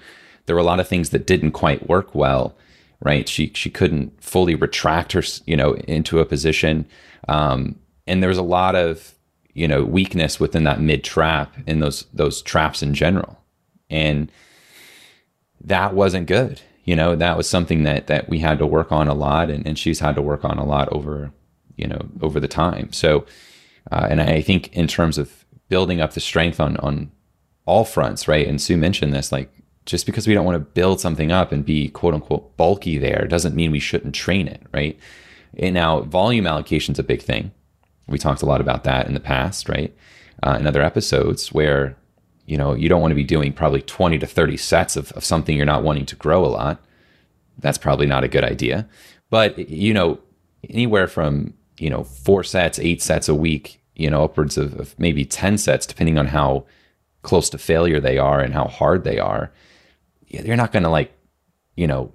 There 0.47 0.57
were 0.57 0.61
a 0.61 0.65
lot 0.65 0.81
of 0.81 0.89
things 0.89 1.11
that 1.11 1.27
didn't 1.27 1.53
quite 1.53 1.89
work 1.89 2.15
well 2.15 2.57
right? 3.01 3.29
She 3.29 3.53
she 3.55 3.71
couldn't 3.71 4.23
fully 4.23 4.55
retract 4.55 5.13
her, 5.13 5.23
you 5.47 5.57
know, 5.57 5.75
into 5.75 6.21
a 6.21 6.25
position, 6.25 6.87
um, 7.29 7.79
and 8.07 8.23
there 8.23 8.29
was 8.29 8.39
a 8.39 8.43
lot 8.43 8.75
of 8.75 9.15
you 9.55 9.69
know 9.69 9.85
weakness 9.85 10.39
within 10.41 10.65
that 10.65 10.81
mid 10.81 11.05
trap 11.05 11.55
in 11.67 11.81
those 11.81 12.07
those 12.13 12.43
traps 12.43 12.83
in 12.83 12.95
general, 12.95 13.39
and 13.91 14.31
that 15.61 15.95
wasn't 15.95 16.27
good. 16.27 16.61
You 16.85 16.97
know, 16.97 17.15
that 17.17 17.37
was 17.37 17.49
something 17.49 17.83
that 17.83 18.07
that 18.07 18.29
we 18.29 18.39
had 18.39 18.59
to 18.59 18.67
work 18.67 18.93
on 18.93 19.09
a 19.09 19.15
lot, 19.15 19.51
and, 19.51 19.67
and 19.67 19.79
she's 19.79 20.01
had 20.01 20.15
to 20.17 20.23
work 20.23 20.45
on 20.45 20.59
a 20.59 20.65
lot 20.65 20.89
over 20.91 21.33
you 21.77 21.87
know 21.87 22.09
over 22.21 22.41
the 22.41 22.49
time. 22.49 22.93
So, 22.93 23.27
uh, 23.93 24.07
and 24.11 24.21
I 24.21 24.41
think 24.43 24.73
in 24.75 24.87
terms 24.89 25.19
of 25.19 25.45
building 25.69 26.01
up 26.01 26.15
the 26.15 26.21
strength 26.21 26.61
on 26.61 26.77
on 26.79 27.11
all 27.67 27.85
fronts, 27.85 28.27
right? 28.27 28.47
And 28.47 28.61
Sue 28.61 28.79
mentioned 28.79 29.13
this, 29.13 29.31
like 29.31 29.53
just 29.89 30.05
because 30.05 30.27
we 30.27 30.35
don't 30.35 30.45
want 30.45 30.55
to 30.55 30.73
build 30.73 31.01
something 31.01 31.33
up 31.33 31.51
and 31.51 31.65
be 31.65 31.89
quote 31.89 32.13
unquote 32.13 32.55
bulky 32.59 32.99
there 32.99 33.27
doesn't 33.27 33.57
mean 33.57 33.71
we 33.71 33.81
shouldn't 33.81 34.15
train 34.15 34.47
it, 34.47 34.61
right? 34.73 34.99
And 35.57 35.73
now 35.73 36.03
volume 36.03 36.47
allocation 36.47 36.93
is 36.93 36.99
a 36.99 37.03
big 37.03 37.23
thing. 37.23 37.53
We 38.07 38.19
talked 38.19 38.43
a 38.43 38.47
lot 38.47 38.61
about 38.61 38.85
that 38.85 39.07
in 39.07 39.15
the 39.15 39.21
past, 39.21 39.67
right? 39.67 39.97
Uh, 40.43 40.59
in 40.61 40.67
other 40.67 40.83
episodes 40.83 41.55
where, 41.55 41.97
you 42.45 42.59
know, 42.59 42.75
you 42.75 42.91
don't 42.91 43.01
want 43.01 43.13
to 43.13 43.17
be 43.17 43.25
doing 43.25 43.51
probably 43.51 43.81
20 43.81 44.19
to 44.19 44.27
30 44.27 44.59
sets 44.59 44.95
of, 44.95 45.11
of 45.13 45.25
something 45.25 45.57
you're 45.57 45.65
not 45.65 45.83
wanting 45.83 46.05
to 46.05 46.17
grow 46.17 46.45
a 46.45 46.49
lot. 46.49 46.85
That's 47.59 47.79
probably 47.79 48.07
not 48.07 48.25
a 48.25 48.29
good 48.29 48.45
idea. 48.45 48.87
But, 49.31 49.71
you 49.71 49.95
know, 49.95 50.21
anywhere 50.69 51.09
from, 51.09 51.55
you 51.79 51.89
know, 51.89 52.05
four 52.05 52.45
sets, 52.45 52.79
eight 52.79 53.01
sets 53.01 53.27
a 53.27 53.35
week, 53.35 53.81
you 53.97 54.11
know, 54.11 54.25
upwards 54.25 54.59
of, 54.59 54.79
of 54.79 54.99
maybe 54.99 55.25
10 55.25 55.57
sets, 55.57 55.87
depending 55.87 56.19
on 56.19 56.27
how 56.27 56.67
close 57.23 57.49
to 57.51 57.59
failure 57.59 58.01
they 58.01 58.19
are 58.19 58.41
and 58.41 58.53
how 58.53 58.67
hard 58.67 59.05
they 59.05 59.19
are 59.19 59.51
you're 60.29 60.57
not 60.57 60.73
going 60.73 60.83
to 60.83 60.89
like, 60.89 61.13
you 61.77 61.87
know, 61.87 62.13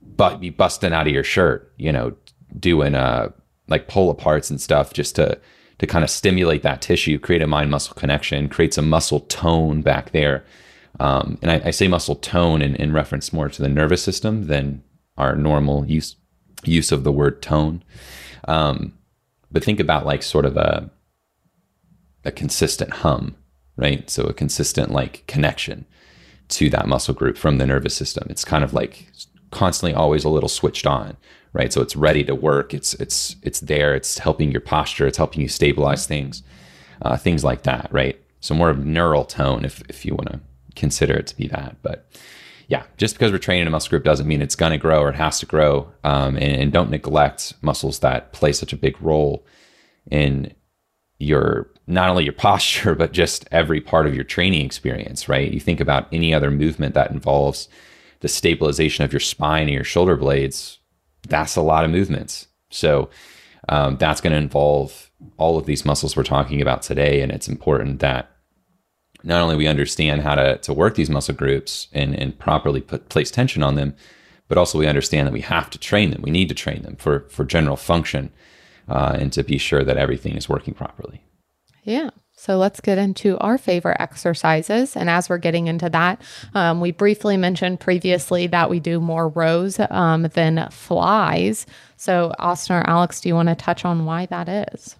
but 0.00 0.40
be 0.40 0.50
busting 0.50 0.92
out 0.92 1.06
of 1.06 1.12
your 1.12 1.24
shirt, 1.24 1.72
you 1.76 1.92
know, 1.92 2.14
doing 2.58 2.94
uh 2.94 3.30
like 3.68 3.88
pull 3.88 4.14
aparts 4.14 4.50
and 4.50 4.60
stuff 4.60 4.92
just 4.92 5.16
to 5.16 5.38
to 5.78 5.86
kind 5.86 6.04
of 6.04 6.10
stimulate 6.10 6.62
that 6.62 6.82
tissue, 6.82 7.18
create 7.18 7.42
a 7.42 7.46
mind 7.46 7.70
muscle 7.70 7.94
connection, 7.94 8.48
create 8.48 8.74
some 8.74 8.88
muscle 8.88 9.20
tone 9.20 9.82
back 9.82 10.12
there. 10.12 10.44
Um, 11.00 11.38
and 11.42 11.50
I, 11.50 11.62
I, 11.64 11.70
say 11.70 11.88
muscle 11.88 12.14
tone 12.14 12.60
in, 12.60 12.76
in 12.76 12.92
reference 12.92 13.32
more 13.32 13.48
to 13.48 13.62
the 13.62 13.68
nervous 13.68 14.02
system 14.02 14.46
than 14.46 14.84
our 15.16 15.34
normal 15.34 15.86
use 15.86 16.16
use 16.64 16.92
of 16.92 17.02
the 17.02 17.10
word 17.10 17.42
tone. 17.42 17.82
Um, 18.46 18.96
but 19.50 19.64
think 19.64 19.80
about 19.80 20.06
like 20.06 20.22
sort 20.22 20.44
of 20.44 20.56
a 20.56 20.90
a 22.24 22.30
consistent 22.30 22.90
hum, 22.90 23.36
right? 23.76 24.08
So 24.08 24.24
a 24.24 24.34
consistent 24.34 24.90
like 24.90 25.24
connection 25.26 25.86
to 26.52 26.70
that 26.70 26.88
muscle 26.88 27.14
group 27.14 27.36
from 27.36 27.58
the 27.58 27.66
nervous 27.66 27.94
system. 27.94 28.26
It's 28.30 28.44
kind 28.44 28.64
of 28.64 28.72
like 28.72 29.08
constantly 29.50 29.94
always 29.94 30.24
a 30.24 30.28
little 30.28 30.48
switched 30.48 30.86
on, 30.86 31.16
right? 31.52 31.72
So 31.72 31.80
it's 31.80 31.96
ready 31.96 32.24
to 32.24 32.34
work. 32.34 32.74
It's 32.74 32.94
it's 32.94 33.36
it's 33.42 33.60
there. 33.60 33.94
It's 33.94 34.18
helping 34.18 34.50
your 34.50 34.60
posture. 34.60 35.06
It's 35.06 35.18
helping 35.18 35.42
you 35.42 35.48
stabilize 35.48 36.06
things, 36.06 36.42
uh, 37.02 37.16
things 37.16 37.44
like 37.44 37.62
that, 37.62 37.88
right? 37.90 38.20
So 38.40 38.54
more 38.54 38.70
of 38.70 38.84
neural 38.84 39.24
tone, 39.24 39.64
if 39.64 39.82
if 39.88 40.04
you 40.04 40.14
want 40.14 40.30
to 40.32 40.40
consider 40.74 41.14
it 41.14 41.26
to 41.28 41.36
be 41.36 41.48
that. 41.48 41.76
But 41.82 42.06
yeah, 42.68 42.84
just 42.96 43.14
because 43.14 43.32
we're 43.32 43.38
training 43.38 43.66
a 43.66 43.70
muscle 43.70 43.90
group 43.90 44.04
doesn't 44.04 44.26
mean 44.26 44.40
it's 44.40 44.56
going 44.56 44.72
to 44.72 44.78
grow 44.78 45.00
or 45.02 45.10
it 45.10 45.16
has 45.16 45.38
to 45.40 45.46
grow. 45.46 45.92
Um, 46.04 46.36
and, 46.36 46.60
and 46.60 46.72
don't 46.72 46.90
neglect 46.90 47.54
muscles 47.60 47.98
that 47.98 48.32
play 48.32 48.52
such 48.52 48.72
a 48.72 48.76
big 48.76 49.00
role 49.02 49.44
in 50.10 50.54
your 51.22 51.68
not 51.86 52.08
only 52.08 52.24
your 52.24 52.32
posture, 52.32 52.94
but 53.02 53.12
just 53.12 53.48
every 53.50 53.80
part 53.80 54.06
of 54.06 54.14
your 54.14 54.24
training 54.24 54.64
experience, 54.64 55.28
right? 55.28 55.52
You 55.52 55.60
think 55.60 55.80
about 55.80 56.08
any 56.12 56.34
other 56.34 56.50
movement 56.50 56.94
that 56.94 57.10
involves 57.10 57.68
the 58.20 58.28
stabilization 58.28 59.04
of 59.04 59.12
your 59.12 59.20
spine 59.20 59.62
and 59.62 59.74
your 59.74 59.84
shoulder 59.84 60.16
blades, 60.16 60.78
that's 61.28 61.56
a 61.56 61.62
lot 61.62 61.84
of 61.84 61.90
movements. 61.90 62.46
So 62.70 63.10
um, 63.68 63.96
that's 63.96 64.20
going 64.20 64.32
to 64.32 64.38
involve 64.38 65.10
all 65.38 65.58
of 65.58 65.66
these 65.66 65.84
muscles 65.84 66.16
we're 66.16 66.22
talking 66.22 66.60
about 66.60 66.82
today. 66.82 67.20
And 67.20 67.32
it's 67.32 67.48
important 67.48 68.00
that 68.00 68.30
not 69.24 69.40
only 69.40 69.56
we 69.56 69.66
understand 69.66 70.22
how 70.22 70.34
to, 70.34 70.58
to 70.58 70.72
work 70.72 70.94
these 70.94 71.10
muscle 71.10 71.34
groups 71.34 71.88
and, 71.92 72.14
and 72.18 72.38
properly 72.38 72.80
put 72.80 73.08
place 73.08 73.30
tension 73.30 73.62
on 73.62 73.74
them, 73.74 73.94
but 74.48 74.58
also 74.58 74.78
we 74.78 74.86
understand 74.86 75.26
that 75.26 75.32
we 75.32 75.40
have 75.40 75.70
to 75.70 75.78
train 75.78 76.10
them. 76.10 76.22
We 76.22 76.30
need 76.30 76.48
to 76.48 76.54
train 76.54 76.82
them 76.82 76.96
for, 76.96 77.28
for 77.28 77.44
general 77.44 77.76
function 77.76 78.32
uh, 78.88 79.16
and 79.18 79.32
to 79.32 79.42
be 79.42 79.58
sure 79.58 79.84
that 79.84 79.96
everything 79.96 80.36
is 80.36 80.48
working 80.48 80.74
properly. 80.74 81.22
Yeah. 81.84 82.10
So 82.34 82.56
let's 82.58 82.80
get 82.80 82.98
into 82.98 83.38
our 83.38 83.58
favorite 83.58 83.98
exercises. 84.00 84.96
And 84.96 85.08
as 85.08 85.28
we're 85.28 85.38
getting 85.38 85.66
into 85.68 85.88
that, 85.90 86.20
um, 86.54 86.80
we 86.80 86.90
briefly 86.90 87.36
mentioned 87.36 87.78
previously 87.78 88.46
that 88.48 88.70
we 88.70 88.80
do 88.80 89.00
more 89.00 89.28
rows 89.28 89.78
um, 89.90 90.22
than 90.22 90.68
flies. 90.70 91.66
So, 91.96 92.32
Austin 92.38 92.76
or 92.76 92.88
Alex, 92.88 93.20
do 93.20 93.28
you 93.28 93.34
want 93.34 93.48
to 93.48 93.54
touch 93.54 93.84
on 93.84 94.06
why 94.06 94.26
that 94.26 94.48
is? 94.48 94.96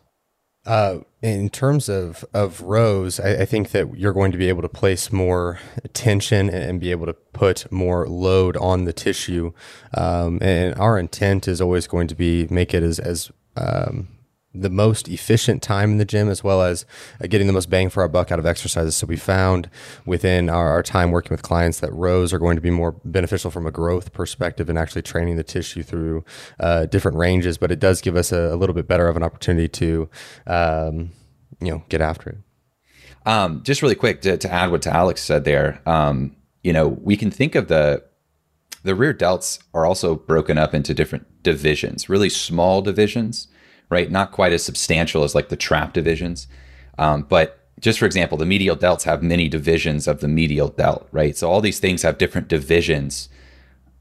Uh, 0.64 1.00
in 1.22 1.50
terms 1.50 1.88
of 1.88 2.24
of 2.32 2.60
rows, 2.60 3.18
I, 3.18 3.42
I, 3.42 3.44
think 3.44 3.70
that 3.70 3.98
you're 3.98 4.12
going 4.12 4.30
to 4.30 4.38
be 4.38 4.48
able 4.48 4.62
to 4.62 4.68
place 4.68 5.10
more 5.10 5.58
tension 5.92 6.48
and, 6.48 6.78
be 6.78 6.92
able 6.92 7.06
to 7.06 7.14
put 7.14 7.70
more 7.72 8.06
load 8.06 8.56
on 8.56 8.84
the 8.84 8.92
tissue. 8.92 9.52
Um, 9.94 10.38
and 10.40 10.78
our 10.78 11.00
intent 11.00 11.48
is 11.48 11.60
always 11.60 11.88
going 11.88 12.06
to 12.06 12.14
be 12.14 12.46
make 12.48 12.74
it 12.74 12.84
as 12.84 13.00
as 13.00 13.32
um, 13.56 14.08
the 14.54 14.70
most 14.70 15.08
efficient 15.08 15.62
time 15.62 15.92
in 15.92 15.98
the 15.98 16.04
gym 16.04 16.28
as 16.28 16.44
well 16.44 16.62
as 16.62 16.84
uh, 17.22 17.26
getting 17.26 17.46
the 17.46 17.52
most 17.52 17.70
bang 17.70 17.88
for 17.88 18.02
our 18.02 18.08
buck 18.08 18.30
out 18.30 18.38
of 18.38 18.46
exercises. 18.46 18.94
So 18.94 19.06
we 19.06 19.16
found 19.16 19.70
within 20.04 20.50
our, 20.50 20.68
our, 20.68 20.82
time 20.82 21.10
working 21.10 21.30
with 21.30 21.42
clients 21.42 21.80
that 21.80 21.92
rows 21.92 22.32
are 22.32 22.38
going 22.38 22.56
to 22.56 22.60
be 22.60 22.70
more 22.70 22.92
beneficial 23.04 23.50
from 23.50 23.66
a 23.66 23.70
growth 23.70 24.12
perspective 24.12 24.68
and 24.68 24.78
actually 24.78 25.02
training 25.02 25.36
the 25.36 25.44
tissue 25.44 25.82
through 25.82 26.24
uh, 26.60 26.86
different 26.86 27.16
ranges. 27.16 27.56
But 27.56 27.70
it 27.70 27.80
does 27.80 28.02
give 28.02 28.16
us 28.16 28.32
a, 28.32 28.52
a, 28.52 28.56
little 28.56 28.74
bit 28.74 28.86
better 28.86 29.08
of 29.08 29.16
an 29.16 29.22
opportunity 29.22 29.68
to, 29.68 30.10
um, 30.46 31.10
you 31.60 31.70
know, 31.70 31.82
get 31.88 32.00
after 32.00 32.30
it. 32.30 32.38
Um, 33.24 33.62
just 33.62 33.80
really 33.80 33.94
quick 33.94 34.20
to, 34.22 34.36
to 34.36 34.52
add 34.52 34.70
what 34.70 34.82
to 34.82 34.94
Alex 34.94 35.22
said 35.22 35.44
there. 35.44 35.80
Um, 35.86 36.36
you 36.62 36.72
know, 36.72 36.88
we 36.88 37.16
can 37.16 37.30
think 37.30 37.54
of 37.54 37.68
the 37.68 38.04
the 38.84 38.94
rear 38.96 39.14
delts 39.14 39.62
are 39.72 39.86
also 39.86 40.16
broken 40.16 40.58
up 40.58 40.74
into 40.74 40.92
different 40.92 41.42
divisions, 41.44 42.08
really 42.08 42.28
small 42.28 42.82
divisions, 42.82 43.46
right? 43.92 44.10
Not 44.10 44.32
quite 44.32 44.52
as 44.52 44.64
substantial 44.64 45.22
as 45.22 45.34
like 45.34 45.48
the 45.48 45.56
trap 45.56 45.92
divisions, 45.92 46.48
um, 46.98 47.22
but 47.22 47.60
just 47.78 47.98
for 47.98 48.06
example, 48.06 48.38
the 48.38 48.46
medial 48.46 48.76
delts 48.76 49.04
have 49.04 49.22
many 49.22 49.48
divisions 49.48 50.08
of 50.08 50.20
the 50.20 50.28
medial 50.28 50.68
delt, 50.68 51.08
right? 51.12 51.36
So 51.36 51.50
all 51.50 51.60
these 51.60 51.78
things 51.78 52.02
have 52.02 52.18
different 52.18 52.48
divisions 52.48 53.28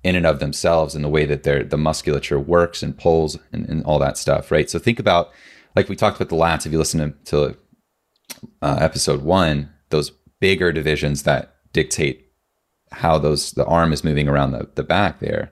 in 0.03 0.15
and 0.15 0.25
of 0.25 0.39
themselves 0.39 0.95
in 0.95 1.01
the 1.01 1.09
way 1.09 1.25
that 1.25 1.43
the 1.43 1.77
musculature 1.77 2.39
works 2.39 2.81
and 2.81 2.97
pulls 2.97 3.37
and, 3.51 3.67
and, 3.69 3.83
all 3.85 3.99
that 3.99 4.17
stuff, 4.17 4.49
right? 4.49 4.69
So 4.69 4.79
think 4.79 4.97
about, 4.97 5.31
like 5.75 5.89
we 5.89 5.95
talked 5.95 6.19
about 6.19 6.29
the 6.29 6.41
lats, 6.41 6.65
if 6.65 6.71
you 6.71 6.79
listen 6.79 7.13
to, 7.25 7.31
to 7.31 7.57
uh, 8.61 8.77
episode 8.79 9.21
one, 9.21 9.69
those 9.89 10.11
bigger 10.39 10.71
divisions 10.71 11.23
that 11.23 11.55
dictate 11.73 12.31
how 12.91 13.17
those 13.17 13.51
the 13.51 13.65
arm 13.65 13.93
is 13.93 14.03
moving 14.03 14.27
around 14.27 14.51
the, 14.51 14.67
the 14.75 14.83
back 14.83 15.19
there. 15.19 15.51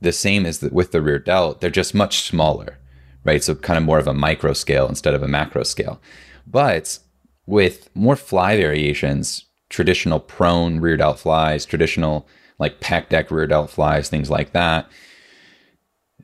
The 0.00 0.12
same 0.12 0.44
is 0.46 0.60
the, 0.60 0.68
with 0.68 0.92
the 0.92 1.02
rear 1.02 1.18
delt, 1.18 1.60
they're 1.60 1.70
just 1.70 1.94
much 1.94 2.22
smaller, 2.22 2.78
right? 3.24 3.42
So 3.42 3.54
kind 3.54 3.76
of 3.78 3.84
more 3.84 3.98
of 3.98 4.06
a 4.06 4.14
micro 4.14 4.52
scale 4.52 4.88
instead 4.88 5.14
of 5.14 5.22
a 5.22 5.28
macro 5.28 5.62
scale. 5.62 6.00
But 6.46 6.98
with 7.46 7.88
more 7.94 8.16
fly 8.16 8.56
variations, 8.56 9.46
traditional 9.68 10.20
prone 10.20 10.80
rear 10.80 10.96
delt 10.96 11.18
flies, 11.18 11.64
traditional 11.66 12.28
like 12.58 12.80
pec 12.80 13.08
deck 13.08 13.30
rear 13.30 13.46
delt 13.46 13.70
flies, 13.70 14.08
things 14.08 14.30
like 14.30 14.52
that, 14.52 14.88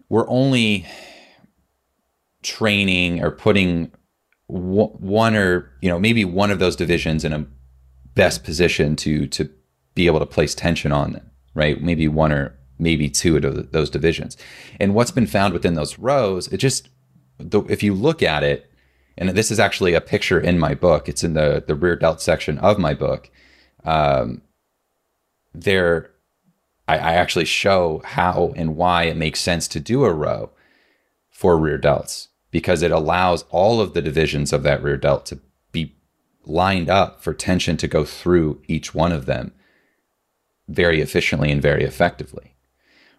we're 0.09 0.29
only 0.29 0.87
training 2.43 3.23
or 3.23 3.31
putting 3.31 3.93
one 4.47 5.37
or 5.37 5.71
you 5.81 5.89
know 5.89 5.99
maybe 5.99 6.25
one 6.25 6.51
of 6.51 6.59
those 6.59 6.75
divisions 6.75 7.25
in 7.25 7.33
a 7.33 7.47
best 8.15 8.43
position 8.43 8.97
to 8.97 9.27
to 9.29 9.49
be 9.95 10.07
able 10.07 10.19
to 10.19 10.27
place 10.27 10.55
tension 10.55 10.91
on 10.91 11.13
them 11.13 11.31
right 11.55 11.81
maybe 11.83 12.09
one 12.09 12.33
or 12.33 12.59
maybe 12.81 13.09
two 13.09 13.37
of 13.37 13.73
those 13.73 13.91
divisions 13.91 14.37
and 14.79 14.95
what's 14.95 15.11
been 15.11 15.27
found 15.27 15.53
within 15.53 15.75
those 15.75 15.99
rows 15.99 16.49
it 16.49 16.59
just 16.59 16.89
if 17.69 17.83
you 17.83 17.95
look 17.95 18.23
at 18.23 18.43
it 18.43 18.71
and 19.17 19.31
this 19.31 19.51
is 19.51 19.61
actually 19.61 19.95
a 19.95 20.01
picture 20.01 20.41
in 20.41 20.59
my 20.59 20.75
book 20.75 21.09
it's 21.09 21.23
in 21.23 21.35
the 21.35 21.63
the 21.67 21.75
rear 21.75 21.97
delt 21.97 22.21
section 22.21 22.59
of 22.59 22.79
my 22.79 22.95
book 22.95 23.31
um, 23.85 24.43
there 25.55 26.11
I, 26.89 26.99
I 26.99 27.13
actually 27.15 27.45
show 27.45 28.03
how 28.05 28.53
and 28.57 28.77
why 28.77 29.05
it 29.05 29.17
makes 29.17 29.41
sense 29.41 29.69
to 29.69 29.81
do 29.81 30.05
a 30.05 30.13
row 30.13 30.51
for 31.31 31.57
rear 31.57 31.79
delts 31.79 32.29
because 32.51 32.83
it 32.83 32.91
allows 32.91 33.45
all 33.51 33.81
of 33.81 33.95
the 33.95 34.03
divisions 34.03 34.53
of 34.53 34.63
that 34.65 34.83
rear 34.83 34.97
delt 34.97 35.25
to 35.27 35.39
be 35.71 35.95
lined 36.45 36.91
up 36.91 37.23
for 37.23 37.33
tension 37.33 37.77
to 37.77 37.87
go 37.87 38.05
through 38.05 38.61
each 38.67 38.95
one 38.95 39.13
of 39.13 39.27
them 39.27 39.53
very 40.69 41.01
efficiently 41.01 41.51
and 41.51 41.63
very 41.63 41.85
effectively. 41.85 42.55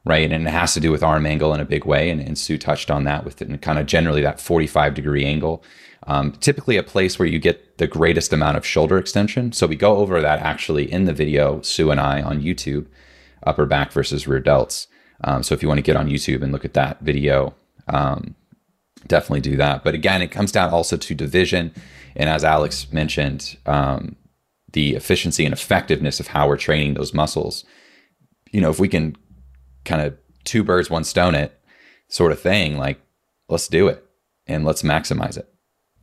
Right. 0.03 0.31
And 0.31 0.47
it 0.47 0.51
has 0.51 0.73
to 0.73 0.79
do 0.79 0.91
with 0.91 1.03
arm 1.03 1.27
angle 1.27 1.53
in 1.53 1.61
a 1.61 1.65
big 1.65 1.85
way. 1.85 2.09
And, 2.09 2.19
and 2.19 2.35
Sue 2.35 2.57
touched 2.57 2.89
on 2.89 3.03
that 3.03 3.23
with 3.23 3.37
kind 3.61 3.77
of 3.77 3.85
generally 3.85 4.21
that 4.23 4.39
45 4.39 4.95
degree 4.95 5.25
angle. 5.25 5.63
Um, 6.07 6.31
typically, 6.31 6.77
a 6.77 6.83
place 6.83 7.19
where 7.19 7.27
you 7.27 7.37
get 7.37 7.77
the 7.77 7.85
greatest 7.85 8.33
amount 8.33 8.57
of 8.57 8.65
shoulder 8.65 8.97
extension. 8.97 9.51
So, 9.51 9.67
we 9.67 9.75
go 9.75 9.97
over 9.97 10.19
that 10.19 10.39
actually 10.39 10.91
in 10.91 11.05
the 11.05 11.13
video, 11.13 11.61
Sue 11.61 11.91
and 11.91 11.99
I 11.99 12.23
on 12.23 12.41
YouTube, 12.41 12.87
upper 13.45 13.67
back 13.67 13.91
versus 13.91 14.27
rear 14.27 14.41
delts. 14.41 14.87
Um, 15.23 15.43
so, 15.43 15.53
if 15.53 15.61
you 15.61 15.67
want 15.67 15.77
to 15.77 15.83
get 15.83 15.95
on 15.95 16.09
YouTube 16.09 16.41
and 16.41 16.51
look 16.51 16.65
at 16.65 16.73
that 16.73 17.01
video, 17.01 17.53
um, 17.87 18.33
definitely 19.05 19.41
do 19.41 19.57
that. 19.57 19.83
But 19.83 19.93
again, 19.93 20.23
it 20.23 20.31
comes 20.31 20.51
down 20.51 20.71
also 20.71 20.97
to 20.97 21.15
division. 21.15 21.73
And 22.15 22.29
as 22.29 22.43
Alex 22.43 22.91
mentioned, 22.91 23.57
um, 23.65 24.15
the 24.73 24.95
efficiency 24.95 25.45
and 25.45 25.53
effectiveness 25.53 26.19
of 26.19 26.27
how 26.27 26.47
we're 26.47 26.57
training 26.57 26.93
those 26.93 27.13
muscles. 27.13 27.63
You 28.51 28.61
know, 28.61 28.69
if 28.69 28.79
we 28.79 28.87
can 28.87 29.15
kind 29.85 30.01
of 30.01 30.17
two 30.43 30.63
birds, 30.63 30.89
one 30.89 31.03
stone 31.03 31.35
it 31.35 31.59
sort 32.07 32.31
of 32.31 32.39
thing, 32.39 32.77
like 32.77 33.01
let's 33.47 33.67
do 33.67 33.87
it 33.87 34.05
and 34.47 34.65
let's 34.65 34.81
maximize 34.81 35.37
it. 35.37 35.50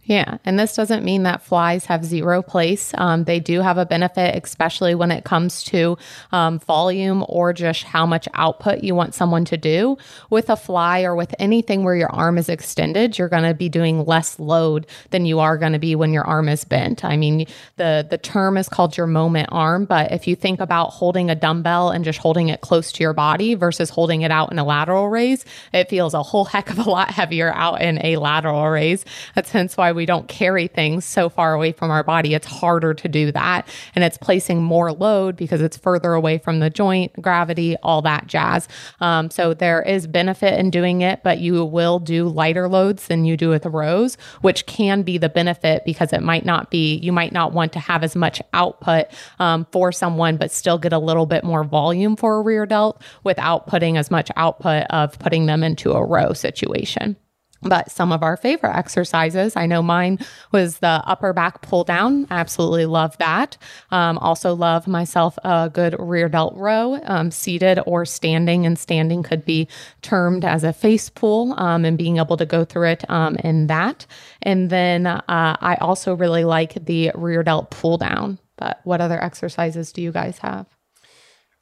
Yeah. 0.08 0.38
And 0.46 0.58
this 0.58 0.74
doesn't 0.74 1.04
mean 1.04 1.24
that 1.24 1.42
flies 1.42 1.84
have 1.84 2.02
zero 2.02 2.40
place. 2.40 2.92
Um, 2.94 3.24
they 3.24 3.40
do 3.40 3.60
have 3.60 3.76
a 3.76 3.84
benefit, 3.84 4.42
especially 4.42 4.94
when 4.94 5.10
it 5.10 5.24
comes 5.24 5.62
to 5.64 5.98
um, 6.32 6.60
volume 6.60 7.26
or 7.28 7.52
just 7.52 7.84
how 7.84 8.06
much 8.06 8.26
output 8.32 8.82
you 8.82 8.94
want 8.94 9.14
someone 9.14 9.44
to 9.44 9.58
do. 9.58 9.98
With 10.30 10.48
a 10.48 10.56
fly 10.56 11.02
or 11.02 11.14
with 11.14 11.34
anything 11.38 11.84
where 11.84 11.94
your 11.94 12.10
arm 12.10 12.38
is 12.38 12.48
extended, 12.48 13.18
you're 13.18 13.28
going 13.28 13.42
to 13.42 13.52
be 13.52 13.68
doing 13.68 14.06
less 14.06 14.38
load 14.38 14.86
than 15.10 15.26
you 15.26 15.40
are 15.40 15.58
going 15.58 15.74
to 15.74 15.78
be 15.78 15.94
when 15.94 16.14
your 16.14 16.24
arm 16.24 16.48
is 16.48 16.64
bent. 16.64 17.04
I 17.04 17.18
mean, 17.18 17.46
the, 17.76 18.06
the 18.08 18.16
term 18.16 18.56
is 18.56 18.66
called 18.66 18.96
your 18.96 19.06
moment 19.06 19.50
arm, 19.52 19.84
but 19.84 20.10
if 20.10 20.26
you 20.26 20.34
think 20.34 20.60
about 20.60 20.86
holding 20.86 21.28
a 21.28 21.34
dumbbell 21.34 21.90
and 21.90 22.02
just 22.02 22.18
holding 22.18 22.48
it 22.48 22.62
close 22.62 22.92
to 22.92 23.02
your 23.02 23.12
body 23.12 23.56
versus 23.56 23.90
holding 23.90 24.22
it 24.22 24.30
out 24.30 24.52
in 24.52 24.58
a 24.58 24.64
lateral 24.64 25.10
raise, 25.10 25.44
it 25.74 25.90
feels 25.90 26.14
a 26.14 26.22
whole 26.22 26.46
heck 26.46 26.70
of 26.70 26.78
a 26.78 26.88
lot 26.88 27.10
heavier 27.18 27.52
out 27.52 27.82
in 27.82 28.02
a 28.02 28.16
lateral 28.16 28.70
raise. 28.70 29.04
That's 29.34 29.50
hence 29.50 29.76
why 29.76 29.97
we 29.98 30.06
don't 30.06 30.28
carry 30.28 30.68
things 30.68 31.04
so 31.04 31.28
far 31.28 31.52
away 31.52 31.72
from 31.72 31.90
our 31.90 32.02
body, 32.02 32.32
it's 32.32 32.46
harder 32.46 32.94
to 32.94 33.08
do 33.08 33.30
that. 33.32 33.68
And 33.94 34.02
it's 34.02 34.16
placing 34.16 34.62
more 34.62 34.92
load 34.92 35.36
because 35.36 35.60
it's 35.60 35.76
further 35.76 36.14
away 36.14 36.38
from 36.38 36.60
the 36.60 36.70
joint, 36.70 37.12
gravity, 37.20 37.76
all 37.82 38.00
that 38.02 38.26
jazz. 38.28 38.68
Um, 39.00 39.30
so 39.30 39.52
there 39.52 39.82
is 39.82 40.06
benefit 40.06 40.58
in 40.58 40.70
doing 40.70 41.02
it, 41.02 41.22
but 41.22 41.40
you 41.40 41.64
will 41.64 41.98
do 41.98 42.28
lighter 42.28 42.68
loads 42.68 43.08
than 43.08 43.24
you 43.24 43.36
do 43.36 43.50
with 43.50 43.66
rows, 43.66 44.16
which 44.40 44.64
can 44.66 45.02
be 45.02 45.18
the 45.18 45.28
benefit 45.28 45.84
because 45.84 46.12
it 46.12 46.22
might 46.22 46.44
not 46.44 46.70
be, 46.70 46.96
you 46.96 47.12
might 47.12 47.32
not 47.32 47.52
want 47.52 47.72
to 47.72 47.80
have 47.80 48.04
as 48.04 48.14
much 48.14 48.40
output 48.54 49.06
um, 49.40 49.66
for 49.72 49.90
someone, 49.90 50.36
but 50.36 50.52
still 50.52 50.78
get 50.78 50.92
a 50.92 50.98
little 50.98 51.26
bit 51.26 51.42
more 51.42 51.64
volume 51.64 52.14
for 52.16 52.36
a 52.36 52.42
rear 52.42 52.64
delt 52.64 53.02
without 53.24 53.66
putting 53.66 53.96
as 53.96 54.10
much 54.10 54.30
output 54.36 54.84
of 54.90 55.18
putting 55.18 55.46
them 55.46 55.64
into 55.64 55.92
a 55.92 56.04
row 56.04 56.32
situation. 56.32 57.16
But 57.62 57.90
some 57.90 58.12
of 58.12 58.22
our 58.22 58.36
favorite 58.36 58.76
exercises, 58.76 59.56
I 59.56 59.66
know 59.66 59.82
mine 59.82 60.20
was 60.52 60.78
the 60.78 61.02
upper 61.04 61.32
back 61.32 61.60
pull 61.62 61.82
down. 61.82 62.26
I 62.30 62.38
absolutely 62.38 62.86
love 62.86 63.18
that. 63.18 63.56
Um, 63.90 64.16
also, 64.18 64.54
love 64.54 64.86
myself 64.86 65.38
a 65.44 65.68
good 65.72 65.96
rear 65.98 66.28
delt 66.28 66.54
row, 66.56 67.00
um, 67.04 67.30
seated 67.30 67.80
or 67.84 68.04
standing. 68.04 68.64
And 68.64 68.78
standing 68.78 69.22
could 69.22 69.44
be 69.44 69.68
termed 70.02 70.44
as 70.44 70.62
a 70.62 70.72
face 70.72 71.10
pull 71.10 71.58
um, 71.58 71.84
and 71.84 71.98
being 71.98 72.18
able 72.18 72.36
to 72.36 72.46
go 72.46 72.64
through 72.64 72.88
it 72.88 73.10
um, 73.10 73.36
in 73.36 73.66
that. 73.66 74.06
And 74.42 74.70
then 74.70 75.06
uh, 75.06 75.20
I 75.28 75.76
also 75.80 76.14
really 76.14 76.44
like 76.44 76.84
the 76.86 77.10
rear 77.14 77.42
delt 77.42 77.70
pull 77.70 77.98
down. 77.98 78.38
But 78.56 78.80
what 78.84 79.00
other 79.00 79.22
exercises 79.22 79.92
do 79.92 80.02
you 80.02 80.12
guys 80.12 80.38
have? 80.38 80.66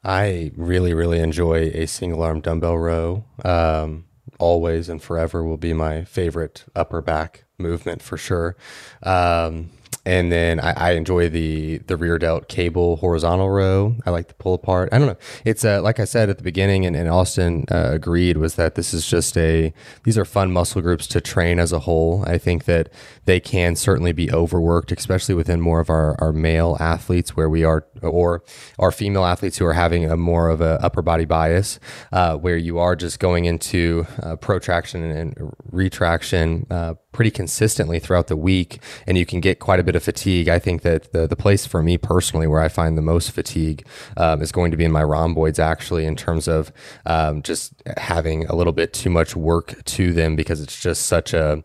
I 0.03 0.51
really, 0.55 0.93
really 0.93 1.19
enjoy 1.19 1.71
a 1.73 1.85
single 1.85 2.23
arm 2.23 2.41
dumbbell 2.41 2.77
row. 2.77 3.25
Um, 3.43 4.05
always 4.39 4.89
and 4.89 5.01
forever 5.01 5.43
will 5.43 5.57
be 5.57 5.73
my 5.73 6.03
favorite 6.03 6.65
upper 6.75 7.01
back 7.01 7.45
movement 7.57 8.01
for 8.01 8.17
sure. 8.17 8.55
Um, 9.03 9.71
and 10.07 10.31
then 10.31 10.61
I, 10.61 10.71
I, 10.71 10.91
enjoy 10.91 11.27
the 11.27 11.79
the 11.79 11.97
rear 11.97 12.17
delt 12.17 12.47
cable 12.47 12.95
horizontal 12.95 13.49
row. 13.49 13.95
I 14.05 14.11
like 14.11 14.29
the 14.29 14.35
pull 14.35 14.53
apart. 14.53 14.87
I 14.93 14.99
don't 14.99 15.07
know. 15.07 15.17
It's 15.43 15.65
uh, 15.65 15.81
like 15.81 15.99
I 15.99 16.05
said 16.05 16.29
at 16.29 16.37
the 16.37 16.43
beginning, 16.43 16.85
and, 16.85 16.95
and 16.95 17.09
Austin 17.09 17.65
uh, 17.69 17.89
agreed 17.91 18.37
was 18.37 18.55
that 18.55 18.75
this 18.75 18.93
is 18.93 19.05
just 19.05 19.37
a 19.37 19.73
these 20.05 20.17
are 20.17 20.23
fun 20.23 20.53
muscle 20.53 20.81
groups 20.81 21.07
to 21.07 21.19
train 21.19 21.59
as 21.59 21.73
a 21.73 21.79
whole. 21.79 22.23
I 22.25 22.37
think 22.37 22.63
that 22.65 22.89
they 23.25 23.41
can 23.41 23.75
certainly 23.75 24.13
be 24.13 24.31
overworked, 24.31 24.93
especially 24.93 25.35
within 25.35 25.59
more 25.59 25.81
of 25.81 25.89
our, 25.89 26.15
our 26.21 26.31
male 26.31 26.77
athletes 26.79 27.35
where 27.35 27.49
we 27.49 27.65
are, 27.65 27.85
or 28.01 28.43
our 28.79 28.93
female 28.93 29.25
athletes 29.25 29.57
who 29.57 29.65
are 29.65 29.73
having 29.73 30.09
a 30.09 30.15
more 30.15 30.47
of 30.47 30.61
a 30.61 30.79
upper 30.81 31.01
body 31.01 31.25
bias, 31.25 31.81
uh, 32.13 32.37
where 32.37 32.55
you 32.55 32.79
are 32.79 32.95
just 32.95 33.19
going 33.19 33.43
into 33.43 34.07
uh, 34.23 34.37
protraction 34.37 35.03
and 35.03 35.53
retraction 35.69 36.65
uh, 36.69 36.93
pretty 37.17 37.31
consistently 37.31 37.97
throughout 37.97 38.27
the 38.27 38.35
week, 38.37 38.79
and 39.07 39.17
you 39.17 39.25
can 39.25 39.41
get 39.41 39.57
quite 39.57 39.79
a 39.79 39.83
bit 39.83 39.95
of 39.95 40.03
fatigue. 40.03 40.47
I 40.47 40.59
think 40.59 40.83
that 40.83 41.11
the 41.13 41.25
the 41.25 41.35
place 41.35 41.65
for 41.65 41.81
me 41.81 41.97
personally 41.97 42.45
where 42.45 42.61
I 42.61 42.67
find 42.67 42.95
the 42.95 43.01
most 43.01 43.31
fatigue 43.31 43.87
um, 44.17 44.39
is 44.43 44.51
going 44.51 44.69
to 44.69 44.77
be 44.77 44.85
in 44.85 44.91
my 44.91 45.03
rhomboids, 45.03 45.57
actually, 45.57 46.05
in 46.05 46.15
terms 46.15 46.47
of 46.47 46.71
um, 47.07 47.41
just 47.41 47.73
having 47.97 48.45
a 48.45 48.55
little 48.55 48.71
bit 48.71 48.93
too 48.93 49.09
much 49.09 49.35
work 49.35 49.83
to 49.85 50.13
them 50.13 50.35
because 50.35 50.61
it's 50.61 50.79
just 50.79 51.07
such 51.07 51.33
a 51.33 51.63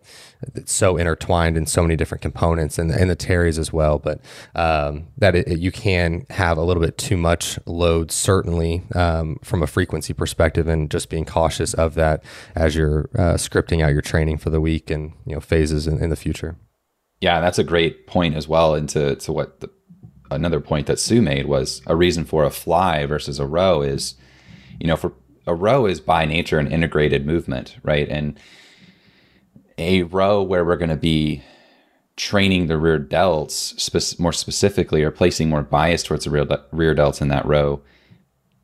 it's 0.55 0.73
so 0.73 0.97
intertwined 0.97 1.57
in 1.57 1.67
so 1.67 1.83
many 1.83 1.97
different 1.97 2.23
components 2.23 2.79
and, 2.79 2.91
and 2.91 3.11
the 3.11 3.17
teres 3.17 3.59
as 3.59 3.73
well. 3.73 3.99
But 3.99 4.21
um, 4.55 5.09
that 5.19 5.35
it, 5.35 5.59
you 5.59 5.73
can 5.73 6.27
have 6.31 6.59
a 6.59 6.63
little 6.63 6.83
bit 6.83 6.99
too 6.99 7.17
much 7.17 7.59
load, 7.67 8.11
certainly 8.11 8.83
um, 8.95 9.39
from 9.43 9.63
a 9.63 9.67
frequency 9.67 10.13
perspective, 10.13 10.69
and 10.69 10.91
just 10.91 11.09
being 11.09 11.25
cautious 11.25 11.75
of 11.75 11.95
that 11.95 12.25
as 12.55 12.75
you're 12.75 13.09
uh, 13.15 13.35
scripting 13.35 13.83
out 13.83 13.93
your 13.93 14.03
training 14.03 14.39
for 14.39 14.51
the 14.51 14.61
week 14.61 14.91
and 14.91 15.13
you 15.27 15.35
know 15.35 15.41
phases 15.41 15.87
in, 15.87 16.03
in 16.03 16.11
the 16.11 16.17
future. 16.17 16.57
Yeah, 17.21 17.41
that's 17.41 17.59
a 17.59 17.65
great 17.65 18.07
point 18.07 18.35
as 18.35 18.49
well. 18.49 18.75
Into 18.75 19.15
to 19.17 19.33
what 19.33 19.61
the, 19.61 19.71
another 20.31 20.61
point 20.61 20.87
that 20.87 20.99
Sue 20.99 21.23
made 21.23 21.47
was 21.47 21.83
a 21.87 21.97
reason 21.97 22.25
for 22.25 22.45
a 22.45 22.51
fly 22.51 23.07
versus 23.07 23.39
a 23.39 23.47
row 23.47 23.83
is, 23.83 24.15
you 24.81 24.87
know, 24.87 24.97
for 24.97 25.13
a 25.47 25.55
row 25.55 25.87
is 25.87 26.01
by 26.01 26.25
nature 26.25 26.59
an 26.59 26.71
integrated 26.71 27.27
movement, 27.27 27.77
right? 27.83 28.09
And 28.09 28.39
a 29.79 30.03
row 30.05 30.43
where 30.43 30.65
we're 30.65 30.77
going 30.77 30.89
to 30.91 30.97
be 30.97 31.43
training 32.17 32.67
the 32.67 32.79
rear 32.79 32.99
delts 32.99 33.79
spe- 33.81 34.19
more 34.21 34.33
specifically 34.33 35.03
or 35.03 35.11
placing 35.11 35.49
more 35.49 35.63
bias 35.63 36.03
towards 36.03 36.25
the 36.25 36.31
rear, 36.31 36.47
rear 36.71 36.95
delts 36.95 37.21
in 37.21 37.29
that 37.29 37.47
row, 37.47 37.81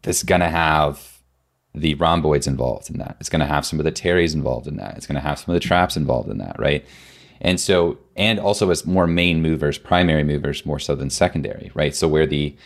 it's 0.05 0.23
going 0.23 0.41
to 0.41 0.49
have 0.49 1.21
the 1.75 1.95
rhomboids 1.95 2.47
involved 2.47 2.91
in 2.91 2.99
that. 2.99 3.17
It's 3.21 3.29
going 3.29 3.41
to 3.41 3.47
have 3.47 3.65
some 3.65 3.79
of 3.79 3.85
the 3.85 3.91
teres 3.91 4.35
involved 4.35 4.67
in 4.67 4.77
that. 4.77 4.97
It's 4.97 5.07
going 5.07 5.17
to 5.17 5.27
have 5.27 5.39
some 5.39 5.55
of 5.55 5.61
the 5.61 5.67
traps 5.67 5.97
involved 5.97 6.31
in 6.31 6.39
that, 6.39 6.59
right? 6.59 6.85
And 7.41 7.61
so, 7.61 7.99
and 8.17 8.41
also 8.41 8.71
as 8.71 8.85
more 8.85 9.07
main 9.07 9.43
movers, 9.43 9.79
primary 9.79 10.25
movers 10.25 10.67
more 10.67 10.79
so 10.79 10.95
than 10.95 11.11
secondary, 11.11 11.71
right? 11.75 11.95
So 11.95 12.09
where 12.09 12.27
the 12.27 12.57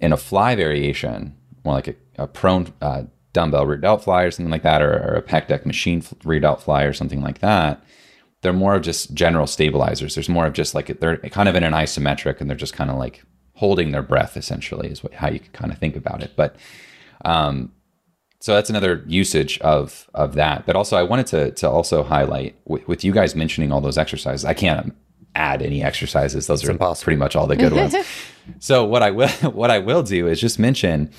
in 0.00 0.12
a 0.12 0.16
fly 0.16 0.54
variation, 0.54 1.36
more 1.64 1.74
like 1.74 1.88
a, 1.88 1.94
a 2.18 2.26
prone 2.26 2.72
uh, 2.80 3.04
dumbbell 3.34 3.66
rear 3.66 3.76
delt 3.76 4.02
fly 4.02 4.22
or 4.22 4.30
something 4.30 4.50
like 4.50 4.62
that, 4.62 4.80
or, 4.80 4.92
or 4.92 5.16
a 5.16 5.22
pec 5.22 5.48
deck 5.48 5.66
machine 5.66 6.02
rear 6.24 6.40
delt 6.40 6.62
fly 6.62 6.84
or 6.84 6.94
something 6.94 7.20
like 7.20 7.40
that, 7.40 7.84
they're 8.40 8.54
more 8.54 8.74
of 8.74 8.82
just 8.82 9.12
general 9.12 9.46
stabilizers. 9.46 10.14
There's 10.14 10.30
more 10.30 10.46
of 10.46 10.54
just 10.54 10.74
like 10.74 10.98
they're 11.00 11.18
kind 11.18 11.48
of 11.48 11.54
in 11.54 11.64
an 11.64 11.74
isometric 11.74 12.40
and 12.40 12.48
they're 12.48 12.56
just 12.56 12.72
kind 12.72 12.90
of 12.90 12.96
like 12.96 13.22
holding 13.54 13.92
their 13.92 14.02
breath 14.02 14.36
essentially 14.36 14.88
is 14.88 15.02
what, 15.02 15.14
how 15.14 15.28
you 15.28 15.40
can 15.40 15.52
kind 15.52 15.72
of 15.72 15.78
think 15.78 15.96
about 15.96 16.22
it. 16.22 16.32
But 16.36 16.56
um, 17.24 17.72
so 18.40 18.54
that's 18.54 18.70
another 18.70 19.02
usage 19.06 19.58
of 19.60 20.08
of 20.14 20.34
that. 20.34 20.66
But 20.66 20.76
also 20.76 20.96
I 20.96 21.02
wanted 21.02 21.26
to 21.28 21.50
to 21.52 21.68
also 21.68 22.02
highlight 22.02 22.56
with, 22.64 22.86
with 22.86 23.04
you 23.04 23.12
guys 23.12 23.34
mentioning 23.34 23.72
all 23.72 23.80
those 23.80 23.98
exercises. 23.98 24.44
I 24.44 24.54
can't 24.54 24.94
add 25.34 25.62
any 25.62 25.82
exercises. 25.82 26.46
Those 26.46 26.60
it's 26.60 26.68
are 26.68 26.72
impossible. 26.72 27.04
pretty 27.04 27.18
much 27.18 27.36
all 27.36 27.46
the 27.46 27.56
good 27.56 27.72
ones. 27.72 27.94
so 28.58 28.84
what 28.84 29.02
I 29.02 29.10
will 29.10 29.28
what 29.52 29.70
I 29.70 29.78
will 29.78 30.02
do 30.02 30.28
is 30.28 30.40
just 30.40 30.58
mention 30.58 31.10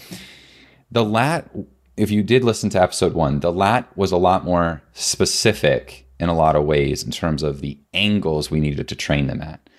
the 0.91 1.03
lat. 1.03 1.49
If 1.97 2.11
you 2.11 2.23
did 2.23 2.43
listen 2.43 2.69
to 2.71 2.81
episode 2.81 3.13
one, 3.13 3.39
the 3.39 3.51
lat 3.51 3.89
was 3.95 4.11
a 4.11 4.17
lot 4.17 4.43
more 4.43 4.81
specific 4.93 6.07
in 6.19 6.29
a 6.29 6.35
lot 6.35 6.55
of 6.55 6.65
ways 6.65 7.03
in 7.03 7.11
terms 7.11 7.41
of 7.41 7.61
the 7.61 7.79
angles 7.93 8.51
we 8.51 8.59
needed 8.59 8.87
to 8.89 8.95
train 8.95 9.27
them 9.27 9.41
at. 9.41 9.69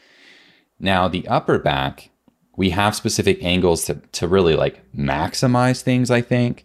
Now, 0.79 1.09
the 1.09 1.27
upper 1.29 1.59
back, 1.59 2.11
we 2.57 2.71
have 2.71 2.95
specific 2.95 3.43
angles 3.43 3.85
to, 3.87 3.95
to 4.13 4.29
really 4.29 4.55
like 4.55 4.83
maximize 4.95 5.83
things, 5.83 6.11
I 6.11 6.23
think, 6.23 6.65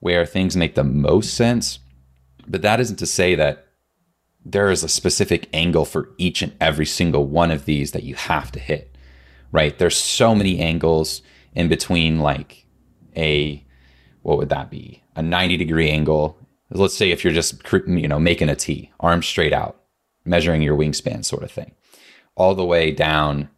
where 0.00 0.26
things 0.26 0.56
make 0.56 0.74
the 0.74 0.84
most 0.84 1.34
sense. 1.34 1.78
But 2.46 2.62
that 2.62 2.80
isn't 2.80 2.96
to 2.96 3.06
say 3.06 3.34
that 3.36 3.66
there 4.44 4.70
is 4.70 4.82
a 4.82 4.88
specific 4.88 5.48
angle 5.52 5.84
for 5.84 6.10
each 6.18 6.42
and 6.42 6.54
every 6.60 6.86
single 6.86 7.26
one 7.26 7.50
of 7.50 7.66
these 7.66 7.92
that 7.92 8.04
you 8.04 8.14
have 8.14 8.50
to 8.52 8.58
hit, 8.58 8.96
right? 9.52 9.78
There's 9.78 9.96
so 9.96 10.34
many 10.34 10.58
angles 10.58 11.22
in 11.54 11.68
between, 11.68 12.20
like 12.20 12.64
a, 13.16 13.64
what 14.28 14.38
would 14.38 14.50
that 14.50 14.70
be? 14.70 15.02
A 15.16 15.22
90 15.22 15.56
degree 15.56 15.90
angle 15.90 16.38
let's 16.70 16.96
say 16.96 17.10
if 17.10 17.24
you're 17.24 17.32
just 17.32 17.62
you 17.86 18.08
know 18.08 18.18
making 18.20 18.48
a 18.48 18.54
T, 18.54 18.90
arms 19.00 19.26
straight 19.26 19.52
out, 19.52 19.80
measuring 20.24 20.62
your 20.62 20.76
wingspan 20.76 21.24
sort 21.24 21.42
of 21.42 21.50
thing, 21.50 21.72
all 22.34 22.54
the 22.54 22.64
way 22.64 22.90
down 22.90 23.48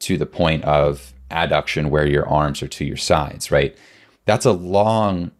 to 0.00 0.16
the 0.16 0.26
point 0.26 0.64
of 0.64 1.12
adduction 1.30 1.90
where 1.90 2.06
your 2.06 2.26
arms 2.28 2.62
are 2.62 2.68
to 2.68 2.84
your 2.84 2.96
sides, 2.96 3.50
right? 3.50 3.76
That's 4.24 4.46
a 4.46 4.52
long 4.52 5.32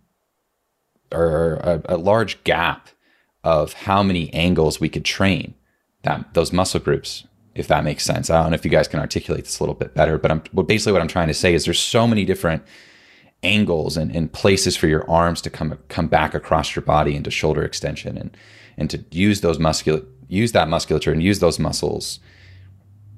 or 1.13 1.55
a, 1.55 1.83
a 1.91 1.97
large 1.97 2.43
gap 2.45 2.89
of 3.45 3.73
how 3.73 4.03
many 4.03 4.33
angles 4.35 4.81
we 4.81 4.89
could 4.89 5.05
train 5.05 5.55
that 6.03 6.35
those 6.35 6.53
muscle 6.53 6.81
groups 6.81 7.27
if 7.55 7.69
that 7.69 7.85
makes 7.85 8.05
sense. 8.05 8.29
I 8.29 8.43
don't 8.43 8.51
know 8.51 8.57
if 8.57 8.67
you 8.67 8.71
guys 8.71 8.87
can 8.87 9.01
articulate 9.01 9.45
this 9.45 9.59
a 9.59 9.63
little 9.63 9.75
bit 9.75 9.95
better, 9.95 10.19
but 10.19 10.31
I'm 10.31 10.43
but 10.53 10.65
basically 10.65 10.93
what 10.93 11.01
I'm 11.01 11.09
trying 11.09 11.29
to 11.29 11.35
say 11.35 11.55
is 11.55 11.65
there's 11.65 11.81
so 11.81 12.07
many 12.07 12.27
different 12.27 12.63
angles 13.43 13.97
and, 13.97 14.15
and 14.15 14.33
places 14.33 14.77
for 14.77 14.87
your 14.87 15.09
arms 15.11 15.41
to 15.43 15.51
come 15.51 15.79
come 15.89 16.09
back 16.09 16.35
across 16.35 16.75
your 16.75 16.83
body 16.83 17.15
into 17.15 17.31
shoulder 17.31 17.63
extension 17.63 18.17
and 18.17 18.37
and 18.77 18.91
to 18.91 19.05
use 19.11 19.41
those 19.41 19.59
muscular 19.59 20.03
use 20.29 20.53
that 20.53 20.69
musculature 20.69 21.13
and 21.13 21.23
use 21.23 21.39
those 21.39 21.59
muscles 21.59 22.19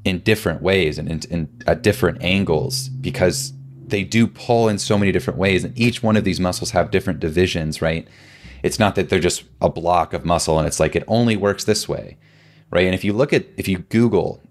in 0.04 0.20
different 0.20 0.60
ways 0.62 0.98
and 0.98 1.08
in, 1.08 1.20
in 1.30 1.62
at 1.66 1.82
different 1.82 2.22
angles 2.22 2.88
because 2.88 3.52
they 3.86 4.04
do 4.04 4.26
pull 4.26 4.68
in 4.68 4.78
so 4.78 4.98
many 4.98 5.12
different 5.12 5.38
ways 5.38 5.64
and 5.64 5.78
each 5.78 6.02
one 6.02 6.16
of 6.16 6.24
these 6.24 6.40
muscles 6.40 6.72
have 6.72 6.90
different 6.90 7.20
divisions 7.20 7.80
right? 7.80 8.06
It's 8.62 8.78
not 8.78 8.96
that 8.96 9.08
they're 9.08 9.20
just 9.20 9.44
a 9.60 9.70
block 9.70 10.12
of 10.12 10.24
muscle 10.24 10.58
and 10.58 10.66
it's 10.66 10.80
like 10.80 10.96
it 10.96 11.04
only 11.06 11.36
works 11.36 11.64
this 11.64 11.88
way 11.88 12.18
right? 12.70 12.84
And 12.84 12.94
if 12.94 13.04
you 13.04 13.12
look 13.12 13.32
at 13.32 13.46
if 13.56 13.68
you 13.68 13.78
google 13.78 14.42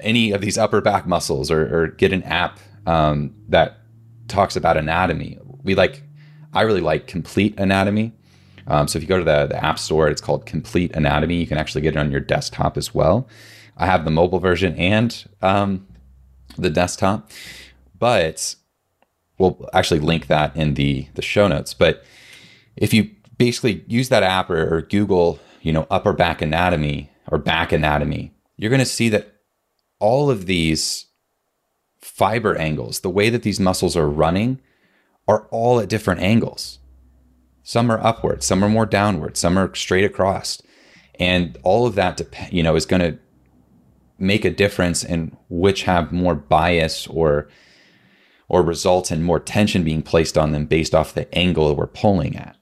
any 0.00 0.32
of 0.32 0.42
these 0.42 0.58
upper 0.58 0.80
back 0.80 1.06
muscles 1.06 1.50
or, 1.50 1.62
or 1.74 1.88
get 1.88 2.12
an 2.12 2.22
app 2.24 2.60
um, 2.86 3.34
that 3.48 3.80
talks 4.28 4.56
about 4.56 4.76
anatomy. 4.76 5.38
We 5.62 5.74
like, 5.74 6.02
I 6.52 6.62
really 6.62 6.80
like 6.80 7.06
Complete 7.06 7.58
Anatomy. 7.58 8.12
Um, 8.66 8.88
so 8.88 8.98
if 8.98 9.02
you 9.02 9.08
go 9.08 9.18
to 9.18 9.24
the, 9.24 9.46
the 9.46 9.64
App 9.64 9.78
Store, 9.78 10.08
it's 10.08 10.20
called 10.20 10.46
Complete 10.46 10.94
Anatomy. 10.96 11.36
You 11.36 11.46
can 11.46 11.58
actually 11.58 11.82
get 11.82 11.96
it 11.96 11.98
on 11.98 12.10
your 12.10 12.20
desktop 12.20 12.76
as 12.76 12.94
well. 12.94 13.28
I 13.76 13.86
have 13.86 14.04
the 14.04 14.10
mobile 14.10 14.38
version 14.38 14.74
and 14.76 15.24
um, 15.42 15.86
the 16.56 16.70
desktop, 16.70 17.30
but 17.98 18.56
we'll 19.38 19.68
actually 19.72 20.00
link 20.00 20.28
that 20.28 20.56
in 20.56 20.74
the 20.74 21.06
the 21.14 21.22
show 21.22 21.46
notes. 21.46 21.74
But 21.74 22.04
if 22.76 22.94
you 22.94 23.10
basically 23.38 23.84
use 23.86 24.08
that 24.08 24.22
app 24.22 24.50
or, 24.50 24.76
or 24.76 24.82
Google, 24.82 25.38
you 25.60 25.72
know, 25.72 25.86
upper 25.90 26.12
back 26.12 26.40
anatomy 26.40 27.10
or 27.30 27.38
back 27.38 27.72
anatomy, 27.72 28.32
you're 28.56 28.70
going 28.70 28.80
to 28.80 28.86
see 28.86 29.08
that 29.10 29.34
all 29.98 30.30
of 30.30 30.46
these 30.46 31.06
fiber 32.06 32.56
angles, 32.56 33.00
the 33.00 33.10
way 33.10 33.28
that 33.28 33.42
these 33.42 33.58
muscles 33.58 33.96
are 33.96 34.08
running, 34.08 34.60
are 35.26 35.46
all 35.50 35.80
at 35.80 35.88
different 35.88 36.20
angles. 36.20 36.78
Some 37.62 37.90
are 37.90 37.98
upward, 37.98 38.44
some 38.44 38.62
are 38.62 38.68
more 38.68 38.86
downward, 38.86 39.36
some 39.36 39.58
are 39.58 39.74
straight 39.74 40.04
across. 40.04 40.62
And 41.18 41.58
all 41.64 41.86
of 41.86 41.96
that, 41.96 42.16
dep- 42.16 42.52
you 42.52 42.62
know, 42.62 42.76
is 42.76 42.86
going 42.86 43.02
to 43.02 43.18
make 44.18 44.44
a 44.44 44.50
difference 44.50 45.02
in 45.02 45.36
which 45.48 45.82
have 45.82 46.12
more 46.12 46.34
bias 46.34 47.06
or 47.08 47.48
or 48.48 48.62
result 48.62 49.10
in 49.10 49.24
more 49.24 49.40
tension 49.40 49.82
being 49.82 50.02
placed 50.02 50.38
on 50.38 50.52
them 50.52 50.66
based 50.66 50.94
off 50.94 51.12
the 51.12 51.34
angle 51.34 51.74
we're 51.74 51.88
pulling 51.88 52.36
at. 52.36 52.56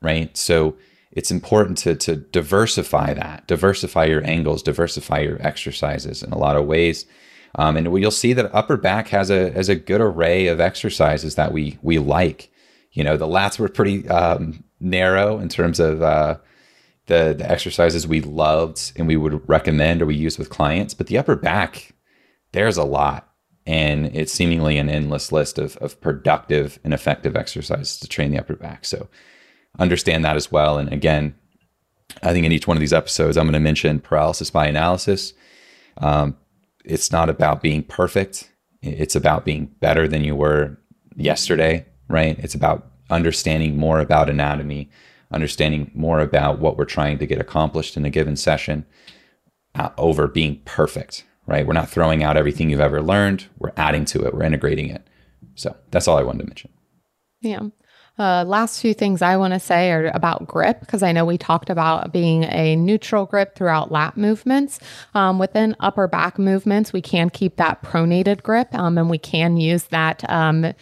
Right. 0.00 0.34
So 0.34 0.76
it's 1.12 1.30
important 1.30 1.76
to 1.78 1.94
to 1.96 2.16
diversify 2.16 3.12
that, 3.14 3.46
diversify 3.46 4.06
your 4.06 4.24
angles, 4.24 4.62
diversify 4.62 5.20
your 5.20 5.40
exercises 5.46 6.22
in 6.22 6.32
a 6.32 6.38
lot 6.38 6.56
of 6.56 6.66
ways. 6.66 7.04
Um, 7.58 7.76
and 7.76 8.00
you'll 8.00 8.10
see 8.12 8.32
that 8.34 8.54
upper 8.54 8.76
back 8.76 9.08
has 9.08 9.30
a 9.30 9.50
has 9.50 9.68
a 9.68 9.74
good 9.74 10.00
array 10.00 10.46
of 10.46 10.60
exercises 10.60 11.34
that 11.34 11.52
we 11.52 11.76
we 11.82 11.98
like. 11.98 12.50
You 12.92 13.02
know, 13.02 13.16
the 13.16 13.26
lats 13.26 13.58
were 13.58 13.68
pretty 13.68 14.08
um, 14.08 14.62
narrow 14.80 15.38
in 15.40 15.48
terms 15.48 15.80
of 15.80 16.00
uh, 16.00 16.36
the 17.06 17.34
the 17.36 17.50
exercises 17.50 18.06
we 18.06 18.20
loved 18.20 18.92
and 18.96 19.08
we 19.08 19.16
would 19.16 19.46
recommend 19.48 20.00
or 20.00 20.06
we 20.06 20.14
use 20.14 20.38
with 20.38 20.50
clients, 20.50 20.94
but 20.94 21.08
the 21.08 21.18
upper 21.18 21.34
back, 21.34 21.94
there's 22.52 22.76
a 22.76 22.84
lot, 22.84 23.28
and 23.66 24.06
it's 24.14 24.32
seemingly 24.32 24.78
an 24.78 24.88
endless 24.88 25.32
list 25.32 25.58
of 25.58 25.76
of 25.78 26.00
productive 26.00 26.78
and 26.84 26.94
effective 26.94 27.34
exercises 27.36 27.98
to 27.98 28.06
train 28.06 28.30
the 28.30 28.38
upper 28.38 28.54
back. 28.54 28.84
So 28.84 29.08
understand 29.80 30.24
that 30.24 30.36
as 30.36 30.52
well. 30.52 30.78
And 30.78 30.92
again, 30.92 31.34
I 32.22 32.32
think 32.32 32.46
in 32.46 32.52
each 32.52 32.68
one 32.68 32.76
of 32.76 32.80
these 32.80 32.92
episodes, 32.92 33.36
I'm 33.36 33.46
going 33.46 33.52
to 33.54 33.60
mention 33.60 33.98
paralysis 33.98 34.48
by 34.48 34.68
analysis. 34.68 35.34
Um, 35.96 36.36
it's 36.88 37.12
not 37.12 37.28
about 37.28 37.60
being 37.62 37.82
perfect. 37.82 38.50
It's 38.82 39.14
about 39.14 39.44
being 39.44 39.66
better 39.80 40.08
than 40.08 40.24
you 40.24 40.34
were 40.34 40.78
yesterday, 41.16 41.86
right? 42.08 42.38
It's 42.38 42.54
about 42.54 42.90
understanding 43.10 43.76
more 43.76 44.00
about 44.00 44.30
anatomy, 44.30 44.90
understanding 45.30 45.90
more 45.94 46.20
about 46.20 46.58
what 46.58 46.76
we're 46.76 46.84
trying 46.84 47.18
to 47.18 47.26
get 47.26 47.40
accomplished 47.40 47.96
in 47.96 48.04
a 48.04 48.10
given 48.10 48.36
session 48.36 48.86
uh, 49.74 49.90
over 49.98 50.26
being 50.26 50.60
perfect, 50.64 51.24
right? 51.46 51.66
We're 51.66 51.74
not 51.74 51.90
throwing 51.90 52.22
out 52.22 52.36
everything 52.36 52.70
you've 52.70 52.80
ever 52.80 53.02
learned, 53.02 53.46
we're 53.58 53.72
adding 53.76 54.04
to 54.06 54.24
it, 54.24 54.34
we're 54.34 54.42
integrating 54.42 54.88
it. 54.88 55.06
So 55.54 55.76
that's 55.90 56.08
all 56.08 56.18
I 56.18 56.22
wanted 56.22 56.40
to 56.40 56.46
mention. 56.46 56.70
Yeah. 57.40 57.60
Uh, 58.18 58.44
last 58.44 58.80
few 58.80 58.94
things 58.94 59.22
I 59.22 59.36
want 59.36 59.54
to 59.54 59.60
say 59.60 59.92
are 59.92 60.10
about 60.12 60.46
grip 60.46 60.80
because 60.80 61.02
I 61.02 61.12
know 61.12 61.24
we 61.24 61.38
talked 61.38 61.70
about 61.70 62.12
being 62.12 62.44
a 62.44 62.74
neutral 62.74 63.26
grip 63.26 63.54
throughout 63.54 63.92
lat 63.92 64.16
movements. 64.16 64.80
Um, 65.14 65.38
within 65.38 65.76
upper 65.80 66.08
back 66.08 66.38
movements, 66.38 66.92
we 66.92 67.00
can 67.00 67.30
keep 67.30 67.56
that 67.56 67.82
pronated 67.82 68.42
grip 68.42 68.74
um, 68.74 68.98
and 68.98 69.08
we 69.08 69.18
can 69.18 69.56
use 69.56 69.84
that 69.84 70.28
um, 70.28 70.72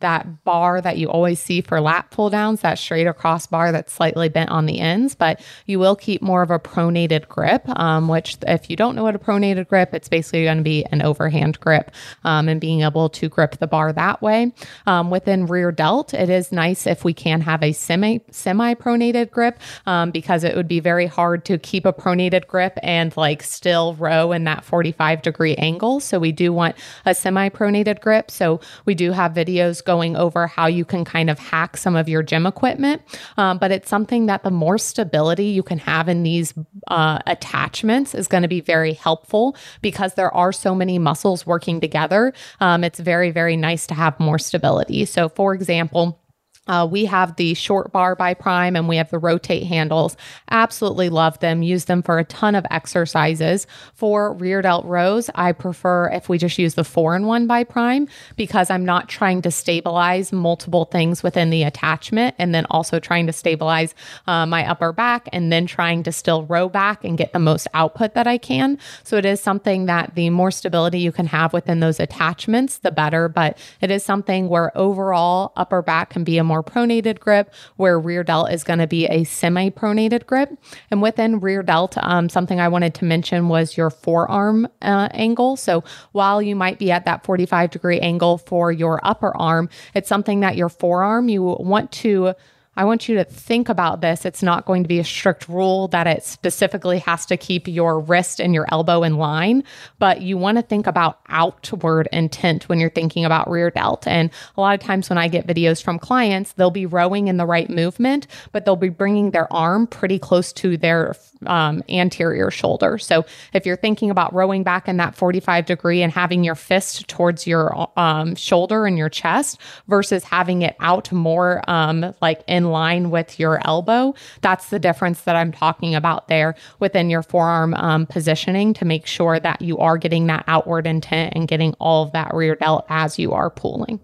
that 0.00 0.44
bar 0.44 0.80
that 0.80 0.98
you 0.98 1.08
always 1.08 1.40
see 1.40 1.60
for 1.60 1.80
lat 1.80 2.10
pull 2.10 2.30
downs, 2.30 2.60
that 2.60 2.78
straight 2.78 3.06
across 3.06 3.46
bar 3.46 3.72
that's 3.72 3.92
slightly 3.92 4.28
bent 4.28 4.50
on 4.50 4.66
the 4.66 4.78
ends, 4.78 5.14
but 5.14 5.40
you 5.66 5.78
will 5.78 5.96
keep 5.96 6.22
more 6.22 6.42
of 6.42 6.50
a 6.50 6.58
pronated 6.58 7.28
grip, 7.28 7.68
um, 7.78 8.08
which 8.08 8.36
if 8.46 8.70
you 8.70 8.76
don't 8.76 8.94
know 8.94 9.02
what 9.02 9.14
a 9.14 9.18
pronated 9.18 9.66
grip, 9.68 9.92
it's 9.92 10.08
basically 10.08 10.44
going 10.44 10.58
to 10.58 10.62
be 10.62 10.84
an 10.86 11.02
overhand 11.02 11.58
grip 11.60 11.90
um, 12.24 12.48
and 12.48 12.60
being 12.60 12.82
able 12.82 13.08
to 13.08 13.28
grip 13.28 13.58
the 13.58 13.66
bar 13.66 13.92
that 13.92 14.22
way. 14.22 14.52
Um, 14.86 15.10
within 15.10 15.46
rear 15.46 15.72
delt, 15.72 16.14
it 16.14 16.30
is 16.30 16.52
nice 16.52 16.86
if 16.86 17.04
we 17.04 17.12
can 17.12 17.40
have 17.40 17.62
a 17.62 17.72
semi 17.72 18.20
semi 18.30 18.74
pronated 18.74 19.30
grip 19.30 19.58
um, 19.86 20.10
because 20.10 20.44
it 20.44 20.54
would 20.54 20.68
be 20.68 20.80
very 20.80 21.06
hard 21.06 21.44
to 21.46 21.58
keep 21.58 21.84
a 21.84 21.92
pronated 21.92 22.46
grip 22.46 22.78
and 22.82 23.16
like 23.16 23.42
still 23.42 23.94
row 23.94 24.32
in 24.32 24.44
that 24.44 24.64
45 24.64 25.22
degree 25.22 25.56
angle. 25.56 26.00
So 26.00 26.18
we 26.18 26.32
do 26.32 26.52
want 26.52 26.76
a 27.04 27.14
semi 27.14 27.48
pronated 27.48 28.00
grip. 28.00 28.30
So 28.30 28.60
we 28.84 28.94
do 28.94 29.12
have 29.12 29.32
videos 29.32 29.84
going 29.88 30.16
over 30.16 30.46
how 30.46 30.66
you 30.66 30.84
can 30.84 31.02
kind 31.02 31.30
of 31.30 31.38
hack 31.38 31.78
some 31.78 31.96
of 31.96 32.10
your 32.10 32.22
gym 32.22 32.46
equipment. 32.46 33.00
Um, 33.38 33.56
but 33.56 33.70
it's 33.70 33.88
something 33.88 34.26
that 34.26 34.42
the 34.42 34.50
more 34.50 34.76
stability 34.76 35.46
you 35.46 35.62
can 35.62 35.78
have 35.78 36.10
in 36.10 36.24
these 36.24 36.52
uh, 36.88 37.20
attachments 37.26 38.14
is 38.14 38.28
going 38.28 38.42
to 38.42 38.48
be 38.48 38.60
very 38.60 38.92
helpful 38.92 39.56
because 39.80 40.12
there 40.12 40.32
are 40.34 40.52
so 40.52 40.74
many 40.74 40.98
muscles 40.98 41.46
working 41.46 41.80
together. 41.80 42.34
Um, 42.60 42.84
it's 42.84 43.00
very, 43.00 43.30
very 43.30 43.56
nice 43.56 43.86
to 43.86 43.94
have 43.94 44.20
more 44.20 44.38
stability. 44.38 45.06
So, 45.06 45.30
for 45.30 45.54
example, 45.54 46.20
uh, 46.68 46.86
we 46.90 47.06
have 47.06 47.36
the 47.36 47.54
short 47.54 47.92
bar 47.92 48.14
by 48.14 48.34
Prime 48.34 48.76
and 48.76 48.88
we 48.88 48.96
have 48.96 49.10
the 49.10 49.18
rotate 49.18 49.64
handles. 49.64 50.16
Absolutely 50.50 51.08
love 51.08 51.38
them. 51.40 51.62
Use 51.62 51.86
them 51.86 52.02
for 52.02 52.18
a 52.18 52.24
ton 52.24 52.54
of 52.54 52.66
exercises. 52.70 53.66
For 53.94 54.34
rear 54.34 54.62
delt 54.62 54.84
rows, 54.84 55.30
I 55.34 55.52
prefer 55.52 56.10
if 56.10 56.28
we 56.28 56.38
just 56.38 56.58
use 56.58 56.74
the 56.74 56.84
four 56.84 57.16
in 57.16 57.26
one 57.26 57.46
by 57.46 57.64
Prime 57.64 58.08
because 58.36 58.70
I'm 58.70 58.84
not 58.84 59.08
trying 59.08 59.42
to 59.42 59.50
stabilize 59.50 60.32
multiple 60.32 60.84
things 60.84 61.22
within 61.22 61.50
the 61.50 61.62
attachment 61.62 62.34
and 62.38 62.54
then 62.54 62.66
also 62.70 63.00
trying 63.00 63.26
to 63.26 63.32
stabilize 63.32 63.94
uh, 64.26 64.46
my 64.46 64.68
upper 64.68 64.92
back 64.92 65.28
and 65.32 65.52
then 65.52 65.66
trying 65.66 66.02
to 66.04 66.12
still 66.12 66.44
row 66.44 66.68
back 66.68 67.04
and 67.04 67.18
get 67.18 67.32
the 67.32 67.38
most 67.38 67.66
output 67.74 68.14
that 68.14 68.26
I 68.26 68.38
can. 68.38 68.78
So 69.04 69.16
it 69.16 69.24
is 69.24 69.40
something 69.40 69.86
that 69.86 70.14
the 70.14 70.30
more 70.30 70.50
stability 70.50 71.00
you 71.00 71.12
can 71.12 71.26
have 71.26 71.52
within 71.52 71.80
those 71.80 72.00
attachments, 72.00 72.78
the 72.78 72.90
better. 72.90 73.28
But 73.28 73.58
it 73.80 73.90
is 73.90 74.04
something 74.04 74.48
where 74.48 74.76
overall 74.76 75.52
upper 75.56 75.82
back 75.82 76.10
can 76.10 76.24
be 76.24 76.38
a 76.38 76.44
more 76.44 76.57
more 76.58 76.62
pronated 76.62 77.20
grip, 77.20 77.52
where 77.76 77.98
rear 77.98 78.24
delt 78.24 78.50
is 78.50 78.64
going 78.64 78.78
to 78.78 78.86
be 78.86 79.06
a 79.06 79.24
semi 79.24 79.70
pronated 79.70 80.26
grip. 80.26 80.50
And 80.90 81.00
within 81.00 81.40
rear 81.40 81.62
delt, 81.62 81.96
um, 81.98 82.28
something 82.28 82.60
I 82.60 82.68
wanted 82.68 82.94
to 82.94 83.04
mention 83.04 83.48
was 83.48 83.76
your 83.76 83.90
forearm 83.90 84.66
uh, 84.82 85.08
angle. 85.12 85.56
So 85.56 85.84
while 86.12 86.42
you 86.42 86.56
might 86.56 86.78
be 86.78 86.90
at 86.90 87.04
that 87.04 87.24
45 87.24 87.70
degree 87.70 88.00
angle 88.00 88.38
for 88.38 88.72
your 88.72 89.00
upper 89.04 89.36
arm, 89.36 89.68
it's 89.94 90.08
something 90.08 90.40
that 90.40 90.56
your 90.56 90.68
forearm, 90.68 91.28
you 91.28 91.42
want 91.42 91.92
to 91.92 92.34
I 92.78 92.84
want 92.84 93.08
you 93.08 93.16
to 93.16 93.24
think 93.24 93.68
about 93.68 94.02
this. 94.02 94.24
It's 94.24 94.40
not 94.40 94.64
going 94.64 94.84
to 94.84 94.88
be 94.88 95.00
a 95.00 95.04
strict 95.04 95.48
rule 95.48 95.88
that 95.88 96.06
it 96.06 96.22
specifically 96.22 97.00
has 97.00 97.26
to 97.26 97.36
keep 97.36 97.66
your 97.66 97.98
wrist 97.98 98.40
and 98.40 98.54
your 98.54 98.66
elbow 98.70 99.02
in 99.02 99.16
line, 99.16 99.64
but 99.98 100.22
you 100.22 100.38
want 100.38 100.58
to 100.58 100.62
think 100.62 100.86
about 100.86 101.18
outward 101.28 102.08
intent 102.12 102.68
when 102.68 102.78
you're 102.78 102.88
thinking 102.88 103.24
about 103.24 103.50
rear 103.50 103.72
delt. 103.72 104.06
And 104.06 104.30
a 104.56 104.60
lot 104.60 104.74
of 104.74 104.86
times 104.86 105.10
when 105.10 105.18
I 105.18 105.26
get 105.26 105.44
videos 105.44 105.82
from 105.82 105.98
clients, 105.98 106.52
they'll 106.52 106.70
be 106.70 106.86
rowing 106.86 107.26
in 107.26 107.36
the 107.36 107.46
right 107.46 107.68
movement, 107.68 108.28
but 108.52 108.64
they'll 108.64 108.76
be 108.76 108.90
bringing 108.90 109.32
their 109.32 109.52
arm 109.52 109.88
pretty 109.88 110.20
close 110.20 110.52
to 110.52 110.76
their 110.76 111.16
um, 111.46 111.82
anterior 111.88 112.50
shoulder. 112.50 112.98
So 112.98 113.24
if 113.52 113.66
you're 113.66 113.76
thinking 113.76 114.10
about 114.10 114.34
rowing 114.34 114.62
back 114.62 114.88
in 114.88 114.96
that 114.98 115.14
45 115.14 115.66
degree 115.66 116.02
and 116.02 116.12
having 116.12 116.44
your 116.44 116.54
fist 116.54 117.08
towards 117.08 117.46
your 117.46 117.88
um, 117.98 118.34
shoulder 118.34 118.86
and 118.86 118.98
your 118.98 119.08
chest 119.08 119.60
versus 119.88 120.24
having 120.24 120.62
it 120.62 120.76
out 120.80 121.10
more 121.12 121.62
um, 121.68 122.14
like 122.20 122.42
in 122.46 122.70
line 122.70 123.10
with 123.10 123.38
your 123.38 123.60
elbow. 123.66 124.14
That's 124.40 124.70
the 124.70 124.78
difference 124.78 125.22
that 125.22 125.36
I'm 125.36 125.52
talking 125.52 125.94
about 125.94 126.28
there 126.28 126.54
within 126.80 127.10
your 127.10 127.22
forearm 127.22 127.74
um, 127.74 128.06
positioning 128.06 128.74
to 128.74 128.84
make 128.84 129.06
sure 129.06 129.38
that 129.40 129.62
you 129.62 129.78
are 129.78 129.98
getting 129.98 130.26
that 130.26 130.44
outward 130.46 130.86
intent 130.86 131.34
and 131.36 131.48
getting 131.48 131.74
all 131.74 132.04
of 132.04 132.12
that 132.12 132.32
rear 132.34 132.56
delt 132.56 132.84
as 132.88 133.18
you 133.18 133.32
are 133.32 133.50
pulling. 133.50 134.00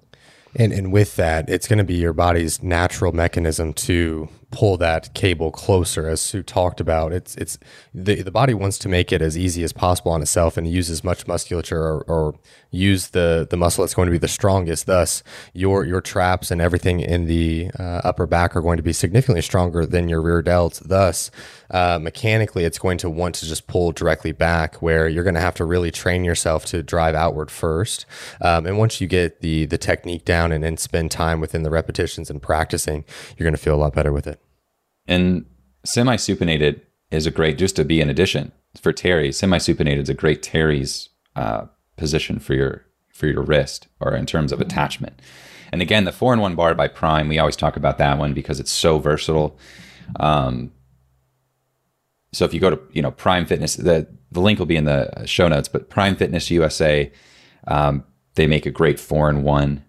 And, 0.56 0.72
and 0.72 0.92
with 0.92 1.16
that, 1.16 1.48
it's 1.48 1.66
going 1.66 1.78
to 1.78 1.84
be 1.84 1.96
your 1.96 2.12
body's 2.12 2.62
natural 2.62 3.12
mechanism 3.12 3.72
to 3.74 4.28
pull 4.54 4.76
that 4.76 5.12
cable 5.14 5.50
closer, 5.50 6.08
as 6.08 6.20
Sue 6.20 6.42
talked 6.42 6.80
about. 6.80 7.12
It's 7.12 7.34
it's 7.36 7.58
the 7.92 8.22
the 8.22 8.30
body 8.30 8.54
wants 8.54 8.78
to 8.78 8.88
make 8.88 9.12
it 9.12 9.20
as 9.20 9.36
easy 9.36 9.64
as 9.64 9.72
possible 9.72 10.12
on 10.12 10.22
itself 10.22 10.56
and 10.56 10.66
use 10.66 10.90
as 10.90 11.02
much 11.02 11.26
musculature 11.26 11.82
or, 11.82 12.02
or 12.02 12.34
use 12.70 13.08
the 13.08 13.46
the 13.50 13.56
muscle 13.56 13.82
that's 13.82 13.94
going 13.94 14.06
to 14.06 14.12
be 14.12 14.18
the 14.18 14.28
strongest. 14.28 14.86
Thus, 14.86 15.22
your 15.52 15.84
your 15.84 16.00
traps 16.00 16.50
and 16.52 16.60
everything 16.60 17.00
in 17.00 17.26
the 17.26 17.70
uh, 17.78 18.00
upper 18.04 18.26
back 18.26 18.54
are 18.54 18.62
going 18.62 18.76
to 18.76 18.82
be 18.82 18.92
significantly 18.92 19.42
stronger 19.42 19.84
than 19.84 20.08
your 20.08 20.22
rear 20.22 20.42
delts. 20.42 20.80
Thus, 20.86 21.30
uh, 21.70 21.98
mechanically, 22.00 22.64
it's 22.64 22.78
going 22.78 22.98
to 22.98 23.10
want 23.10 23.34
to 23.36 23.46
just 23.46 23.66
pull 23.66 23.90
directly 23.90 24.32
back, 24.32 24.76
where 24.80 25.08
you're 25.08 25.24
going 25.24 25.34
to 25.34 25.40
have 25.40 25.56
to 25.56 25.64
really 25.64 25.90
train 25.90 26.24
yourself 26.24 26.64
to 26.66 26.82
drive 26.82 27.16
outward 27.16 27.50
first. 27.50 28.06
Um, 28.40 28.66
and 28.66 28.78
once 28.78 29.00
you 29.00 29.08
get 29.08 29.40
the 29.40 29.66
the 29.66 29.78
technique 29.78 30.24
down 30.24 30.52
and, 30.52 30.64
and 30.64 30.78
spend 30.78 31.10
time 31.10 31.40
within 31.40 31.64
the 31.64 31.70
repetitions 31.70 32.30
and 32.30 32.40
practicing, 32.40 33.04
you're 33.36 33.46
going 33.46 33.56
to 33.56 33.60
feel 33.60 33.74
a 33.74 33.82
lot 33.84 33.94
better 33.94 34.12
with 34.12 34.26
it. 34.26 34.43
And 35.06 35.44
semi 35.84 36.16
supinated 36.16 36.80
is 37.10 37.26
a 37.26 37.30
great, 37.30 37.58
just 37.58 37.76
to 37.76 37.84
be 37.84 38.00
an 38.00 38.10
addition 38.10 38.52
for 38.80 38.92
Terry, 38.92 39.32
semi 39.32 39.58
supinated 39.58 40.02
is 40.02 40.08
a 40.08 40.14
great 40.14 40.42
Terry's 40.42 41.10
uh, 41.36 41.66
position 41.96 42.38
for 42.38 42.54
your 42.54 42.84
for 43.12 43.26
your 43.26 43.42
wrist 43.42 43.86
or 44.00 44.14
in 44.14 44.26
terms 44.26 44.50
of 44.50 44.60
attachment. 44.60 45.20
And 45.72 45.80
again, 45.80 46.04
the 46.04 46.12
four 46.12 46.32
in 46.32 46.40
one 46.40 46.54
bar 46.56 46.74
by 46.74 46.88
Prime, 46.88 47.28
we 47.28 47.38
always 47.38 47.56
talk 47.56 47.76
about 47.76 47.98
that 47.98 48.18
one 48.18 48.34
because 48.34 48.60
it's 48.60 48.72
so 48.72 48.98
versatile. 48.98 49.58
Um, 50.20 50.72
so 52.32 52.44
if 52.44 52.52
you 52.52 52.60
go 52.60 52.70
to 52.70 52.80
you 52.92 53.02
know 53.02 53.10
Prime 53.10 53.46
Fitness, 53.46 53.76
the 53.76 54.08
the 54.32 54.40
link 54.40 54.58
will 54.58 54.66
be 54.66 54.76
in 54.76 54.84
the 54.84 55.24
show 55.26 55.48
notes. 55.48 55.68
But 55.68 55.90
Prime 55.90 56.16
Fitness 56.16 56.50
USA, 56.50 57.12
um, 57.68 58.04
they 58.34 58.46
make 58.46 58.66
a 58.66 58.70
great 58.70 58.98
four 58.98 59.30
in 59.30 59.42
one 59.42 59.84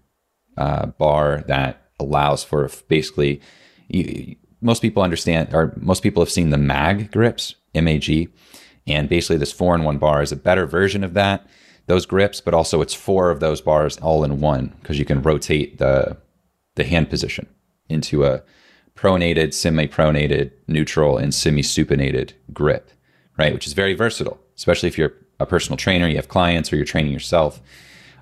uh, 0.58 0.88
bar 0.88 1.44
that 1.48 1.90
allows 2.00 2.44
for 2.44 2.70
basically 2.88 3.42
you, 3.88 4.36
most 4.66 4.82
people 4.82 5.04
understand, 5.04 5.54
or 5.54 5.74
most 5.78 6.02
people 6.02 6.24
have 6.24 6.32
seen 6.32 6.50
the 6.50 6.58
MAG 6.58 7.12
grips, 7.12 7.56
MAG, 7.76 8.30
and 8.88 9.08
basically 9.08 9.38
this 9.38 9.52
four 9.52 9.76
in 9.76 9.84
one 9.84 10.00
bar 10.00 10.24
is 10.24 10.32
a 10.32 10.36
better 10.36 10.66
version 10.66 11.04
of 11.04 11.14
that. 11.14 11.48
Those 11.86 12.08
grips, 12.08 12.42
but 12.42 12.56
also 12.56 12.82
it's 12.82 12.96
four 12.96 13.30
of 13.30 13.40
those 13.40 13.62
bars 13.62 13.98
all 13.98 14.24
in 14.24 14.42
one 14.42 14.74
because 14.82 14.98
you 14.98 15.06
can 15.06 15.22
rotate 15.22 15.78
the 15.78 16.18
the 16.74 16.84
hand 16.84 17.10
position 17.10 17.48
into 17.88 18.26
a 18.26 18.42
pronated, 18.96 19.54
semi-pronated, 19.54 20.52
neutral, 20.68 21.18
and 21.18 21.34
semi-supinated 21.34 22.34
grip, 22.52 22.90
right? 23.38 23.54
Which 23.54 23.68
is 23.68 23.74
very 23.74 23.94
versatile, 23.94 24.40
especially 24.58 24.88
if 24.88 24.98
you're 24.98 25.14
a 25.40 25.46
personal 25.46 25.78
trainer, 25.78 26.08
you 26.08 26.16
have 26.16 26.28
clients, 26.28 26.74
or 26.74 26.76
you're 26.76 26.86
training 26.86 27.14
yourself. 27.14 27.62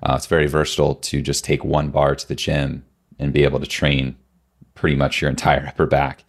Uh, 0.02 0.14
it's 0.16 0.26
very 0.26 0.46
versatile 0.46 0.96
to 0.96 1.22
just 1.22 1.44
take 1.44 1.64
one 1.64 1.88
bar 1.88 2.14
to 2.14 2.28
the 2.28 2.34
gym 2.34 2.84
and 3.18 3.32
be 3.32 3.44
able 3.44 3.60
to 3.60 3.66
train 3.66 4.16
pretty 4.74 4.96
much 4.96 5.20
your 5.20 5.30
entire 5.30 5.66
upper 5.68 5.86
back, 5.86 6.24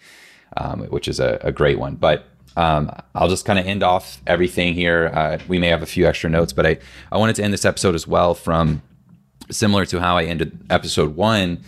um, 0.58 0.82
which 0.86 1.08
is 1.08 1.20
a, 1.20 1.40
a, 1.42 1.52
great 1.52 1.80
one. 1.80 1.96
But 1.96 2.26
um, 2.56 2.92
I'll 3.14 3.28
just 3.28 3.46
kind 3.46 3.60
of 3.60 3.66
end 3.66 3.84
off 3.84 4.22
everything 4.26 4.74
here. 4.74 5.12
Uh, 5.14 5.40
we 5.48 5.60
may 5.60 5.68
have 5.68 5.84
a 5.84 5.88
few 5.88 6.06
extra 6.08 6.30
notes, 6.30 6.54
but 6.54 6.66
I, 6.66 6.78
I 7.12 7.18
wanted 7.18 7.36
to 7.38 7.44
end 7.44 7.54
this 7.54 7.66
episode 7.66 7.96
as 7.96 8.08
well 8.08 8.34
from 8.34 8.82
similar 9.52 9.86
to 9.88 10.00
how 10.00 10.18
I 10.18 10.24
ended 10.24 10.58
episode 10.70 11.16
one, 11.16 11.64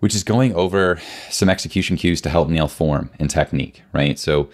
which 0.00 0.14
is 0.14 0.24
going 0.24 0.54
over 0.54 1.00
some 1.30 1.48
execution 1.48 1.96
cues 1.96 2.20
to 2.22 2.30
help 2.30 2.48
nail 2.48 2.68
form 2.68 3.10
and 3.18 3.28
technique, 3.30 3.82
right? 3.92 4.18
So 4.18 4.48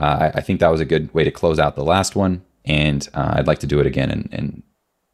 uh, 0.00 0.30
I, 0.34 0.38
I, 0.38 0.40
think 0.40 0.60
that 0.60 0.70
was 0.70 0.80
a 0.80 0.84
good 0.84 1.12
way 1.12 1.24
to 1.24 1.30
close 1.30 1.58
out 1.58 1.74
the 1.74 1.84
last 1.84 2.14
one. 2.14 2.42
And 2.64 3.08
uh, 3.14 3.34
I'd 3.36 3.46
like 3.46 3.58
to 3.60 3.66
do 3.66 3.80
it 3.80 3.86
again 3.86 4.10
and, 4.10 4.28
and 4.30 4.62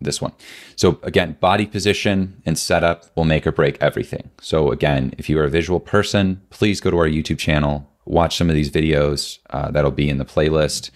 this 0.00 0.20
one. 0.20 0.32
So 0.76 0.98
again, 1.02 1.36
body 1.40 1.66
position 1.66 2.42
and 2.44 2.58
setup 2.58 3.04
will 3.16 3.24
make 3.24 3.46
or 3.46 3.52
break 3.52 3.78
everything. 3.80 4.30
So 4.40 4.70
again, 4.70 5.14
if 5.18 5.28
you 5.28 5.38
are 5.38 5.44
a 5.44 5.50
visual 5.50 5.80
person, 5.80 6.42
please 6.50 6.80
go 6.80 6.90
to 6.90 6.98
our 6.98 7.06
YouTube 7.06 7.38
channel, 7.38 7.90
watch 8.04 8.36
some 8.36 8.48
of 8.48 8.54
these 8.54 8.70
videos 8.70 9.38
uh, 9.50 9.70
that'll 9.70 9.90
be 9.90 10.08
in 10.08 10.18
the 10.18 10.24
playlist. 10.24 10.90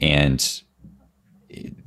And 0.00 0.62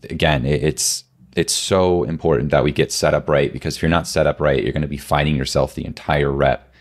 again, 0.10 0.46
it's 0.46 1.04
it's 1.36 1.54
so 1.54 2.04
important 2.04 2.52
that 2.52 2.64
we 2.64 2.72
get 2.72 2.92
set 2.92 3.16
up 3.16 3.28
right 3.28 3.52
because 3.52 3.76
if 3.76 3.82
you're 3.82 3.90
not 3.90 4.08
set 4.08 4.28
up 4.28 4.40
right, 4.40 4.62
you're 4.62 4.72
going 4.72 4.84
to 4.84 4.88
be 4.88 4.98
fighting 4.98 5.36
yourself 5.36 5.74
the 5.74 5.86
entire 5.86 6.32
rep 6.32 6.72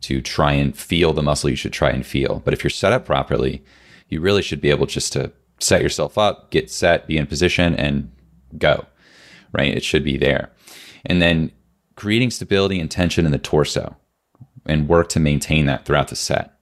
to 0.00 0.20
try 0.20 0.52
and 0.52 0.76
feel 0.76 1.12
the 1.12 1.22
muscle 1.22 1.48
you 1.48 1.54
should 1.54 1.72
try 1.72 1.90
and 1.90 2.04
feel. 2.04 2.42
But 2.44 2.52
if 2.52 2.64
you're 2.64 2.70
set 2.70 2.92
up 2.92 3.04
properly, 3.04 3.62
you 4.08 4.20
really 4.20 4.42
should 4.42 4.60
be 4.60 4.70
able 4.70 4.86
just 4.86 5.12
to 5.12 5.30
set 5.60 5.82
yourself 5.82 6.18
up, 6.18 6.50
get 6.50 6.70
set, 6.70 7.06
be 7.06 7.18
in 7.18 7.26
position, 7.26 7.76
and 7.76 8.10
go 8.58 8.86
right? 9.52 9.74
It 9.74 9.84
should 9.84 10.04
be 10.04 10.16
there. 10.16 10.50
And 11.04 11.20
then 11.20 11.52
creating 11.96 12.30
stability 12.30 12.80
and 12.80 12.90
tension 12.90 13.26
in 13.26 13.32
the 13.32 13.38
torso 13.38 13.96
and 14.66 14.88
work 14.88 15.08
to 15.10 15.20
maintain 15.20 15.66
that 15.66 15.84
throughout 15.84 16.08
the 16.08 16.16
set, 16.16 16.58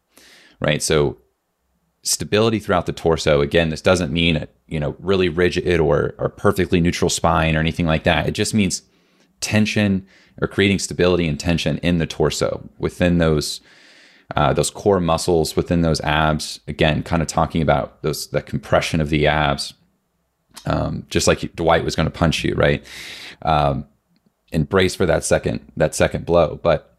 right? 0.60 0.82
So 0.82 1.18
stability 2.02 2.58
throughout 2.58 2.86
the 2.86 2.92
torso. 2.92 3.40
Again, 3.40 3.68
this 3.68 3.82
doesn't 3.82 4.12
mean 4.12 4.36
a, 4.36 4.48
you 4.66 4.80
know 4.80 4.96
really 4.98 5.28
rigid 5.28 5.80
or 5.80 6.14
or 6.18 6.28
perfectly 6.28 6.80
neutral 6.80 7.10
spine 7.10 7.56
or 7.56 7.60
anything 7.60 7.86
like 7.86 8.04
that. 8.04 8.26
It 8.26 8.32
just 8.32 8.54
means 8.54 8.82
tension 9.40 10.06
or 10.40 10.48
creating 10.48 10.78
stability 10.78 11.26
and 11.26 11.38
tension 11.38 11.78
in 11.78 11.98
the 11.98 12.06
torso 12.06 12.68
within 12.78 13.18
those 13.18 13.60
uh, 14.36 14.52
those 14.52 14.70
core 14.70 15.00
muscles 15.00 15.56
within 15.56 15.82
those 15.82 16.00
abs. 16.02 16.60
Again, 16.68 17.02
kind 17.02 17.22
of 17.22 17.28
talking 17.28 17.62
about 17.62 18.02
those 18.02 18.28
the 18.28 18.42
compression 18.42 19.00
of 19.00 19.10
the 19.10 19.26
abs, 19.26 19.74
um, 20.66 21.06
just 21.10 21.26
like 21.26 21.54
Dwight 21.54 21.84
was 21.84 21.96
going 21.96 22.10
to 22.10 22.18
punch 22.18 22.44
you, 22.44 22.54
right? 22.54 22.84
Um, 23.42 23.86
and 24.52 24.68
brace 24.68 24.94
for 24.94 25.06
that 25.06 25.24
second 25.24 25.60
that 25.76 25.94
second 25.94 26.24
blow. 26.24 26.58
But 26.62 26.98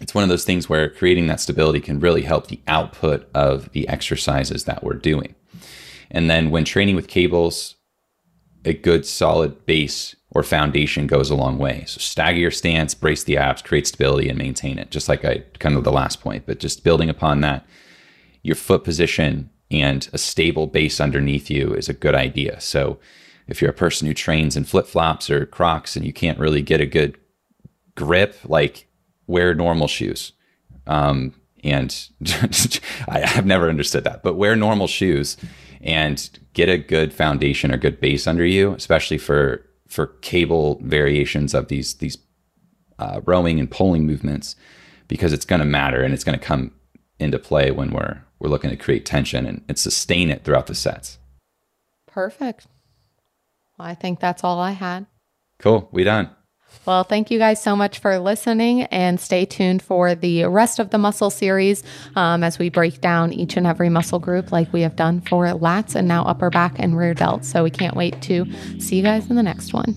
it's 0.00 0.14
one 0.14 0.24
of 0.24 0.30
those 0.30 0.44
things 0.44 0.68
where 0.68 0.90
creating 0.90 1.26
that 1.28 1.40
stability 1.40 1.80
can 1.80 2.00
really 2.00 2.22
help 2.22 2.48
the 2.48 2.60
output 2.66 3.28
of 3.34 3.70
the 3.72 3.86
exercises 3.88 4.64
that 4.64 4.82
we're 4.82 4.94
doing. 4.94 5.34
And 6.10 6.28
then 6.28 6.50
when 6.50 6.64
training 6.64 6.96
with 6.96 7.08
cables, 7.08 7.76
a 8.64 8.74
good 8.74 9.06
solid 9.06 9.64
base 9.66 10.16
or 10.30 10.42
foundation 10.42 11.06
goes 11.06 11.30
a 11.30 11.34
long 11.34 11.58
way. 11.58 11.84
So 11.86 11.98
stagger 11.98 12.38
your 12.38 12.50
stance, 12.50 12.94
brace 12.94 13.22
the 13.24 13.36
abs, 13.36 13.62
create 13.62 13.86
stability, 13.86 14.28
and 14.28 14.38
maintain 14.38 14.78
it. 14.78 14.90
Just 14.90 15.08
like 15.08 15.24
I 15.24 15.44
kind 15.58 15.76
of 15.76 15.84
the 15.84 15.92
last 15.92 16.20
point, 16.20 16.44
but 16.46 16.58
just 16.58 16.84
building 16.84 17.10
upon 17.10 17.42
that, 17.42 17.66
your 18.42 18.56
foot 18.56 18.82
position 18.82 19.50
and 19.72 20.08
a 20.12 20.18
stable 20.18 20.66
base 20.66 21.00
underneath 21.00 21.50
you 21.50 21.72
is 21.74 21.88
a 21.88 21.94
good 21.94 22.14
idea. 22.14 22.60
So 22.60 22.98
if 23.48 23.60
you're 23.60 23.70
a 23.70 23.74
person 23.74 24.06
who 24.06 24.14
trains 24.14 24.56
in 24.56 24.64
flip 24.64 24.86
flops 24.86 25.30
or 25.30 25.46
Crocs 25.46 25.96
and 25.96 26.04
you 26.04 26.12
can't 26.12 26.38
really 26.38 26.62
get 26.62 26.80
a 26.80 26.86
good 26.86 27.18
grip, 27.96 28.36
like 28.44 28.86
wear 29.26 29.54
normal 29.54 29.88
shoes. 29.88 30.32
Um, 30.86 31.34
and 31.64 32.08
I 33.08 33.20
have 33.26 33.46
never 33.46 33.68
understood 33.68 34.04
that, 34.04 34.22
but 34.22 34.34
wear 34.34 34.54
normal 34.54 34.86
shoes 34.86 35.36
and 35.80 36.38
get 36.52 36.68
a 36.68 36.78
good 36.78 37.12
foundation 37.12 37.72
or 37.72 37.78
good 37.78 38.00
base 38.00 38.26
under 38.26 38.44
you, 38.44 38.72
especially 38.74 39.18
for 39.18 39.66
for 39.88 40.06
cable 40.22 40.80
variations 40.82 41.54
of 41.54 41.68
these 41.68 41.94
these 41.94 42.18
uh, 42.98 43.20
rowing 43.24 43.58
and 43.58 43.70
pulling 43.70 44.06
movements, 44.06 44.56
because 45.08 45.32
it's 45.32 45.44
going 45.44 45.60
to 45.60 45.66
matter 45.66 46.02
and 46.02 46.14
it's 46.14 46.24
going 46.24 46.38
to 46.38 46.44
come 46.44 46.72
into 47.18 47.38
play 47.38 47.70
when 47.70 47.90
we're 47.90 48.22
we're 48.42 48.50
looking 48.50 48.70
to 48.70 48.76
create 48.76 49.06
tension 49.06 49.46
and, 49.46 49.62
and 49.68 49.78
sustain 49.78 50.28
it 50.28 50.42
throughout 50.42 50.66
the 50.66 50.74
sets. 50.74 51.18
Perfect. 52.08 52.66
Well, 53.78 53.86
I 53.86 53.94
think 53.94 54.18
that's 54.18 54.42
all 54.42 54.58
I 54.58 54.72
had. 54.72 55.06
Cool. 55.60 55.88
We 55.92 56.02
done. 56.02 56.28
Well, 56.84 57.04
thank 57.04 57.30
you 57.30 57.38
guys 57.38 57.62
so 57.62 57.76
much 57.76 58.00
for 58.00 58.18
listening 58.18 58.82
and 58.84 59.20
stay 59.20 59.44
tuned 59.44 59.82
for 59.82 60.16
the 60.16 60.46
rest 60.46 60.80
of 60.80 60.90
the 60.90 60.98
muscle 60.98 61.30
series 61.30 61.84
um, 62.16 62.42
as 62.42 62.58
we 62.58 62.68
break 62.70 63.00
down 63.00 63.32
each 63.32 63.56
and 63.56 63.66
every 63.66 63.88
muscle 63.88 64.18
group 64.18 64.50
like 64.50 64.72
we 64.72 64.80
have 64.80 64.96
done 64.96 65.20
for 65.20 65.44
lats 65.46 65.94
and 65.94 66.08
now 66.08 66.24
upper 66.24 66.50
back 66.50 66.74
and 66.78 66.96
rear 66.96 67.14
delts. 67.14 67.44
So 67.44 67.62
we 67.62 67.70
can't 67.70 67.94
wait 67.94 68.20
to 68.22 68.46
see 68.80 68.96
you 68.96 69.02
guys 69.02 69.30
in 69.30 69.36
the 69.36 69.42
next 69.42 69.72
one. 69.72 69.94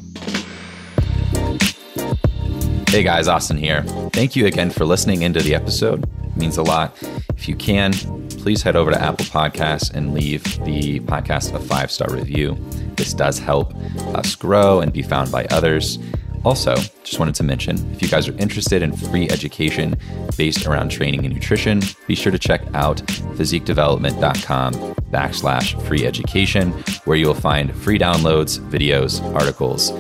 Hey 2.89 3.01
guys, 3.01 3.27
Austin 3.27 3.57
here. 3.57 3.81
Thank 4.13 4.35
you 4.35 4.45
again 4.45 4.69
for 4.69 4.85
listening 4.85 5.23
into 5.23 5.41
the 5.41 5.55
episode. 5.55 6.07
Means 6.35 6.57
a 6.57 6.63
lot. 6.63 6.97
If 7.37 7.47
you 7.47 7.55
can, 7.55 7.93
please 8.29 8.61
head 8.61 8.75
over 8.75 8.91
to 8.91 9.01
Apple 9.01 9.25
Podcasts 9.25 9.93
and 9.93 10.13
leave 10.13 10.43
the 10.65 10.99
podcast 11.01 11.53
a 11.53 11.59
five 11.59 11.89
star 11.91 12.13
review. 12.13 12.57
This 12.95 13.13
does 13.13 13.39
help 13.39 13.73
us 14.15 14.35
grow 14.35 14.81
and 14.81 14.91
be 14.91 15.01
found 15.01 15.31
by 15.31 15.45
others. 15.45 15.97
Also, 16.43 16.75
just 17.03 17.17
wanted 17.17 17.33
to 17.35 17.43
mention 17.43 17.75
if 17.91 18.03
you 18.03 18.07
guys 18.07 18.27
are 18.27 18.37
interested 18.37 18.83
in 18.83 18.95
free 18.95 19.27
education 19.29 19.95
based 20.37 20.67
around 20.67 20.89
training 20.89 21.25
and 21.25 21.33
nutrition, 21.33 21.81
be 22.07 22.13
sure 22.13 22.31
to 22.31 22.37
check 22.37 22.61
out 22.75 22.97
physiquedevelopment.com 23.37 24.73
backslash 25.11 25.81
free 25.87 26.05
education, 26.05 26.71
where 27.05 27.17
you'll 27.17 27.33
find 27.33 27.75
free 27.75 27.97
downloads, 27.97 28.59
videos, 28.69 29.23
articles, 29.33 29.91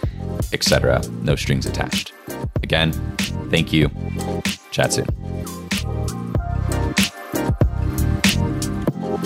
etc. 0.53 1.01
No 1.23 1.35
strings 1.35 1.65
attached. 1.65 2.13
Again, 2.61 2.91
thank 3.49 3.73
you. 3.73 3.89
Chat 4.69 4.93
soon. 4.93 5.07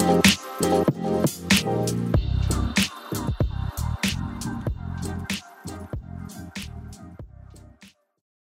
Thank 0.10 0.26
you. 1.92 2.09